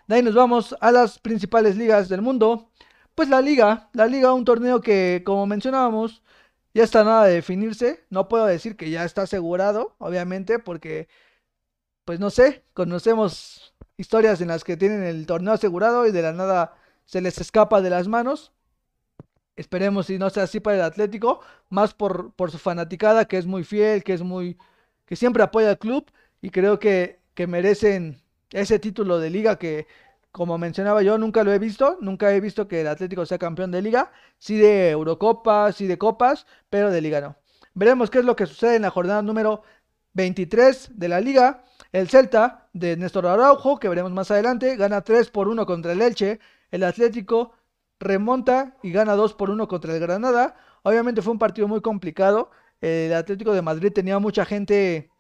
De 0.08 0.16
ahí 0.16 0.24
nos 0.24 0.36
vamos 0.36 0.76
a 0.82 0.92
las 0.92 1.20
principales 1.20 1.78
ligas 1.78 2.10
del 2.10 2.22
mundo. 2.22 2.70
Pues 3.16 3.30
la 3.30 3.40
liga, 3.40 3.90
la 3.94 4.08
liga, 4.08 4.34
un 4.34 4.44
torneo 4.44 4.82
que, 4.82 5.22
como 5.26 5.46
mencionábamos, 5.48 6.22
ya 6.74 6.84
está 6.84 7.06
nada 7.06 7.28
de 7.28 7.36
definirse. 7.36 8.04
No 8.10 8.28
puedo 8.28 8.46
decir 8.46 8.76
que 8.76 8.90
ya 8.90 9.06
está 9.06 9.22
asegurado, 9.22 9.96
obviamente, 10.00 10.60
porque, 10.60 11.08
pues 12.04 12.20
no 12.20 12.30
sé, 12.30 12.66
conocemos 12.74 13.71
historias 14.02 14.42
en 14.42 14.50
las 14.50 14.64
que 14.64 14.78
tienen 14.78 15.04
el 15.04 15.26
torneo 15.26 15.54
asegurado 15.54 16.06
y 16.08 16.12
de 16.12 16.22
la 16.22 16.34
nada 16.34 16.74
se 17.06 17.22
les 17.22 17.38
escapa 17.40 17.82
de 17.82 17.90
las 17.90 18.08
manos. 18.08 18.52
Esperemos 19.56 20.08
si 20.08 20.18
no 20.18 20.30
sea 20.30 20.44
así 20.44 20.60
para 20.60 20.78
el 20.78 20.84
Atlético, 20.84 21.42
más 21.70 21.94
por, 21.94 22.34
por 22.34 22.52
su 22.52 22.58
fanaticada, 22.58 23.26
que 23.26 23.38
es 23.38 23.46
muy 23.46 23.64
fiel, 23.64 24.04
que 24.04 24.14
es 24.14 24.24
muy, 24.24 24.58
que 25.06 25.16
siempre 25.16 25.44
apoya 25.44 25.70
al 25.70 25.78
club 25.78 26.12
y 26.42 26.50
creo 26.50 26.80
que, 26.80 27.20
que 27.36 27.48
merecen 27.48 28.22
ese 28.52 28.80
título 28.80 29.20
de 29.20 29.30
liga 29.30 29.58
que, 29.58 29.88
como 30.32 30.58
mencionaba 30.58 31.04
yo, 31.04 31.18
nunca 31.18 31.44
lo 31.44 31.54
he 31.54 31.60
visto, 31.60 31.98
nunca 32.02 32.34
he 32.34 32.40
visto 32.40 32.68
que 32.68 32.82
el 32.82 32.88
Atlético 32.88 33.26
sea 33.26 33.38
campeón 33.38 33.72
de 33.72 33.82
liga, 33.82 34.12
sí 34.40 34.58
de 34.58 34.90
Eurocopa, 34.92 35.72
sí 35.74 35.86
de 35.88 35.98
copas, 35.98 36.48
pero 36.70 36.90
de 36.90 37.02
liga 37.02 37.22
no. 37.22 37.36
Veremos 37.74 38.10
qué 38.10 38.20
es 38.20 38.26
lo 38.26 38.36
que 38.36 38.48
sucede 38.48 38.76
en 38.78 38.82
la 38.84 38.90
jornada 38.90 39.22
número 39.22 39.64
23 40.14 40.92
de 40.94 41.08
la 41.08 41.22
liga. 41.22 41.64
El 41.92 42.10
Celta 42.10 42.70
de 42.74 42.96
Néstor 42.98 43.28
Araujo, 43.28 43.80
que 43.80 43.90
veremos 43.90 44.12
más 44.12 44.32
adelante, 44.32 44.76
gana 44.76 45.02
3 45.02 45.30
por 45.30 45.48
1 45.48 45.66
contra 45.66 45.92
el 45.92 46.02
Elche. 46.02 46.40
El 46.72 46.84
Atlético 46.84 47.54
remonta 48.00 48.78
y 48.82 48.92
gana 48.92 49.16
2 49.16 49.34
por 49.34 49.50
1 49.50 49.68
contra 49.68 49.94
el 49.94 50.00
Granada. 50.00 50.56
Obviamente 50.84 51.22
fue 51.22 51.34
un 51.34 51.40
partido 51.40 51.68
muy 51.68 51.82
complicado. 51.82 52.52
El 52.82 53.14
Atlético 53.14 53.54
de 53.54 53.62
Madrid 53.62 53.92
tenía 53.94 54.20
mucha 54.20 54.46
gente, 54.46 55.12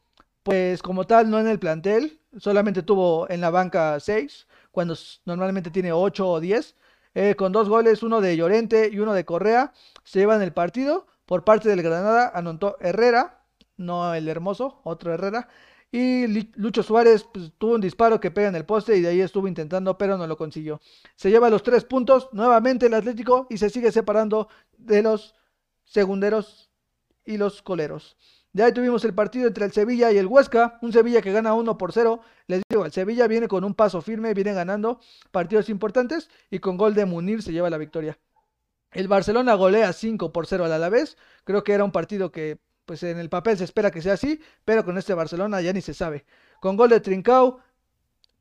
pues 0.43 0.81
como 0.81 1.05
tal, 1.05 1.29
no 1.29 1.39
en 1.39 1.47
el 1.47 1.59
plantel. 1.59 2.19
Solamente 2.37 2.81
tuvo 2.83 3.29
en 3.29 3.41
la 3.41 3.49
banca 3.49 3.99
6, 3.99 4.47
cuando 4.71 4.95
normalmente 5.25 5.69
tiene 5.69 5.91
8 5.91 6.27
o 6.27 6.39
10. 6.39 6.75
Eh, 7.13 7.35
con 7.35 7.51
dos 7.51 7.67
goles, 7.67 8.03
uno 8.03 8.21
de 8.21 8.37
Llorente 8.37 8.89
y 8.91 8.99
uno 8.99 9.13
de 9.13 9.25
Correa, 9.25 9.73
se 10.03 10.19
llevan 10.19 10.41
el 10.41 10.53
partido. 10.53 11.07
Por 11.25 11.43
parte 11.43 11.69
del 11.69 11.83
Granada 11.83 12.31
anotó 12.33 12.77
Herrera, 12.79 13.40
no 13.81 14.13
el 14.13 14.27
hermoso, 14.27 14.81
otro 14.83 15.13
Herrera. 15.13 15.47
Y 15.91 16.27
Lucho 16.55 16.83
Suárez 16.83 17.25
pues, 17.31 17.51
tuvo 17.57 17.75
un 17.75 17.81
disparo 17.81 18.19
que 18.19 18.31
pega 18.31 18.47
en 18.47 18.55
el 18.55 18.65
poste 18.65 18.95
y 18.95 19.01
de 19.01 19.09
ahí 19.09 19.21
estuvo 19.21 19.47
intentando, 19.47 19.97
pero 19.97 20.17
no 20.17 20.25
lo 20.25 20.37
consiguió. 20.37 20.79
Se 21.15 21.29
lleva 21.29 21.49
los 21.49 21.63
tres 21.63 21.83
puntos 21.83 22.29
nuevamente 22.31 22.85
el 22.85 22.93
Atlético 22.93 23.47
y 23.49 23.57
se 23.57 23.69
sigue 23.69 23.91
separando 23.91 24.47
de 24.77 25.01
los 25.01 25.35
segunderos 25.83 26.71
y 27.25 27.37
los 27.37 27.61
coleros. 27.61 28.15
De 28.53 28.63
ahí 28.63 28.73
tuvimos 28.73 29.03
el 29.05 29.13
partido 29.13 29.47
entre 29.47 29.65
el 29.65 29.71
Sevilla 29.71 30.11
y 30.11 30.17
el 30.17 30.27
Huesca, 30.27 30.77
un 30.81 30.91
Sevilla 30.91 31.21
que 31.21 31.31
gana 31.31 31.53
1 31.53 31.77
por 31.77 31.93
0. 31.93 32.21
Les 32.47 32.61
digo, 32.69 32.85
el 32.85 32.91
Sevilla 32.91 33.27
viene 33.27 33.47
con 33.47 33.63
un 33.63 33.73
paso 33.73 34.01
firme, 34.01 34.33
viene 34.33 34.53
ganando 34.53 34.99
partidos 35.31 35.69
importantes 35.69 36.29
y 36.49 36.59
con 36.59 36.77
gol 36.77 36.93
de 36.93 37.05
Munir 37.05 37.43
se 37.43 37.53
lleva 37.53 37.69
la 37.69 37.77
victoria. 37.77 38.17
El 38.91 39.07
Barcelona 39.07 39.53
golea 39.53 39.93
5 39.93 40.33
por 40.33 40.47
0 40.47 40.65
al 40.65 40.73
Alavés. 40.73 41.17
Creo 41.45 41.63
que 41.63 41.71
era 41.71 41.85
un 41.85 41.93
partido 41.93 42.31
que 42.31 42.59
pues 42.85 43.03
en 43.03 43.19
el 43.19 43.29
papel 43.29 43.57
se 43.57 43.63
espera 43.63 43.91
que 43.91 44.01
sea 44.01 44.13
así, 44.13 44.41
pero 44.65 44.83
con 44.83 44.97
este 44.97 45.13
Barcelona 45.13 45.61
ya 45.61 45.73
ni 45.73 45.81
se 45.81 45.93
sabe. 45.93 46.25
Con 46.59 46.75
gol 46.75 46.89
de 46.89 46.99
Trincao, 46.99 47.59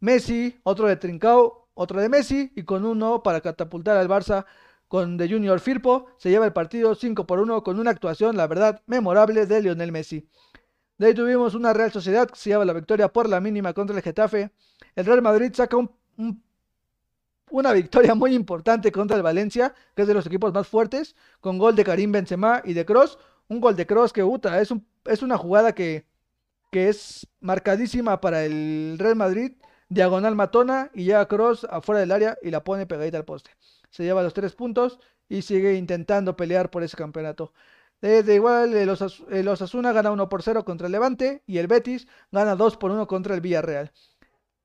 Messi, 0.00 0.58
otro 0.62 0.86
de 0.86 0.96
Trincao, 0.96 1.68
otro 1.74 2.00
de 2.00 2.08
Messi 2.08 2.52
y 2.56 2.64
con 2.64 2.84
uno 2.84 3.22
para 3.22 3.40
catapultar 3.40 3.96
al 3.96 4.08
Barça 4.08 4.46
con 4.88 5.16
de 5.16 5.28
Junior 5.28 5.60
Firpo, 5.60 6.06
se 6.16 6.30
lleva 6.30 6.46
el 6.46 6.52
partido 6.52 6.94
5 6.94 7.26
por 7.26 7.38
1 7.38 7.62
con 7.62 7.78
una 7.78 7.92
actuación, 7.92 8.36
la 8.36 8.48
verdad, 8.48 8.82
memorable 8.86 9.46
de 9.46 9.62
Lionel 9.62 9.92
Messi. 9.92 10.28
De 10.98 11.06
ahí 11.06 11.14
tuvimos 11.14 11.54
una 11.54 11.72
Real 11.72 11.92
Sociedad 11.92 12.28
que 12.28 12.36
se 12.36 12.50
lleva 12.50 12.64
la 12.64 12.72
victoria 12.72 13.08
por 13.08 13.28
la 13.28 13.40
mínima 13.40 13.72
contra 13.72 13.96
el 13.96 14.02
Getafe. 14.02 14.50
El 14.96 15.06
Real 15.06 15.22
Madrid 15.22 15.52
saca 15.54 15.76
una 17.50 17.72
victoria 17.72 18.14
muy 18.14 18.34
importante 18.34 18.90
contra 18.92 19.16
el 19.16 19.22
Valencia, 19.22 19.74
que 19.94 20.02
es 20.02 20.08
de 20.08 20.14
los 20.14 20.26
equipos 20.26 20.52
más 20.52 20.66
fuertes, 20.66 21.14
con 21.40 21.56
gol 21.56 21.76
de 21.76 21.84
Karim 21.84 22.12
Benzema 22.12 22.60
y 22.64 22.74
de 22.74 22.84
Cross, 22.84 23.18
un 23.50 23.60
gol 23.60 23.76
de 23.76 23.86
Cross 23.86 24.12
que 24.12 24.24
Uta, 24.24 24.60
es, 24.60 24.72
es 25.04 25.22
una 25.22 25.36
jugada 25.36 25.74
que, 25.74 26.06
que 26.70 26.88
es 26.88 27.26
marcadísima 27.40 28.20
para 28.20 28.44
el 28.44 28.96
Real 28.98 29.16
Madrid, 29.16 29.52
diagonal 29.88 30.36
matona 30.36 30.90
y 30.94 31.04
llega 31.04 31.26
Cross 31.26 31.66
afuera 31.68 32.00
del 32.00 32.12
área 32.12 32.38
y 32.42 32.50
la 32.50 32.64
pone 32.64 32.86
pegadita 32.86 33.18
al 33.18 33.24
poste. 33.24 33.50
Se 33.90 34.04
lleva 34.04 34.22
los 34.22 34.34
tres 34.34 34.54
puntos 34.54 35.00
y 35.28 35.42
sigue 35.42 35.74
intentando 35.74 36.36
pelear 36.36 36.70
por 36.70 36.84
ese 36.84 36.96
campeonato. 36.96 37.52
De, 38.00 38.34
igual, 38.34 38.72
el, 38.74 39.48
Osasuna 39.48 39.92
gana 39.92 40.12
1 40.12 40.28
por 40.28 40.42
0 40.42 40.64
contra 40.64 40.86
el 40.86 40.92
Levante 40.92 41.42
y 41.46 41.58
el 41.58 41.66
Betis 41.66 42.06
gana 42.32 42.54
2 42.56 42.78
por 42.78 42.92
1 42.92 43.06
contra 43.06 43.34
el 43.34 43.42
Villarreal. 43.42 43.92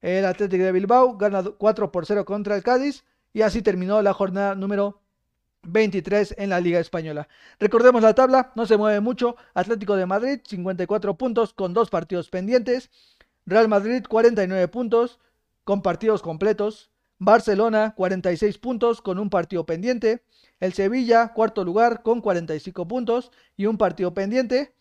El 0.02 0.26
Atlético 0.26 0.64
de 0.64 0.72
Bilbao 0.72 1.18
gana 1.18 1.44
4 1.44 1.92
por 1.92 2.06
0 2.06 2.24
contra 2.24 2.56
el 2.56 2.64
Cádiz 2.64 3.04
y 3.34 3.42
así 3.42 3.62
terminó 3.62 4.02
la 4.04 4.14
jornada 4.14 4.56
número 4.56 5.02
23 5.66 6.36
en 6.38 6.50
la 6.50 6.60
Liga 6.60 6.80
Española. 6.80 7.28
Recordemos 7.60 8.02
la 8.02 8.16
tabla, 8.16 8.52
no 8.56 8.66
se 8.66 8.78
mueve 8.78 9.00
mucho. 9.00 9.36
Atlético 9.54 9.96
de 9.96 10.06
Madrid, 10.06 10.40
54 10.46 11.18
puntos 11.18 11.54
con 11.54 11.74
dos 11.74 11.90
partidos 11.90 12.30
pendientes. 12.30 12.90
Real 13.46 13.68
Madrid, 13.68 14.04
49 14.08 14.68
puntos 14.68 15.20
con 15.64 15.82
partidos 15.82 16.22
completos. 16.22 16.90
Barcelona, 17.18 17.94
46 17.96 18.58
puntos 18.58 19.02
con 19.02 19.20
un 19.20 19.30
partido 19.30 19.66
pendiente. 19.66 20.24
El 20.60 20.74
Sevilla, 20.74 21.34
cuarto 21.34 21.64
lugar 21.64 22.02
con 22.04 22.22
45 22.22 22.88
puntos 22.88 23.32
y 23.56 23.66
un 23.66 23.78
partido 23.78 24.14
pendiente. 24.14 24.74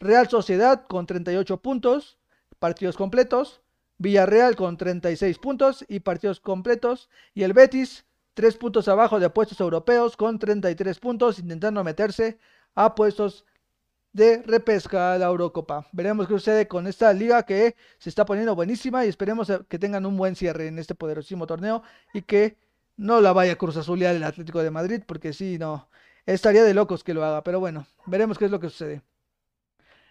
Real 0.00 0.28
Sociedad 0.28 0.86
con 0.86 1.06
38 1.06 1.60
puntos, 1.60 2.18
partidos 2.58 2.96
completos. 2.96 3.62
Villarreal 4.00 4.54
con 4.54 4.76
36 4.76 5.38
puntos 5.38 5.84
y 5.88 6.00
partidos 6.00 6.40
completos. 6.40 7.08
Y 7.34 7.42
el 7.42 7.52
Betis 7.52 8.04
tres 8.38 8.56
puntos 8.56 8.86
abajo 8.86 9.18
de 9.18 9.28
puestos 9.30 9.58
europeos 9.58 10.16
con 10.16 10.38
33 10.38 11.00
puntos, 11.00 11.40
intentando 11.40 11.82
meterse 11.82 12.38
a 12.76 12.94
puestos 12.94 13.44
de 14.12 14.44
repesca 14.46 15.14
a 15.14 15.18
la 15.18 15.26
Eurocopa. 15.26 15.88
Veremos 15.90 16.28
qué 16.28 16.34
sucede 16.34 16.68
con 16.68 16.86
esta 16.86 17.12
liga 17.12 17.42
que 17.42 17.74
se 17.98 18.08
está 18.08 18.24
poniendo 18.24 18.54
buenísima 18.54 19.04
y 19.04 19.08
esperemos 19.08 19.50
que 19.68 19.78
tengan 19.80 20.06
un 20.06 20.16
buen 20.16 20.36
cierre 20.36 20.68
en 20.68 20.78
este 20.78 20.94
poderosísimo 20.94 21.48
torneo 21.48 21.82
y 22.14 22.22
que 22.22 22.56
no 22.96 23.20
la 23.20 23.32
vaya 23.32 23.54
a 23.54 23.56
Cruz 23.56 23.76
Azul 23.76 24.00
el 24.04 24.22
Atlético 24.22 24.62
de 24.62 24.70
Madrid, 24.70 25.02
porque 25.04 25.32
si 25.32 25.58
no, 25.58 25.88
estaría 26.24 26.62
de 26.62 26.74
locos 26.74 27.02
que 27.02 27.14
lo 27.14 27.24
haga. 27.24 27.42
Pero 27.42 27.58
bueno, 27.58 27.88
veremos 28.06 28.38
qué 28.38 28.44
es 28.44 28.52
lo 28.52 28.60
que 28.60 28.70
sucede. 28.70 29.02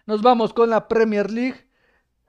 Nos 0.04 0.20
vamos 0.20 0.52
con 0.52 0.68
la 0.68 0.86
Premier 0.86 1.30
League. 1.30 1.66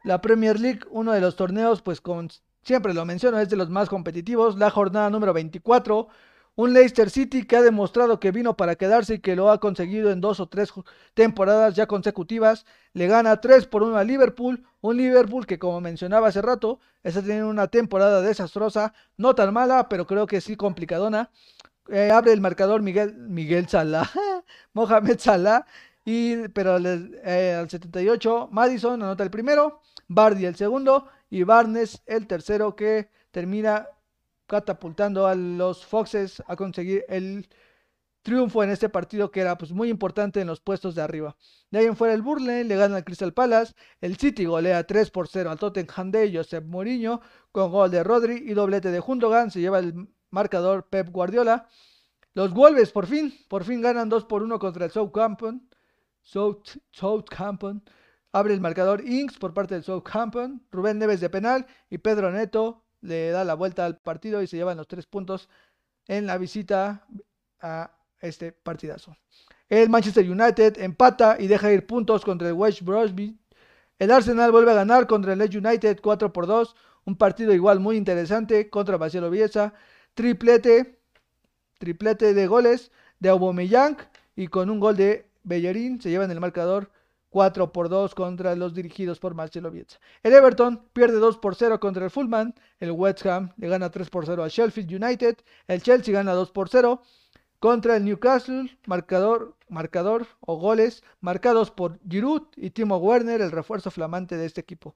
La 0.05 0.21
Premier 0.21 0.62
League, 0.62 0.79
uno 0.91 1.12
de 1.12 1.19
los 1.19 1.35
torneos, 1.35 1.81
pues 1.81 1.99
con 1.99 2.29
siempre 2.62 2.93
lo 2.93 3.06
menciono, 3.06 3.39
es 3.39 3.50
de 3.50 3.56
los 3.56 3.69
más 3.69 3.89
competitivos. 3.89 4.58
La 4.58 4.69
jornada 4.69 5.10
número 5.10 5.34
24, 5.34 6.08
un 6.56 6.74
Leicester 6.74 7.10
City 7.10 7.45
que 7.45 7.56
ha 7.56 7.62
demostrado 7.62 8.19
que 8.19 8.32
vino 8.32 8.58
para 8.58 8.76
quedarse 8.76 9.15
y 9.15 9.19
que 9.19 9.36
lo 9.36 9.50
ha 9.50 9.60
conseguido 9.60 10.12
en 10.12 10.22
dos 10.22 10.39
o 10.39 10.48
tres 10.48 10.74
temporadas 11.13 11.76
ya 11.76 11.88
consecutivas. 11.88 12.65
Le 12.93 13.08
gana 13.08 13.39
3 13.39 13.67
por 13.67 13.84
1 13.84 13.98
a 13.98 14.04
Liverpool, 14.04 14.65
un 14.82 14.98
Liverpool 14.98 15.45
que 15.45 15.60
como 15.60 15.80
mencionaba 15.80 16.28
hace 16.28 16.41
rato, 16.41 16.80
está 17.04 17.22
teniendo 17.22 17.50
una 17.50 17.67
temporada 17.67 18.22
desastrosa, 18.22 18.93
no 19.15 19.36
tan 19.36 19.54
mala, 19.54 19.88
pero 19.89 20.06
creo 20.06 20.28
que 20.28 20.41
sí 20.41 20.56
complicadona. 20.56 21.32
Eh, 21.88 22.12
abre 22.12 22.34
el 22.34 22.41
marcador 22.41 22.82
Miguel, 22.82 23.15
Miguel 23.15 23.67
Salah, 23.67 24.10
Mohamed 24.74 25.17
Salah, 25.19 25.65
y, 26.06 26.48
pero 26.50 26.78
eh, 26.78 27.56
al 27.58 27.69
78 27.69 28.50
Madison 28.52 29.02
anota 29.02 29.24
el 29.24 29.32
primero, 29.32 29.82
Bardi 30.08 30.45
el 30.45 30.56
segundo 30.56 31.08
y 31.30 31.44
Barnes 31.44 32.02
el 32.06 32.28
tercero 32.28 32.76
que 32.76 33.10
termina 33.32 33.88
catapultando 34.48 35.27
a 35.27 35.36
los 35.36 35.86
Foxes 35.86 36.44
a 36.48 36.56
conseguir 36.56 37.06
el 37.08 37.48
triunfo 38.21 38.63
en 38.63 38.71
este 38.71 38.90
partido 38.90 39.32
que 39.32 39.42
era 39.42 39.58
pues 39.58 39.71
muy 39.71 39.90
importante 39.90 40.42
en 40.42 40.48
los 40.48 40.60
puestos 40.60 40.96
de 40.96 41.02
arriba. 41.02 41.36
De 41.71 41.80
ahí 41.80 41.86
en 41.86 41.96
fuera 41.96 42.13
el 42.13 42.21
Burley 42.21 42.63
le 42.63 42.75
gana 42.75 42.98
al 42.98 43.04
Crystal 43.04 43.34
Palace, 43.34 43.73
el 44.02 44.17
City 44.17 44.46
golea 44.46 44.86
3 44.86 45.12
por 45.12 45.27
0 45.27 45.52
al 45.52 45.60
Tottenham 45.60 46.12
de 46.12 46.36
Josep 46.36 46.65
Mourinho 46.65 47.21
con 47.52 47.71
gol 47.71 47.92
de 47.92 48.04
Rodri 48.04 48.44
y 48.46 48.54
doblete 48.54 48.92
de 48.92 49.00
Jundogan, 49.00 49.52
se 49.52 49.62
lleva 49.62 49.80
el 49.80 50.10
marcador 50.32 50.88
Pep 50.90 51.10
Guardiola. 51.10 51.67
Los 52.34 52.54
Wolves 52.54 52.92
por 52.92 53.08
fin, 53.08 53.34
por 53.48 53.63
fin 53.63 53.82
ganan 53.82 54.10
2 54.10 54.25
por 54.25 54.44
1 54.44 54.60
contra 54.60 54.86
el 54.86 54.92
Southampton. 54.92 55.67
Southampton. 56.21 57.84
Abre 58.32 58.54
el 58.54 58.62
marcador 58.62 59.02
Inks 59.06 59.38
por 59.38 59.54
parte 59.54 59.73
del 59.73 59.84
Southampton. 59.84 60.62
Rubén 60.71 61.00
Neves 61.00 61.19
de 61.19 61.30
penal 61.30 61.65
y 61.90 61.98
Pedro 61.98 62.32
Neto 62.32 62.84
le 63.02 63.32
da 63.32 63.44
la 63.44 63.56
vuelta 63.56 63.86
al 63.86 63.98
partido 63.98 64.42
y 64.44 64.48
se 64.48 64.58
llevan 64.58 64.77
los 64.77 64.88
tres 64.88 65.06
puntos 65.08 65.50
en 66.08 66.27
la 66.27 66.38
visita 66.38 67.08
a 67.62 67.92
este 68.21 68.52
partidazo. 68.52 69.15
El 69.67 69.90
Manchester 69.90 70.30
United 70.30 70.80
empata 70.80 71.38
y 71.40 71.48
deja 71.48 71.71
ir 71.71 71.88
puntos 71.88 72.23
contra 72.23 72.48
el 72.48 72.54
West 72.54 72.82
Bromwich. 72.82 73.36
El 73.98 74.12
Arsenal 74.12 74.52
vuelve 74.52 74.71
a 74.71 74.75
ganar 74.75 75.08
contra 75.08 75.34
el 75.34 75.40
Leeds 75.40 75.56
United 75.56 76.00
4 76.02 76.32
por 76.32 76.48
2. 76.48 76.75
Un 77.06 77.15
partido 77.15 77.54
igual 77.54 77.80
muy 77.80 77.98
interesante 77.98 78.69
contra 78.69 78.98
Bacelo 78.98 79.30
Bielsa. 79.30 79.73
Triplete, 80.13 81.00
triplete 81.77 82.34
de 82.34 82.48
goles 82.48 82.92
de 83.19 83.30
Aubameyang 83.30 83.98
y 84.36 84.48
con 84.48 84.69
un 84.69 84.80
gol 84.80 84.96
de 84.96 85.25
Bellerín 85.44 86.02
se 86.02 86.10
llevan 86.10 86.32
el 86.32 86.40
marcador 86.40 86.92
4 87.30 87.71
por 87.71 87.90
2 87.90 88.15
contra 88.15 88.56
los 88.56 88.73
dirigidos 88.73 89.19
por 89.19 89.34
Marcelo 89.34 89.71
Bielsa. 89.71 90.00
El 90.23 90.34
Everton 90.34 90.90
pierde 90.94 91.17
2 91.17 91.38
por 91.38 91.56
0 91.56 91.80
contra 91.80 92.06
el 92.06 92.12
Fulham. 92.12 92.54
El 92.80 92.92
West 92.92 93.25
Ham 93.25 93.52
le 93.58 93.69
gana 93.69 93.90
3 93.90 94.10
por 94.10 94.25
0 94.25 94.44
a 94.44 94.48
Sheffield 94.48 95.04
United. 95.04 95.38
El 95.67 95.82
Chelsea 95.82 96.13
gana 96.13 96.34
2 96.34 96.52
por 96.52 96.69
0 96.69 97.02
contra 97.60 97.98
el 97.98 98.06
Newcastle. 98.06 98.77
Marcador, 98.86 99.56
marcador 99.69 100.27
o 100.40 100.58
goles 100.58 101.04
marcados 101.21 101.71
por 101.71 102.00
Giroud 102.08 102.44
y 102.56 102.71
Timo 102.71 102.98
Werner, 102.98 103.42
el 103.42 103.52
refuerzo 103.52 103.92
flamante 103.92 104.38
de 104.38 104.46
este 104.46 104.62
equipo. 104.62 104.96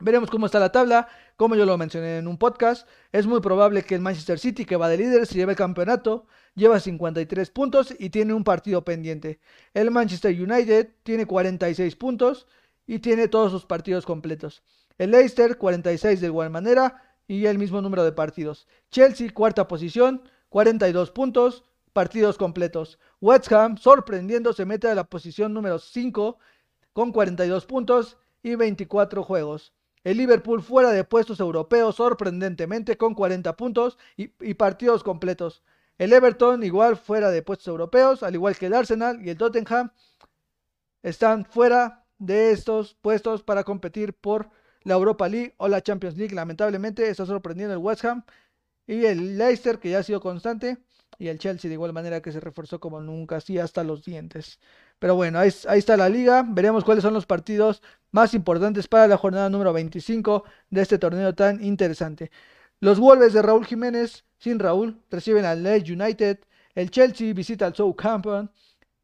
Veremos 0.00 0.30
cómo 0.30 0.46
está 0.46 0.58
la 0.58 0.72
tabla. 0.72 1.08
Como 1.36 1.54
yo 1.54 1.64
lo 1.64 1.78
mencioné 1.78 2.18
en 2.18 2.26
un 2.26 2.36
podcast, 2.36 2.88
es 3.12 3.26
muy 3.26 3.40
probable 3.40 3.84
que 3.84 3.94
el 3.94 4.00
Manchester 4.00 4.38
City, 4.38 4.64
que 4.64 4.76
va 4.76 4.88
de 4.88 4.96
líder, 4.96 5.26
se 5.26 5.34
lleve 5.34 5.52
el 5.52 5.58
campeonato. 5.58 6.26
Lleva 6.54 6.80
53 6.80 7.50
puntos 7.50 7.94
y 7.98 8.10
tiene 8.10 8.34
un 8.34 8.44
partido 8.44 8.84
pendiente. 8.84 9.40
El 9.72 9.90
Manchester 9.90 10.32
United 10.32 10.90
tiene 11.02 11.26
46 11.26 11.96
puntos 11.96 12.46
y 12.86 12.98
tiene 12.98 13.28
todos 13.28 13.52
sus 13.52 13.64
partidos 13.64 14.04
completos. 14.04 14.62
El 14.98 15.12
Leicester 15.12 15.56
46 15.56 16.20
de 16.20 16.26
igual 16.26 16.50
manera 16.50 17.02
y 17.26 17.46
el 17.46 17.58
mismo 17.58 17.80
número 17.80 18.04
de 18.04 18.12
partidos. 18.12 18.68
Chelsea 18.90 19.32
cuarta 19.32 19.66
posición, 19.66 20.22
42 20.50 21.10
puntos, 21.10 21.64
partidos 21.92 22.36
completos. 22.36 22.98
West 23.20 23.50
Ham 23.52 23.78
sorprendiendo 23.78 24.52
se 24.52 24.66
mete 24.66 24.88
a 24.88 24.94
la 24.94 25.04
posición 25.04 25.54
número 25.54 25.78
5 25.78 26.38
con 26.92 27.12
42 27.12 27.66
puntos 27.66 28.18
y 28.42 28.54
24 28.54 29.22
juegos. 29.22 29.72
El 30.04 30.18
Liverpool 30.18 30.62
fuera 30.62 30.90
de 30.90 31.04
puestos 31.04 31.38
europeos 31.38 31.96
sorprendentemente 31.96 32.96
con 32.96 33.14
40 33.14 33.56
puntos 33.56 33.98
y, 34.16 34.28
partidos 34.54 35.04
completos. 35.04 35.62
El 36.02 36.12
Everton 36.12 36.64
igual 36.64 36.96
fuera 36.96 37.30
de 37.30 37.42
puestos 37.42 37.68
europeos, 37.68 38.24
al 38.24 38.34
igual 38.34 38.56
que 38.56 38.66
el 38.66 38.74
Arsenal 38.74 39.24
y 39.24 39.30
el 39.30 39.36
Tottenham, 39.36 39.92
están 41.00 41.44
fuera 41.44 42.04
de 42.18 42.50
estos 42.50 42.94
puestos 42.94 43.44
para 43.44 43.62
competir 43.62 44.12
por 44.12 44.50
la 44.82 44.94
Europa 44.94 45.28
League 45.28 45.54
o 45.58 45.68
la 45.68 45.80
Champions 45.80 46.16
League. 46.16 46.34
Lamentablemente 46.34 47.08
está 47.08 47.24
sorprendiendo 47.24 47.72
el 47.74 47.78
West 47.78 48.04
Ham 48.04 48.24
y 48.84 49.04
el 49.04 49.38
Leicester 49.38 49.78
que 49.78 49.90
ya 49.90 50.00
ha 50.00 50.02
sido 50.02 50.20
constante 50.20 50.78
y 51.20 51.28
el 51.28 51.38
Chelsea 51.38 51.68
de 51.68 51.74
igual 51.74 51.92
manera 51.92 52.20
que 52.20 52.32
se 52.32 52.40
reforzó 52.40 52.80
como 52.80 53.00
nunca, 53.00 53.36
así 53.36 53.60
hasta 53.60 53.84
los 53.84 54.04
dientes. 54.04 54.58
Pero 54.98 55.14
bueno, 55.14 55.38
ahí, 55.38 55.50
está 55.50 55.96
la 55.96 56.08
liga. 56.08 56.44
Veremos 56.44 56.82
cuáles 56.82 57.02
son 57.02 57.14
los 57.14 57.26
partidos 57.26 57.80
más 58.10 58.34
importantes 58.34 58.88
para 58.88 59.06
la 59.06 59.16
jornada 59.16 59.48
número 59.48 59.72
25 59.72 60.42
de 60.68 60.82
este 60.82 60.98
torneo 60.98 61.32
tan 61.32 61.62
interesante. 61.62 62.32
Los 62.82 62.98
Wolves 62.98 63.32
de 63.32 63.42
Raúl 63.42 63.64
Jiménez, 63.64 64.24
sin 64.38 64.58
Raúl, 64.58 65.00
reciben 65.08 65.44
al 65.44 65.62
Leeds 65.62 65.88
United. 65.88 66.40
El 66.74 66.90
Chelsea 66.90 67.32
visita 67.32 67.64
al 67.64 67.76
Southampton. 67.76 68.50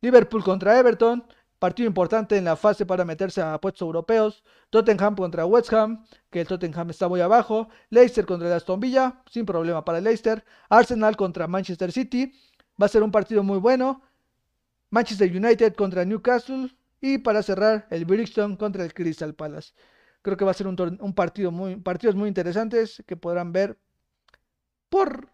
Liverpool 0.01 0.43
contra 0.43 0.77
Everton. 0.77 1.25
Partido 1.61 1.87
importante 1.87 2.37
en 2.37 2.45
la 2.45 2.57
fase 2.57 2.85
para 2.85 3.05
meterse 3.05 3.41
a 3.41 3.57
puestos 3.61 3.83
europeos. 3.83 4.43
Tottenham 4.71 5.15
contra 5.15 5.47
West 5.47 5.73
Ham, 5.73 6.05
que 6.29 6.41
el 6.41 6.49
Tottenham 6.49 6.91
está 6.91 7.07
muy 7.07 7.21
abajo. 7.21 7.69
Leicester 7.91 8.27
contra 8.27 8.49
el 8.49 8.55
Aston 8.55 8.81
Villa, 8.81 9.23
sin 9.31 9.47
problema 9.47 9.85
para 9.85 10.01
Leicester. 10.01 10.45
Arsenal 10.69 11.17
contra 11.17 11.47
Manchester 11.47 11.93
City. 11.93 12.33
Va 12.83 12.87
a 12.87 12.89
ser 12.89 13.05
un 13.05 13.13
partido 13.13 13.45
muy 13.45 13.59
bueno. 13.59 14.03
Manchester 14.91 15.31
United 15.31 15.77
contra 15.77 16.05
Newcastle 16.05 16.75
y 17.01 17.19
para 17.19 17.45
cerrar 17.45 17.87
el 17.91 18.07
Brixton 18.07 18.57
contra 18.57 18.85
el 18.85 18.93
Crystal 18.93 19.35
Palace. 19.35 19.73
Creo 20.23 20.37
que 20.37 20.45
va 20.45 20.51
a 20.51 20.55
ser 20.55 20.67
un, 20.67 21.15
partido 21.15 21.51
muy, 21.51 21.77
partidos 21.77 22.15
muy 22.17 22.29
interesantes 22.29 23.03
que 23.07 23.17
podrán 23.17 23.53
ver 23.53 23.79
por 24.89 25.31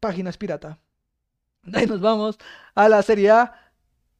páginas 0.00 0.36
pirata. 0.36 0.78
Ahí 1.74 1.86
nos 1.86 2.00
vamos 2.00 2.38
a 2.74 2.88
la 2.88 3.02
Serie 3.02 3.30
A 3.30 3.72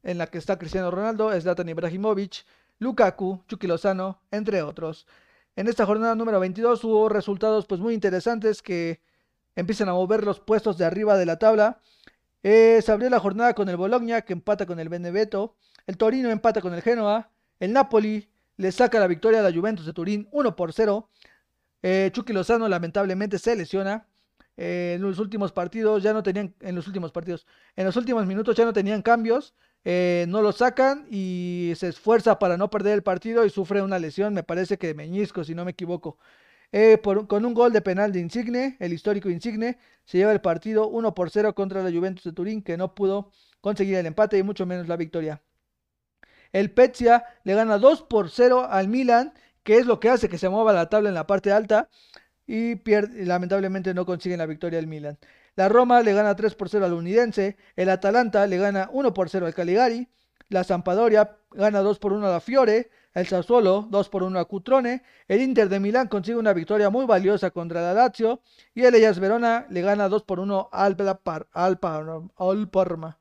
en 0.03 0.17
la 0.17 0.27
que 0.27 0.37
está 0.37 0.57
Cristiano 0.57 0.91
Ronaldo, 0.91 1.31
Zlatan 1.39 1.69
Ibrahimovic, 1.69 2.45
Lukaku, 2.79 3.43
Chucky 3.47 3.67
Lozano, 3.67 4.21
entre 4.31 4.61
otros. 4.61 5.07
En 5.55 5.67
esta 5.67 5.85
jornada 5.85 6.15
número 6.15 6.39
22 6.39 6.83
hubo 6.85 7.09
resultados 7.09 7.65
pues 7.65 7.81
muy 7.81 7.93
interesantes 7.93 8.61
que 8.61 9.01
empiezan 9.55 9.89
a 9.89 9.93
mover 9.93 10.23
los 10.23 10.39
puestos 10.39 10.77
de 10.77 10.85
arriba 10.85 11.17
de 11.17 11.25
la 11.25 11.37
tabla. 11.37 11.81
Eh, 12.43 12.81
se 12.83 12.91
abrió 12.91 13.09
la 13.09 13.19
jornada 13.19 13.53
con 13.53 13.67
el 13.67 13.75
Bologna, 13.75 14.21
que 14.21 14.33
empata 14.33 14.65
con 14.65 14.79
el 14.79 14.87
Benevento. 14.87 15.57
El 15.85 15.97
Torino 15.97 16.29
empata 16.29 16.61
con 16.61 16.73
el 16.73 16.81
Genoa. 16.81 17.31
El 17.59 17.73
Napoli 17.73 18.29
le 18.59 18.71
saca 18.73 18.99
la 18.99 19.07
victoria 19.07 19.39
a 19.39 19.43
la 19.43 19.53
Juventus 19.53 19.85
de 19.85 19.93
Turín 19.93 20.27
1 20.31 20.55
por 20.55 20.73
0. 20.73 21.09
Eh, 21.81 22.09
Chucky 22.13 22.33
Lozano 22.33 22.67
lamentablemente 22.67 23.39
se 23.39 23.55
lesiona. 23.55 24.05
Eh, 24.57 24.93
en 24.95 25.01
los 25.01 25.17
últimos 25.19 25.53
partidos 25.53 26.03
ya 26.03 26.11
no 26.11 26.21
tenían, 26.21 26.53
en 26.59 26.75
los 26.75 26.85
últimos 26.85 27.13
partidos, 27.13 27.47
en 27.77 27.85
los 27.85 27.95
últimos 27.95 28.25
minutos 28.25 28.57
ya 28.57 28.65
no 28.65 28.73
tenían 28.73 29.01
cambios. 29.01 29.55
no 30.27 30.41
lo 30.41 30.51
sacan 30.51 31.07
y 31.09 31.71
se 31.77 31.87
esfuerza 31.87 32.37
para 32.37 32.57
no 32.57 32.69
perder 32.69 32.93
el 32.95 33.03
partido 33.03 33.45
y 33.45 33.49
sufre 33.49 33.81
una 33.81 33.97
lesión, 33.97 34.33
me 34.33 34.43
parece 34.43 34.77
que 34.77 34.87
de 34.87 34.93
meñisco, 34.93 35.45
si 35.45 35.55
no 35.55 35.63
me 35.63 35.71
equivoco. 35.71 36.17
Eh, 36.71 36.99
con 37.27 37.45
un 37.45 37.53
gol 37.53 37.73
de 37.73 37.81
penal 37.81 38.11
de 38.11 38.19
Insigne, 38.19 38.77
el 38.79 38.93
histórico 38.93 39.29
Insigne, 39.29 39.79
se 40.05 40.17
lleva 40.17 40.31
el 40.33 40.41
partido 40.41 40.87
1 40.87 41.15
por 41.15 41.31
0 41.31 41.55
contra 41.55 41.81
la 41.83 41.91
Juventus 41.91 42.23
de 42.25 42.33
Turín, 42.33 42.61
que 42.61 42.77
no 42.77 42.93
pudo 42.93 43.31
conseguir 43.61 43.95
el 43.95 44.05
empate 44.05 44.37
y 44.37 44.43
mucho 44.43 44.65
menos 44.65 44.87
la 44.87 44.97
victoria. 44.97 45.41
El 46.51 46.71
Pezia 46.71 47.25
le 47.43 47.53
gana 47.53 47.77
2 47.77 48.03
por 48.03 48.29
0 48.29 48.67
al 48.69 48.87
Milan, 48.87 49.33
que 49.63 49.77
es 49.77 49.85
lo 49.85 49.99
que 49.99 50.09
hace 50.09 50.29
que 50.29 50.37
se 50.37 50.49
mueva 50.49 50.73
la 50.73 50.89
tabla 50.89 51.09
en 51.09 51.15
la 51.15 51.27
parte 51.27 51.51
alta, 51.51 51.89
y 52.47 52.75
pierde, 52.77 53.25
lamentablemente 53.25 53.93
no 53.93 54.05
consiguen 54.05 54.39
la 54.39 54.45
victoria 54.47 54.79
al 54.79 54.87
Milan. 54.87 55.19
La 55.55 55.69
Roma 55.69 56.01
le 56.01 56.13
gana 56.13 56.35
3 56.35 56.55
por 56.55 56.69
0 56.69 56.85
al 56.85 56.93
Unidense, 56.93 57.57
el 57.75 57.89
Atalanta 57.89 58.47
le 58.47 58.57
gana 58.57 58.89
1 58.91 59.13
por 59.13 59.29
0 59.29 59.45
al 59.45 59.53
Caligari, 59.53 60.07
la 60.49 60.63
Sampadoria 60.63 61.37
gana 61.51 61.79
2 61.81 61.99
por 61.99 62.13
1 62.13 62.25
a 62.25 62.31
la 62.31 62.39
Fiore, 62.39 62.89
el 63.13 63.27
Sassuolo 63.27 63.87
2 63.89 64.09
por 64.09 64.23
1 64.23 64.39
a 64.39 64.45
Cutrone, 64.45 65.03
el 65.27 65.41
Inter 65.41 65.69
de 65.69 65.79
Milán 65.79 66.07
consigue 66.07 66.37
una 66.37 66.53
victoria 66.53 66.89
muy 66.89 67.05
valiosa 67.05 67.51
contra 67.51 67.81
la 67.81 67.93
Lazio 67.93 68.41
y 68.73 68.83
el 68.83 68.95
Ellas 68.95 69.19
Verona 69.19 69.65
le 69.69 69.81
gana 69.81 70.09
2 70.09 70.23
por 70.23 70.39
1 70.39 70.69
al, 70.71 70.95
al, 71.53 71.79
al 72.37 72.69
Parma. 72.69 73.19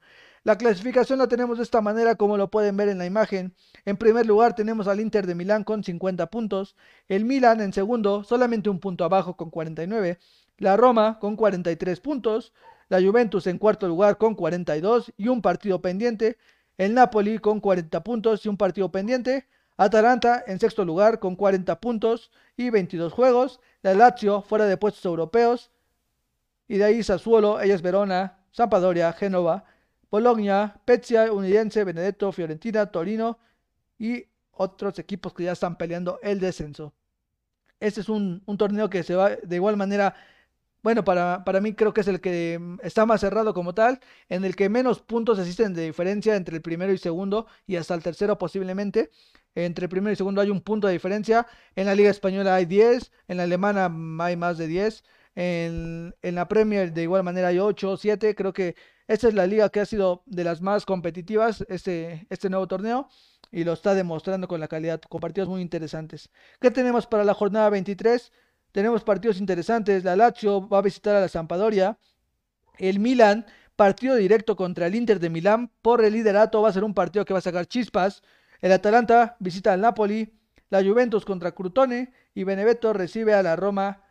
La 0.49 0.57
clasificación 0.57 1.19
la 1.19 1.29
tenemos 1.29 1.59
de 1.59 1.63
esta 1.63 1.83
manera 1.83 2.15
como 2.15 2.39
lo 2.39 2.51
pueden 2.51 2.75
ver 2.75 2.89
en 2.89 2.97
la 2.97 3.05
imagen. 3.05 3.55
En 3.85 3.99
primer 3.99 4.25
lugar 4.25 4.55
tenemos 4.55 4.89
al 4.89 4.99
Inter 4.99 5.27
de 5.27 5.35
Milán 5.35 5.63
con 5.63 5.85
50 5.85 6.25
puntos, 6.29 6.75
el 7.07 7.27
Milan 7.27 7.61
en 7.61 7.75
segundo 7.75 8.25
solamente 8.25 8.71
un 8.71 8.81
punto 8.81 9.05
abajo 9.05 9.37
con 9.37 9.51
49, 9.51 10.19
la 10.57 10.79
Roma 10.79 11.19
con 11.19 11.37
43 11.37 12.01
puntos, 12.01 12.55
la 12.89 12.99
Juventus 12.99 13.47
en 13.47 13.59
cuarto 13.59 13.89
lugar 13.89 14.17
con 14.17 14.35
42 14.35 15.13
y 15.19 15.29
un 15.29 15.43
partido 15.43 15.83
pendiente, 15.83 16.39
el 16.79 16.95
Napoli 16.95 17.41
con 17.41 17.61
40 17.61 18.03
puntos 18.03 18.47
y 18.47 18.49
un 18.49 18.57
partido 18.57 18.91
pendiente, 18.91 19.47
Atalanta 19.77 20.45
en 20.47 20.59
sexto 20.59 20.83
lugar 20.87 21.19
con 21.19 21.37
40 21.37 21.79
puntos 21.79 22.31
y 22.57 22.71
22 22.71 23.13
juegos. 23.13 23.61
La 23.83 23.93
Lazio 23.93 24.41
fuera 24.41 24.65
de 24.65 24.79
puestos 24.79 25.05
europeos. 25.05 25.71
Y 26.67 26.79
de 26.79 26.85
ahí 26.85 27.03
Sassuolo, 27.03 27.61
Ellas 27.61 27.83
Verona, 27.83 28.39
Sampadoria, 28.51 29.13
Génova, 29.13 29.67
Bologna, 30.11 30.81
Pezia, 30.85 31.33
Unidense, 31.33 31.85
Benedetto, 31.85 32.33
Fiorentina, 32.33 32.87
Torino 32.87 33.39
y 33.99 34.25
otros 34.53 34.99
equipos 34.99 35.35
que 35.35 35.45
ya 35.45 35.53
están 35.53 35.77
peleando 35.77 36.19
el 36.23 36.41
descenso. 36.41 36.95
Este 37.81 38.01
es 38.01 38.09
un, 38.09 38.43
torneo 38.59 38.91
que 38.91 39.03
se 39.03 39.15
va 39.15 39.31
de 39.31 39.57
igual 39.57 39.77
manera 39.77 40.15
bueno, 40.83 41.05
para, 41.05 41.45
para, 41.45 41.61
mí 41.61 41.75
creo 41.75 41.93
que 41.93 42.03
es 42.03 42.09
el 42.09 42.21
que 42.21 42.59
mm, 42.59 42.79
está 42.83 43.05
más 43.05 43.21
cerrado 43.21 43.53
como 43.53 43.75
tal, 43.75 44.01
en 44.29 44.45
el 44.45 44.55
que 44.57 44.69
menos 44.69 45.01
puntos 45.01 45.39
existen 45.39 45.75
de 45.75 45.85
diferencia 45.85 46.37
entre 46.37 46.57
el 46.57 46.63
primero 46.63 46.93
y 46.93 46.99
segundo 46.99 47.47
y 47.67 47.77
hasta 47.77 47.95
el 47.95 48.03
tercero 48.03 48.39
posiblemente. 48.39 49.11
Entre 49.55 49.87
el 49.87 49.89
primero 49.89 50.13
y 50.13 50.17
segundo 50.17 50.41
hay 50.41 50.51
un 50.51 50.61
punto 50.61 50.87
de 50.87 50.93
diferencia. 50.93 51.47
En 51.75 51.87
la 51.87 51.95
Liga 51.95 52.11
Española 52.11 52.55
hay 52.55 52.65
10, 52.67 53.11
en 53.27 53.37
la 53.39 53.43
Alemana 53.43 53.91
hay 54.25 54.37
más 54.37 54.57
de 54.57 54.69
10. 54.69 55.05
En, 55.35 56.15
en 56.23 56.35
la 56.35 56.49
Premier 56.49 56.93
de 56.93 57.03
igual 57.03 57.25
manera 57.25 57.49
hay 57.49 57.59
8 57.59 57.91
o 57.91 57.97
7. 57.97 58.35
Creo 58.37 58.53
que 58.53 58.77
esta 59.09 59.29
es 59.29 59.35
la 59.35 59.47
liga 59.47 59.71
que 59.71 59.81
ha 59.81 59.87
sido 59.87 60.23
de 60.27 60.45
las 60.45 60.61
más 60.61 60.85
competitivas 60.85 61.65
este, 61.69 62.27
este 62.29 62.51
nuevo 62.51 62.69
torneo 62.69 63.09
y 63.51 63.65
lo 63.65 63.73
está 63.73 63.95
demostrando 63.95 64.47
con 64.49 64.61
la 64.61 64.69
calidad, 64.69 65.01
con 65.01 65.21
partidos 65.21 65.49
muy 65.49 65.63
interesantes. 65.63 66.29
¿Qué 66.61 66.71
tenemos 66.71 67.07
para 67.07 67.25
la 67.25 67.33
jornada 67.33 67.71
23? 67.71 68.31
Tenemos 68.71 69.03
partidos 69.03 69.39
interesantes. 69.39 70.05
La 70.05 70.15
Lazio 70.15 70.69
va 70.69 70.79
a 70.79 70.83
visitar 70.83 71.17
a 71.17 71.21
la 71.21 71.29
Sampadoria. 71.29 71.99
El 72.77 73.01
Milan, 73.01 73.47
partido 73.77 74.15
directo 74.15 74.57
contra 74.57 74.87
el 74.87 74.95
Inter 74.95 75.19
de 75.19 75.31
Milán 75.31 75.73
por 75.81 76.05
el 76.05 76.13
liderato. 76.13 76.61
Va 76.61 76.69
a 76.69 76.73
ser 76.75 76.85
un 76.85 76.93
partido 76.93 77.25
que 77.25 77.33
va 77.33 77.39
a 77.39 77.43
sacar 77.43 77.67
chispas. 77.67 78.23
El 78.61 78.73
Atalanta 78.73 79.37
visita 79.41 79.73
al 79.73 79.81
Napoli. 79.81 80.35
La 80.69 80.83
Juventus 80.83 81.25
contra 81.25 81.53
Crutone. 81.53 82.13
Y 82.35 82.45
Benevento 82.45 82.93
recibe 82.93 83.33
a 83.33 83.43
la 83.43 83.57
Roma 83.57 84.03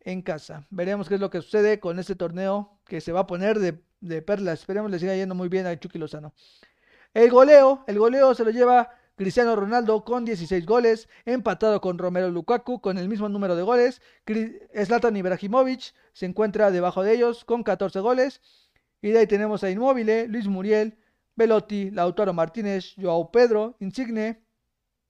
en 0.00 0.22
casa. 0.22 0.66
Veremos 0.70 1.08
qué 1.08 1.14
es 1.14 1.20
lo 1.20 1.30
que 1.30 1.42
sucede 1.42 1.78
con 1.78 2.00
este 2.00 2.16
torneo 2.16 2.80
que 2.86 3.00
se 3.00 3.12
va 3.12 3.20
a 3.20 3.26
poner 3.26 3.58
de, 3.60 3.85
de 4.00 4.22
perlas. 4.22 4.60
Esperemos 4.60 4.90
le 4.90 4.98
siga 4.98 5.14
yendo 5.14 5.34
muy 5.34 5.48
bien 5.48 5.66
a 5.66 5.78
Chucky 5.78 5.98
Lozano. 5.98 6.34
El 7.14 7.30
goleo, 7.30 7.84
el 7.86 7.98
goleo 7.98 8.34
se 8.34 8.44
lo 8.44 8.50
lleva 8.50 8.90
Cristiano 9.16 9.56
Ronaldo 9.56 10.04
con 10.04 10.24
16 10.26 10.66
goles, 10.66 11.08
empatado 11.24 11.80
con 11.80 11.96
Romero 11.96 12.28
Lukaku 12.30 12.80
con 12.80 12.98
el 12.98 13.08
mismo 13.08 13.28
número 13.28 13.56
de 13.56 13.62
goles. 13.62 14.02
Zlatan 14.84 15.16
Ibrahimovic 15.16 15.94
se 16.12 16.26
encuentra 16.26 16.70
debajo 16.70 17.02
de 17.02 17.14
ellos 17.14 17.44
con 17.44 17.62
14 17.62 18.00
goles. 18.00 18.42
Y 19.00 19.10
de 19.10 19.20
ahí 19.20 19.26
tenemos 19.26 19.64
a 19.64 19.70
Inmóvil, 19.70 20.26
Luis 20.28 20.46
Muriel 20.46 20.98
Velotti, 21.36 21.90
Lautaro 21.90 22.32
Martínez, 22.32 22.94
Joao 23.00 23.30
Pedro, 23.30 23.76
Insigne 23.80 24.42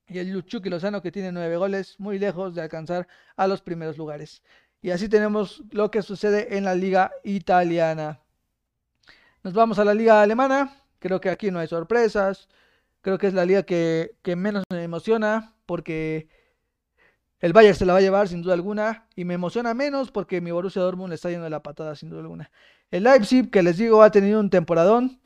y 0.09 0.19
el 0.19 0.31
Luchuki 0.31 0.69
Lozano 0.69 1.01
que 1.01 1.13
tiene 1.13 1.33
nueve 1.33 1.57
goles, 1.57 1.99
muy 1.99 2.19
lejos 2.19 2.55
de 2.55 2.63
alcanzar 2.63 3.09
a 3.37 3.47
los 3.47 3.63
primeros 3.63 3.97
lugares. 3.97 4.43
Y 4.83 4.91
así 4.91 5.09
tenemos 5.09 5.63
lo 5.71 5.91
que 5.91 6.03
sucede 6.03 6.57
en 6.57 6.65
la 6.65 6.75
liga 6.75 7.13
italiana. 7.25 8.21
Nos 9.47 9.55
vamos 9.55 9.79
a 9.79 9.85
la 9.85 9.95
liga 9.95 10.23
alemana. 10.23 10.75
Creo 10.99 11.21
que 11.21 11.31
aquí 11.31 11.53
no 11.53 11.61
hay 11.61 11.69
sorpresas. 11.69 12.49
Creo 13.01 13.17
que 13.17 13.29
es 13.29 13.33
la 13.33 13.45
liga 13.45 13.63
que, 13.63 14.11
menos 14.37 14.65
me 14.73 14.83
emociona 14.83 15.55
porque 15.67 16.29
el 17.39 17.53
Bayern 17.53 17.77
se 17.77 17.87
la 17.87 17.93
va 17.93 18.01
a 18.01 18.03
llevar 18.03 18.27
sin 18.27 18.43
duda 18.43 18.55
alguna 18.55 19.07
y 19.15 19.25
me 19.25 19.35
emociona 19.35 19.73
menos 19.73 20.11
porque 20.11 20.41
mi 20.41 20.51
Borussia 20.51 20.83
Dortmund 20.83 21.11
le 21.11 21.15
está 21.15 21.31
yendo 21.31 21.45
de 21.45 21.51
la 21.51 21.63
patada 21.63 21.95
sin 21.95 22.11
duda 22.11 22.23
alguna. 22.23 22.51
El 22.91 23.05
Leipzig, 23.05 23.49
que 23.49 23.63
les 23.63 23.77
digo, 23.77 24.03
ha 24.03 24.11
tenido 24.11 24.41
un 24.41 24.51
temporadón, 24.51 25.21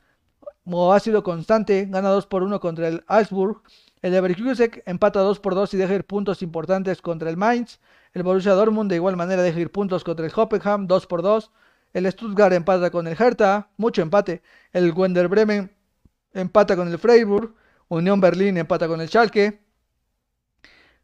o 0.67 0.93
ha 0.93 1.01
sido 1.01 1.23
constante, 1.23 1.87
gana 1.89 2.11
2 2.11 2.27
por 2.27 2.43
1 2.43 2.61
contra 2.61 2.89
el 2.89 3.03
Augsburg. 3.07 3.63
El 4.03 4.13
Leverkusen 4.13 4.83
empata 4.85 5.21
2 5.21 5.41
por 5.41 5.55
2 5.55 5.73
y 5.73 5.77
deja 5.79 5.95
ir 5.95 6.05
puntos 6.05 6.43
importantes 6.43 7.01
contra 7.01 7.31
el 7.31 7.39
Mainz. 7.39 7.81
El 8.13 8.23
Borussia 8.23 8.53
Dortmund 8.53 8.91
de 8.91 8.97
igual 8.97 9.17
manera 9.17 9.41
deja 9.41 9.61
ir 9.61 9.73
puntos 9.73 10.05
contra 10.05 10.27
el 10.27 10.33
Hoffenheim 10.37 10.87
2 10.89 11.07
por 11.07 11.23
2. 11.23 11.51
El 11.93 12.11
Stuttgart 12.11 12.53
empata 12.53 12.91
con 12.91 13.07
el 13.07 13.17
Hertha, 13.19 13.71
mucho 13.77 14.03
empate. 14.03 14.43
El 14.73 14.93
Wender 14.93 15.29
Bremen 15.29 15.75
empata 16.33 16.77
con 16.77 16.89
el 16.89 16.99
Freiburg. 16.99 17.55
Unión 17.89 18.21
Berlín 18.21 18.57
empata 18.57 18.87
con 18.87 19.01
el 19.01 19.09
Schalke. 19.09 19.61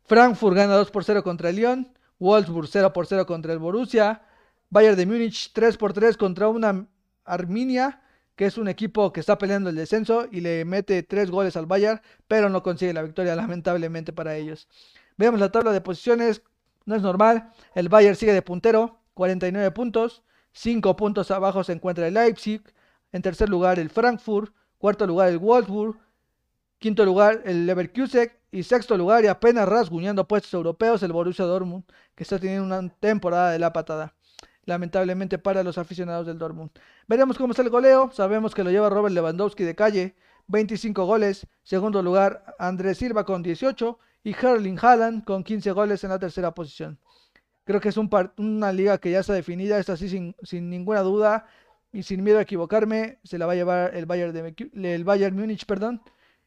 Frankfurt 0.04 0.56
gana 0.56 0.74
2 0.74 0.90
por 0.90 1.02
0 1.04 1.24
contra 1.24 1.50
el 1.50 1.56
Lyon. 1.56 1.92
Wolfsburg 2.18 2.68
0 2.68 2.92
por 2.92 3.06
0 3.06 3.26
contra 3.26 3.52
el 3.52 3.58
Borussia. 3.58 4.22
Bayern 4.70 4.96
de 4.96 5.06
Múnich 5.06 5.52
3 5.52 5.76
por 5.76 5.92
3 5.92 6.16
contra 6.16 6.48
una 6.48 6.86
Arminia, 7.24 8.02
que 8.36 8.46
es 8.46 8.58
un 8.58 8.68
equipo 8.68 9.12
que 9.12 9.20
está 9.20 9.38
peleando 9.38 9.70
el 9.70 9.76
descenso 9.76 10.26
y 10.30 10.40
le 10.40 10.64
mete 10.64 11.02
3 11.02 11.30
goles 11.30 11.56
al 11.56 11.66
Bayern, 11.66 12.00
pero 12.28 12.48
no 12.48 12.62
consigue 12.62 12.92
la 12.92 13.02
victoria 13.02 13.34
lamentablemente 13.36 14.12
para 14.12 14.36
ellos. 14.36 14.68
Veamos 15.16 15.40
la 15.40 15.50
tabla 15.50 15.72
de 15.72 15.80
posiciones, 15.80 16.42
no 16.84 16.94
es 16.94 17.02
normal. 17.02 17.50
El 17.74 17.88
Bayern 17.88 18.16
sigue 18.16 18.32
de 18.32 18.42
puntero, 18.42 19.00
49 19.14 19.70
puntos. 19.72 20.22
5 20.56 20.96
puntos 20.96 21.30
abajo 21.30 21.62
se 21.64 21.72
encuentra 21.72 22.08
el 22.08 22.14
Leipzig. 22.14 22.62
En 23.12 23.20
tercer 23.20 23.48
lugar 23.50 23.78
el 23.78 23.90
Frankfurt. 23.90 24.54
Cuarto 24.78 25.06
lugar 25.06 25.28
el 25.28 25.38
Wolfsburg. 25.38 25.98
Quinto 26.78 27.04
lugar 27.04 27.42
el 27.44 27.66
Leverkusen 27.66 28.32
y 28.50 28.62
sexto 28.62 28.96
lugar 28.96 29.22
y 29.24 29.26
apenas 29.26 29.68
rasguñando 29.68 30.26
puestos 30.26 30.54
europeos 30.54 31.02
el 31.02 31.12
Borussia 31.12 31.44
Dortmund, 31.44 31.84
que 32.14 32.22
está 32.22 32.38
teniendo 32.38 32.64
una 32.64 32.88
temporada 32.88 33.50
de 33.50 33.58
la 33.58 33.72
patada. 33.72 34.14
Lamentablemente 34.64 35.38
para 35.38 35.62
los 35.62 35.76
aficionados 35.76 36.26
del 36.26 36.38
Dortmund. 36.38 36.70
Veremos 37.06 37.36
cómo 37.36 37.52
está 37.52 37.62
el 37.62 37.70
goleo. 37.70 38.10
Sabemos 38.12 38.54
que 38.54 38.64
lo 38.64 38.70
lleva 38.70 38.88
Robert 38.88 39.14
Lewandowski 39.14 39.62
de 39.62 39.74
calle, 39.74 40.16
25 40.48 41.04
goles. 41.04 41.46
Segundo 41.64 42.02
lugar 42.02 42.56
Andrés 42.58 42.98
Silva 42.98 43.24
con 43.24 43.42
18 43.42 43.98
y 44.24 44.34
Herling 44.34 44.78
Haaland 44.80 45.24
con 45.24 45.44
15 45.44 45.70
goles 45.72 46.02
en 46.02 46.10
la 46.10 46.18
tercera 46.18 46.52
posición. 46.52 46.98
Creo 47.66 47.80
que 47.80 47.88
es 47.88 47.96
una 47.96 48.72
liga 48.72 48.98
que 48.98 49.10
ya 49.10 49.18
está 49.18 49.32
definida, 49.32 49.80
está 49.80 49.94
así 49.94 50.08
sin, 50.08 50.36
sin, 50.44 50.70
ninguna 50.70 51.00
duda 51.00 51.46
y 51.92 52.04
sin 52.04 52.22
miedo 52.22 52.38
a 52.38 52.42
equivocarme. 52.42 53.18
Se 53.24 53.38
la 53.38 53.46
va 53.46 53.54
a 53.54 53.56
llevar 53.56 53.96
el 53.96 54.06
Bayern, 54.06 54.32
de, 54.32 54.94
el 54.94 55.02
Bayern 55.02 55.36
Múnich, 55.36 55.66
perdón. 55.66 56.00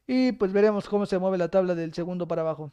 Y 0.08 0.32
pues 0.32 0.54
veremos 0.54 0.88
cómo 0.88 1.06
se 1.06 1.20
mueve 1.20 1.38
la 1.38 1.50
tabla 1.50 1.76
del 1.76 1.94
segundo 1.94 2.26
para 2.26 2.44
abajo. 2.44 2.72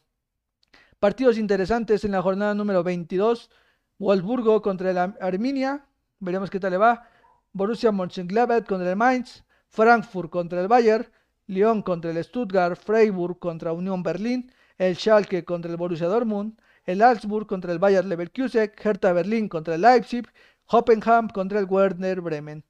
Partidos 1.01 1.39
interesantes 1.39 2.05
en 2.05 2.13
la 2.13 2.23
jornada 2.23 2.55
número 2.55 2.85
22. 2.85 3.51
Wolfsburgo 3.99 4.63
contra 4.63 4.93
el 4.93 4.99
Arminia. 4.99 5.85
Veremos 6.21 6.49
qué 6.49 6.61
tal 6.61 6.71
le 6.71 6.79
va. 6.79 7.09
Borussia 7.53 7.91
Mönchengladbach 7.91 8.65
contra 8.65 8.89
el 8.89 8.97
Mainz. 8.97 9.43
Frankfurt 9.67 10.31
contra 10.31 10.61
el 10.61 10.69
Bayern. 10.69 11.05
Lyon 11.49 11.83
contra 11.83 12.13
el 12.13 12.23
Stuttgart. 12.23 12.79
Freiburg 12.79 13.41
contra 13.41 13.73
Unión 13.73 14.05
Berlín. 14.05 14.53
El 14.79 14.95
Schalke 14.95 15.45
contra 15.45 15.69
el 15.69 15.77
Borussia 15.77 16.07
Dortmund. 16.07 16.57
El 16.87 17.03
Augsburg 17.03 17.47
contra 17.47 17.73
el 17.73 17.79
Bayern 17.79 18.09
Leverkusen. 18.09 18.73
Hertha 18.83 19.13
Berlín 19.13 19.49
contra 19.49 19.75
el 19.75 19.83
Leipzig. 19.83 20.27
Hoppenheim 20.67 21.29
contra 21.29 21.59
el 21.59 21.67
Werner 21.67 22.21
Bremen. 22.21 22.65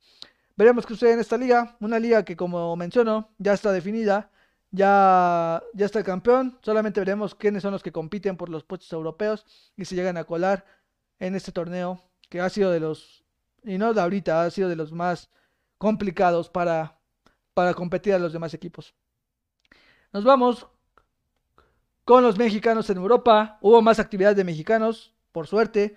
Veremos 0.57 0.85
qué 0.87 0.95
sucede 0.95 1.13
en 1.13 1.21
esta 1.21 1.37
liga. 1.37 1.77
Una 1.81 1.99
liga 1.99 2.25
que, 2.25 2.37
como 2.37 2.75
menciono, 2.77 3.31
ya 3.39 3.53
está 3.53 3.73
definida 3.73 4.31
ya, 4.71 5.63
está 5.79 5.99
el 5.99 6.05
campeón. 6.05 6.59
Solamente 6.63 7.01
veremos 7.01 7.35
quiénes 7.35 7.63
son 7.63 7.73
los 7.73 7.83
que 7.83 7.93
compiten 7.93 8.37
por 8.37 8.49
los 8.49 8.65
puestos 8.65 8.93
europeos 8.93 9.45
y 9.77 9.85
si 9.85 9.95
llegan 9.95 10.17
a 10.17 10.25
colar 10.25 10.65
en 11.19 11.35
este 11.35 11.53
torneo 11.53 12.03
que 12.29 12.41
ha 12.41 12.49
sido 12.51 12.71
de 12.71 12.81
los, 12.81 13.25
y 13.65 13.79
no 13.79 13.95
de 13.95 14.01
ahorita, 14.01 14.43
ha 14.43 14.51
sido 14.51 14.69
de 14.69 14.77
los 14.77 14.93
más 14.93 15.31
complicados 15.79 16.51
para 16.51 17.01
competir 17.75 18.15
a 18.15 18.19
los 18.19 18.33
demás 18.33 18.55
equipos. 18.55 18.95
Nos 20.13 20.25
vamos 20.25 20.67
con 22.07 22.23
los 22.23 22.39
mexicanos 22.39 22.89
en 22.89 22.97
Europa. 22.97 23.59
Hubo 23.61 23.83
más 23.83 23.99
actividad 23.99 24.35
de 24.35 24.45
mexicanos, 24.45 25.13
por 25.33 25.47
suerte. 25.47 25.95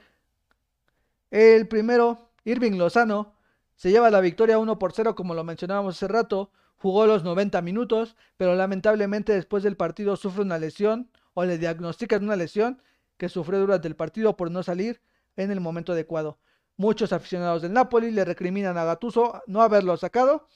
El 1.31 1.69
primero, 1.69 2.31
Irving 2.43 2.73
Lozano, 2.73 3.35
se 3.77 3.91
lleva 3.91 4.09
la 4.09 4.19
victoria 4.19 4.59
1 4.59 4.77
por 4.77 4.91
0, 4.91 5.15
como 5.15 5.33
lo 5.33 5.45
mencionábamos 5.45 5.95
hace 5.95 6.09
rato 6.09 6.51
jugó 6.79 7.05
los 7.05 7.23
90 7.23 7.61
minutos, 7.61 8.15
pero 8.37 8.55
lamentablemente 8.55 9.33
después 9.33 9.63
del 9.63 9.75
partido 9.75 10.15
sufre 10.15 10.41
una 10.41 10.57
lesión 10.57 11.09
o 11.33 11.43
le 11.45 11.57
diagnostican 11.57 12.23
una 12.23 12.35
lesión 12.35 12.81
que 13.17 13.29
sufrió 13.29 13.59
durante 13.59 13.87
el 13.87 13.95
partido 13.95 14.35
por 14.37 14.49
no 14.49 14.63
salir 14.63 15.01
en 15.35 15.51
el 15.51 15.59
momento 15.59 15.91
adecuado. 15.91 16.39
Muchos 16.77 17.11
aficionados 17.11 17.61
del 17.61 17.73
Napoli 17.73 18.11
le 18.11 18.23
recriminan 18.23 18.77
a 18.77 18.85
Gatuso 18.85 19.43
no 19.45 19.61
haberlo 19.61 19.97
sacado, 19.97 20.47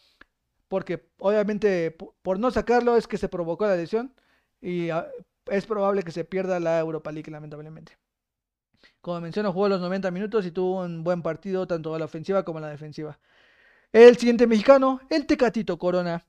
porque 0.70 1.10
obviamente 1.18 1.96
por 2.22 2.40
no 2.40 2.52
sacarlo 2.52 2.96
es 2.96 3.08
que 3.08 3.18
se 3.18 3.30
provocó 3.30 3.68
la 3.68 3.76
lesión 3.76 4.14
y 4.62 4.90
ah, 4.90 5.08
es 5.48 5.66
probable 5.66 6.04
que 6.04 6.12
se 6.12 6.26
pierda 6.26 6.60
la 6.60 6.80
Europa 6.80 7.12
League 7.12 7.32
lamentablemente. 7.32 7.98
Como 9.02 9.20
menciono, 9.22 9.52
jugó 9.52 9.70
los 9.70 9.82
90 9.82 10.12
minutos 10.12 10.46
y 10.46 10.52
tuvo 10.52 10.82
un 10.82 11.04
buen 11.04 11.22
partido 11.22 11.68
tanto 11.68 11.94
a 11.94 12.00
la 12.00 12.06
ofensiva 12.06 12.44
como 12.44 12.60
a 12.60 12.62
la 12.62 12.70
defensiva. 12.70 13.20
El 13.92 14.18
siguiente 14.18 14.48
mexicano, 14.48 15.02
el 15.10 15.26
Tecatito 15.26 15.78
Corona. 15.78 16.26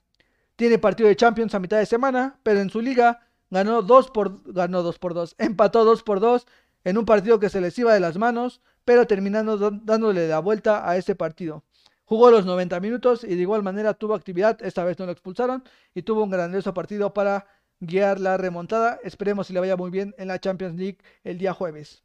Tiene 0.56 0.78
partido 0.78 1.08
de 1.08 1.16
Champions 1.16 1.54
a 1.54 1.58
mitad 1.58 1.78
de 1.78 1.86
semana, 1.86 2.38
pero 2.42 2.60
en 2.60 2.70
su 2.70 2.80
liga 2.80 3.26
ganó 3.50 3.82
2 3.82 4.10
por 4.10 4.52
ganó 4.52 4.82
2 4.82 4.98
por 4.98 5.14
2, 5.14 5.36
empató 5.38 5.84
2 5.84 6.02
por 6.02 6.20
2 6.20 6.46
en 6.84 6.98
un 6.98 7.04
partido 7.04 7.40
que 7.40 7.48
se 7.48 7.60
les 7.60 7.78
iba 7.78 7.94
de 7.94 8.00
las 8.00 8.18
manos, 8.18 8.60
pero 8.84 9.06
terminando 9.06 9.70
dándole 9.70 10.28
la 10.28 10.38
vuelta 10.40 10.88
a 10.88 10.96
ese 10.96 11.14
partido. 11.14 11.64
Jugó 12.04 12.30
los 12.30 12.44
90 12.44 12.80
minutos 12.80 13.24
y 13.24 13.34
de 13.34 13.42
igual 13.42 13.62
manera 13.62 13.94
tuvo 13.94 14.14
actividad, 14.14 14.62
esta 14.62 14.84
vez 14.84 14.98
no 14.98 15.06
lo 15.06 15.12
expulsaron 15.12 15.64
y 15.94 16.02
tuvo 16.02 16.22
un 16.22 16.30
grandioso 16.30 16.74
partido 16.74 17.14
para 17.14 17.46
guiar 17.86 18.20
la 18.20 18.36
remontada. 18.36 18.98
Esperemos 19.02 19.46
si 19.46 19.52
le 19.52 19.60
vaya 19.60 19.76
muy 19.76 19.90
bien 19.90 20.14
en 20.18 20.28
la 20.28 20.38
Champions 20.40 20.76
League 20.78 20.98
el 21.24 21.38
día 21.38 21.52
jueves. 21.54 22.04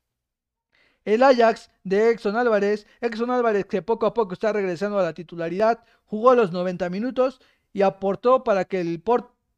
El 1.05 1.23
Ajax 1.23 1.71
de 1.83 2.11
Exxon 2.11 2.35
Álvarez, 2.35 2.85
Exxon 3.01 3.31
Álvarez 3.31 3.65
que 3.65 3.81
poco 3.81 4.05
a 4.05 4.13
poco 4.13 4.33
está 4.33 4.53
regresando 4.53 4.99
a 4.99 5.03
la 5.03 5.13
titularidad, 5.13 5.83
jugó 6.05 6.35
los 6.35 6.51
90 6.51 6.89
minutos 6.89 7.41
y 7.73 7.81
aportó 7.81 8.43
para 8.43 8.65
que 8.65 8.81
el, 8.81 9.01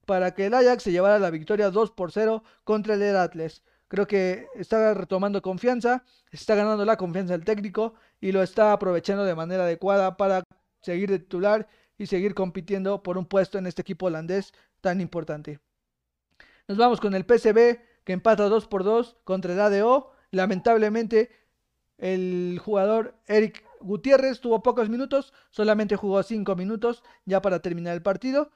para 0.05 0.33
que 0.33 0.45
el 0.45 0.53
Ajax 0.53 0.83
se 0.83 0.91
llevara 0.91 1.19
la 1.19 1.29
victoria 1.29 1.71
2 1.71 1.91
por 1.91 2.11
0 2.11 2.43
contra 2.63 2.93
el 2.95 3.15
Atlas. 3.17 3.63
Creo 3.87 4.07
que 4.07 4.47
está 4.55 4.93
retomando 4.93 5.41
confianza, 5.41 6.05
está 6.31 6.55
ganando 6.55 6.85
la 6.85 6.95
confianza 6.95 7.33
del 7.33 7.43
técnico 7.43 7.95
y 8.21 8.31
lo 8.31 8.41
está 8.41 8.71
aprovechando 8.71 9.25
de 9.25 9.35
manera 9.35 9.63
adecuada 9.63 10.15
para 10.15 10.43
seguir 10.81 11.09
de 11.09 11.19
titular 11.19 11.67
y 11.97 12.07
seguir 12.07 12.33
compitiendo 12.33 13.03
por 13.03 13.17
un 13.17 13.25
puesto 13.25 13.57
en 13.57 13.67
este 13.67 13.81
equipo 13.81 14.05
holandés 14.05 14.53
tan 14.79 15.01
importante. 15.01 15.59
Nos 16.71 16.77
vamos 16.77 17.01
con 17.01 17.13
el 17.15 17.25
PSV 17.25 17.81
que 18.05 18.13
empata 18.13 18.47
2 18.47 18.67
por 18.67 18.85
2 18.85 19.17
contra 19.25 19.51
el 19.51 19.59
ADO 19.59 20.13
Lamentablemente, 20.31 21.29
el 21.97 22.61
jugador 22.63 23.13
Eric 23.27 23.61
Gutiérrez 23.81 24.39
tuvo 24.39 24.63
pocos 24.63 24.87
minutos, 24.87 25.33
solamente 25.49 25.97
jugó 25.97 26.23
5 26.23 26.55
minutos 26.55 27.03
ya 27.25 27.41
para 27.41 27.59
terminar 27.59 27.93
el 27.93 28.01
partido 28.01 28.51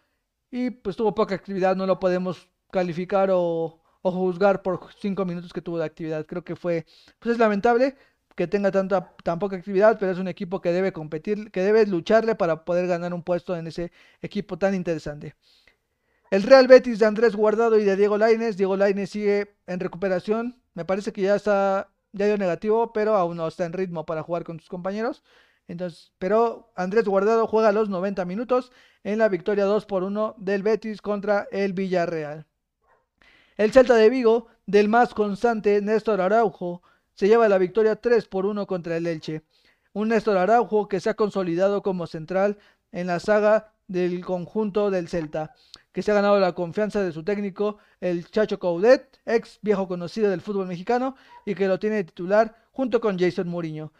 y 0.50 0.70
pues 0.70 0.96
tuvo 0.96 1.14
poca 1.14 1.36
actividad, 1.36 1.76
no 1.76 1.86
lo 1.86 2.00
podemos 2.00 2.48
calificar 2.72 3.32
o, 3.34 3.82
juzgar 4.02 4.62
por 4.62 4.94
5 4.98 5.26
minutos 5.26 5.52
que 5.52 5.62
tuvo 5.62 5.78
de 5.78 5.84
actividad. 5.84 6.26
Creo 6.26 6.46
que 6.46 6.56
fue, 6.56 6.86
pues 7.20 7.34
es 7.34 7.38
lamentable 7.38 7.98
que 8.34 8.48
tenga 8.48 8.72
tanta, 8.72 9.14
tan 9.26 9.40
poca 9.40 9.58
actividad, 9.58 10.00
pero 10.00 10.14
es 10.14 10.20
un 10.20 10.30
equipo 10.30 10.62
que 10.62 10.72
debe 10.72 10.94
competir, 10.94 11.52
que 11.52 11.64
debe 11.64 11.86
lucharle 11.86 12.36
para 12.36 12.64
poder 12.64 12.88
ganar 12.88 13.14
un 13.14 13.24
puesto 13.24 13.58
en 13.58 13.68
ese 13.68 13.92
equipo 14.22 14.58
tan 14.58 14.74
interesante. 14.74 15.36
El 16.36 16.44
Real 16.44 16.68
Betis 16.68 17.00
de 17.00 17.06
Andrés 17.06 17.34
Guardado 17.34 17.80
y 17.80 17.86
de 17.86 17.96
Diego 17.96 18.18
Laines. 18.18 18.58
Diego 18.58 18.76
Laines 18.76 19.10
sigue 19.10 19.56
en 19.68 19.80
recuperación. 19.80 20.62
Me 20.74 20.84
parece 20.84 21.14
que 21.14 21.22
ya 21.22 21.34
está, 21.34 21.94
ya 22.12 22.26
dio 22.26 22.38
negativo, 22.38 22.92
pero 22.92 23.16
aún 23.16 23.38
no 23.38 23.48
está 23.48 23.64
en 23.64 23.72
ritmo 23.72 24.06
para 24.06 24.22
jugar 24.22 24.44
con 24.44 24.60
sus 24.60 24.68
compañeros. 24.68 25.24
Entonces, 25.70 26.12
pero 26.20 26.74
Andrés 26.76 27.06
Guardado 27.06 27.48
juega 27.48 27.72
los 27.72 27.88
90 27.88 28.26
minutos 28.26 28.74
en 29.06 29.20
la 29.20 29.30
victoria 29.30 29.64
2 29.64 29.86
por 29.86 30.04
1 30.04 30.36
del 30.38 30.62
Betis 30.62 31.02
contra 31.02 31.48
el 31.54 31.72
Villarreal. 31.72 32.46
El 33.56 33.72
Celta 33.72 33.96
de 33.96 34.10
Vigo, 34.10 34.48
del 34.66 34.90
más 34.90 35.14
constante 35.14 35.82
Néstor 35.82 36.20
Araujo, 36.20 36.84
se 37.14 37.30
lleva 37.30 37.48
la 37.48 37.60
victoria 37.60 37.96
3 37.96 38.28
por 38.28 38.46
1 38.46 38.68
contra 38.68 38.98
el 38.98 39.08
Elche. 39.08 39.44
Un 39.94 40.10
Néstor 40.10 40.36
Araujo 40.36 40.90
que 40.90 41.00
se 41.00 41.10
ha 41.10 41.14
consolidado 41.14 41.82
como 41.82 42.08
central 42.08 42.58
en 42.92 43.08
la 43.08 43.22
saga 43.22 43.72
del 43.88 44.26
conjunto 44.26 44.92
del 44.92 45.08
Celta, 45.08 45.54
que 45.96 46.02
se 46.04 46.12
ha 46.12 46.16
ganado 46.16 46.38
la 46.42 46.52
confianza 46.52 47.02
de 47.02 47.14
su 47.14 47.24
técnico, 47.24 47.78
el 48.02 48.30
Chacho 48.30 48.60
Coudet, 48.60 49.22
ex 49.26 49.60
viejo 49.62 49.88
conocido 49.88 50.30
del 50.30 50.42
fútbol 50.42 50.68
mexicano, 50.68 51.16
y 51.46 51.56
que 51.56 51.70
lo 51.70 51.80
tiene 51.80 51.96
de 51.96 52.04
titular 52.04 52.54
junto 52.74 53.00
con 53.00 53.18
Jason 53.18 53.48
Murillo. 53.48 53.94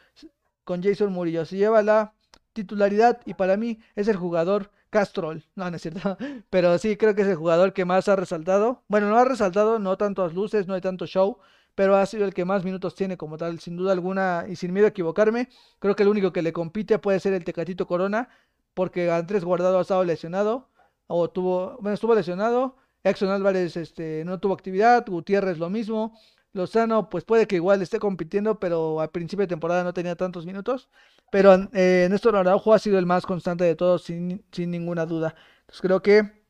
Con 0.66 0.84
Jason 0.84 1.14
Murillo 1.14 1.46
se 1.46 1.56
lleva 1.56 1.82
la 1.82 2.14
titularidad 2.52 3.22
y 3.24 3.36
para 3.36 3.56
mí 3.56 3.80
es 3.96 4.10
el 4.10 4.18
jugador 4.18 4.72
Castrol. 4.90 5.46
No, 5.56 5.70
no 5.70 5.78
es 5.78 5.84
cierto. 5.84 6.18
Pero 6.50 6.78
sí, 6.80 6.98
creo 6.98 7.16
que 7.16 7.22
es 7.22 7.30
el 7.30 7.38
jugador 7.38 7.72
que 7.72 7.86
más 7.86 8.10
ha 8.10 8.18
resaltado. 8.18 8.84
Bueno, 8.90 9.08
no 9.08 9.18
ha 9.18 9.24
resaltado, 9.24 9.80
no 9.80 9.96
tantas 9.96 10.34
luces, 10.34 10.68
no 10.68 10.74
hay 10.74 10.82
tanto 10.82 11.06
show, 11.08 11.38
pero 11.76 11.96
ha 11.96 12.06
sido 12.06 12.26
el 12.26 12.34
que 12.34 12.44
más 12.44 12.66
minutos 12.66 12.94
tiene 12.94 13.16
como 13.16 13.38
tal, 13.38 13.62
sin 13.62 13.78
duda 13.78 13.94
alguna, 13.94 14.46
y 14.50 14.58
sin 14.58 14.74
miedo 14.74 14.88
a 14.88 14.90
equivocarme. 14.90 15.48
Creo 15.80 15.96
que 15.96 16.04
el 16.04 16.10
único 16.10 16.34
que 16.34 16.42
le 16.42 16.52
compite 16.52 17.00
puede 17.00 17.22
ser 17.22 17.32
el 17.32 17.46
Tecatito 17.46 17.88
Corona, 17.88 18.28
porque 18.74 19.10
Andrés 19.10 19.46
Guardado 19.46 19.78
ha 19.78 19.82
estado 19.82 20.04
lesionado, 20.04 20.70
o 21.08 21.30
tuvo, 21.30 21.78
bueno, 21.80 21.94
estuvo 21.94 22.16
lesionado. 22.16 22.78
Exxon 23.04 23.30
Álvarez 23.30 23.78
este, 23.78 24.24
no 24.26 24.40
tuvo 24.40 24.54
actividad, 24.54 25.06
Gutiérrez 25.08 25.58
lo 25.58 25.70
mismo. 25.70 26.18
Lozano, 26.54 27.10
pues 27.10 27.24
puede 27.26 27.48
que 27.48 27.58
igual 27.58 27.82
esté 27.82 28.00
compitiendo, 28.00 28.60
pero 28.60 29.02
al 29.02 29.10
principio 29.10 29.44
de 29.44 29.48
temporada 29.48 29.84
no 29.84 29.94
tenía 29.94 30.16
tantos 30.16 30.46
minutos. 30.46 30.90
Pero 31.32 31.54
eh, 31.74 32.08
Néstor 32.10 32.36
Araujo 32.36 32.74
ha 32.74 32.80
sido 32.80 32.98
el 32.98 33.06
más 33.06 33.26
constante 33.26 33.64
de 33.66 33.76
todos, 33.76 34.04
sin, 34.04 34.44
sin 34.52 34.72
ninguna 34.72 35.06
duda. 35.06 35.36
Entonces 35.62 35.82
creo 35.82 36.02
que 36.02 36.46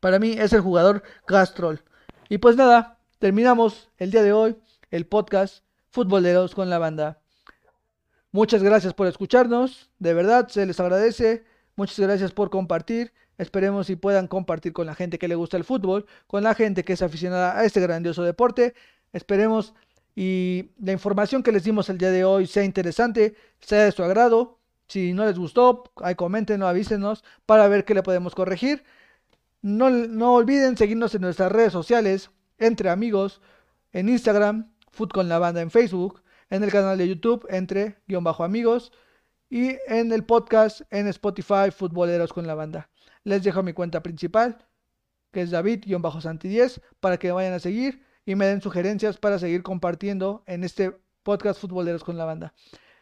para 0.00 0.18
mí 0.18 0.32
es 0.32 0.52
el 0.52 0.60
jugador 0.60 1.02
Castrol. 1.26 1.82
Y 2.28 2.38
pues 2.38 2.56
nada, 2.56 2.98
terminamos 3.18 3.88
el 3.98 4.10
día 4.10 4.22
de 4.22 4.32
hoy 4.32 4.56
el 4.90 5.06
podcast 5.06 5.64
Futboleros 5.90 6.54
con 6.54 6.70
la 6.70 6.78
banda. 6.78 7.20
Muchas 8.30 8.62
gracias 8.62 8.92
por 8.92 9.06
escucharnos, 9.06 9.90
de 9.98 10.12
verdad 10.12 10.48
se 10.48 10.66
les 10.66 10.78
agradece. 10.78 11.44
Muchas 11.76 11.98
gracias 12.00 12.32
por 12.32 12.50
compartir. 12.50 13.12
Esperemos 13.38 13.86
si 13.86 13.96
puedan 13.96 14.26
compartir 14.26 14.72
con 14.72 14.86
la 14.86 14.94
gente 14.94 15.18
que 15.18 15.28
le 15.28 15.36
gusta 15.36 15.56
el 15.56 15.64
fútbol, 15.64 16.06
con 16.26 16.42
la 16.42 16.54
gente 16.54 16.84
que 16.84 16.92
es 16.92 17.02
aficionada 17.02 17.58
a 17.58 17.64
este 17.64 17.80
grandioso 17.80 18.22
deporte. 18.24 18.74
Esperemos 19.12 19.74
y 20.16 20.70
la 20.82 20.90
información 20.90 21.44
que 21.44 21.52
les 21.52 21.62
dimos 21.62 21.88
el 21.88 21.98
día 21.98 22.10
de 22.10 22.24
hoy 22.24 22.48
sea 22.48 22.64
interesante, 22.64 23.36
sea 23.60 23.84
de 23.84 23.92
su 23.92 24.02
agrado. 24.02 24.58
Si 24.88 25.12
no 25.12 25.24
les 25.24 25.38
gustó, 25.38 25.84
ahí 26.02 26.16
comenten 26.16 26.60
o 26.62 26.66
avísenos 26.66 27.22
para 27.46 27.68
ver 27.68 27.84
qué 27.84 27.94
le 27.94 28.02
podemos 28.02 28.34
corregir. 28.34 28.82
No, 29.62 29.90
no 29.90 30.34
olviden 30.34 30.76
seguirnos 30.76 31.14
en 31.14 31.22
nuestras 31.22 31.52
redes 31.52 31.72
sociales, 31.72 32.30
entre 32.58 32.90
amigos, 32.90 33.40
en 33.92 34.08
Instagram, 34.08 34.72
Food 34.90 35.10
con 35.10 35.28
la 35.28 35.38
banda 35.38 35.60
en 35.60 35.70
Facebook, 35.70 36.22
en 36.50 36.64
el 36.64 36.72
canal 36.72 36.98
de 36.98 37.06
YouTube, 37.06 37.46
entre 37.48 37.98
guion 38.08 38.24
bajo 38.24 38.42
amigos, 38.42 38.90
y 39.50 39.76
en 39.86 40.10
el 40.12 40.24
podcast 40.24 40.80
en 40.90 41.06
Spotify, 41.06 41.70
Futboleros 41.70 42.32
con 42.32 42.46
la 42.46 42.54
banda. 42.56 42.88
Les 43.28 43.42
dejo 43.42 43.62
mi 43.62 43.74
cuenta 43.74 44.02
principal, 44.02 44.56
que 45.32 45.42
es 45.42 45.50
David-Santi10, 45.50 46.80
para 46.98 47.18
que 47.18 47.30
vayan 47.30 47.52
a 47.52 47.58
seguir 47.58 48.02
y 48.24 48.36
me 48.36 48.46
den 48.46 48.62
sugerencias 48.62 49.18
para 49.18 49.38
seguir 49.38 49.62
compartiendo 49.62 50.42
en 50.46 50.64
este 50.64 50.98
podcast 51.24 51.60
Futboleros 51.60 52.04
con 52.04 52.16
la 52.16 52.24
banda. 52.24 52.54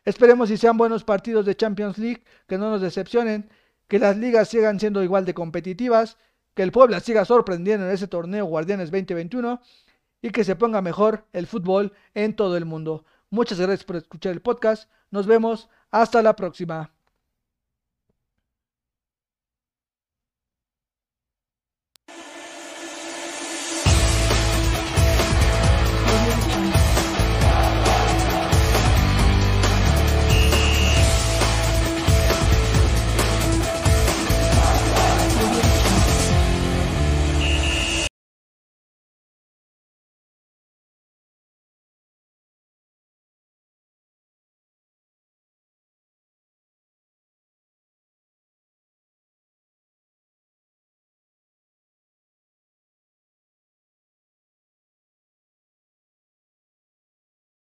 Esperemos 0.04 0.50
y 0.50 0.56
sean 0.56 0.76
buenos 0.76 1.04
partidos 1.04 1.46
de 1.46 1.54
Champions 1.54 1.96
League, 1.98 2.24
que 2.48 2.58
no 2.58 2.70
nos 2.70 2.80
decepcionen, 2.80 3.48
que 3.86 4.00
las 4.00 4.16
ligas 4.16 4.48
sigan 4.48 4.80
siendo 4.80 5.04
igual 5.04 5.24
de 5.26 5.34
competitivas, 5.34 6.16
que 6.54 6.64
el 6.64 6.72
Puebla 6.72 6.98
siga 6.98 7.24
sorprendiendo 7.24 7.86
en 7.86 7.92
ese 7.92 8.08
torneo 8.08 8.46
Guardianes 8.46 8.90
2021 8.90 9.60
y 10.22 10.30
que 10.30 10.42
se 10.42 10.56
ponga 10.56 10.82
mejor 10.82 11.24
el 11.34 11.46
fútbol 11.46 11.92
en 12.14 12.34
todo 12.34 12.56
el 12.56 12.64
mundo. 12.64 13.04
Muchas 13.30 13.60
gracias 13.60 13.84
por 13.84 13.94
escuchar 13.94 14.32
el 14.32 14.42
podcast. 14.42 14.90
Nos 15.12 15.28
vemos. 15.28 15.68
Hasta 15.92 16.20
la 16.20 16.34
próxima. 16.34 16.95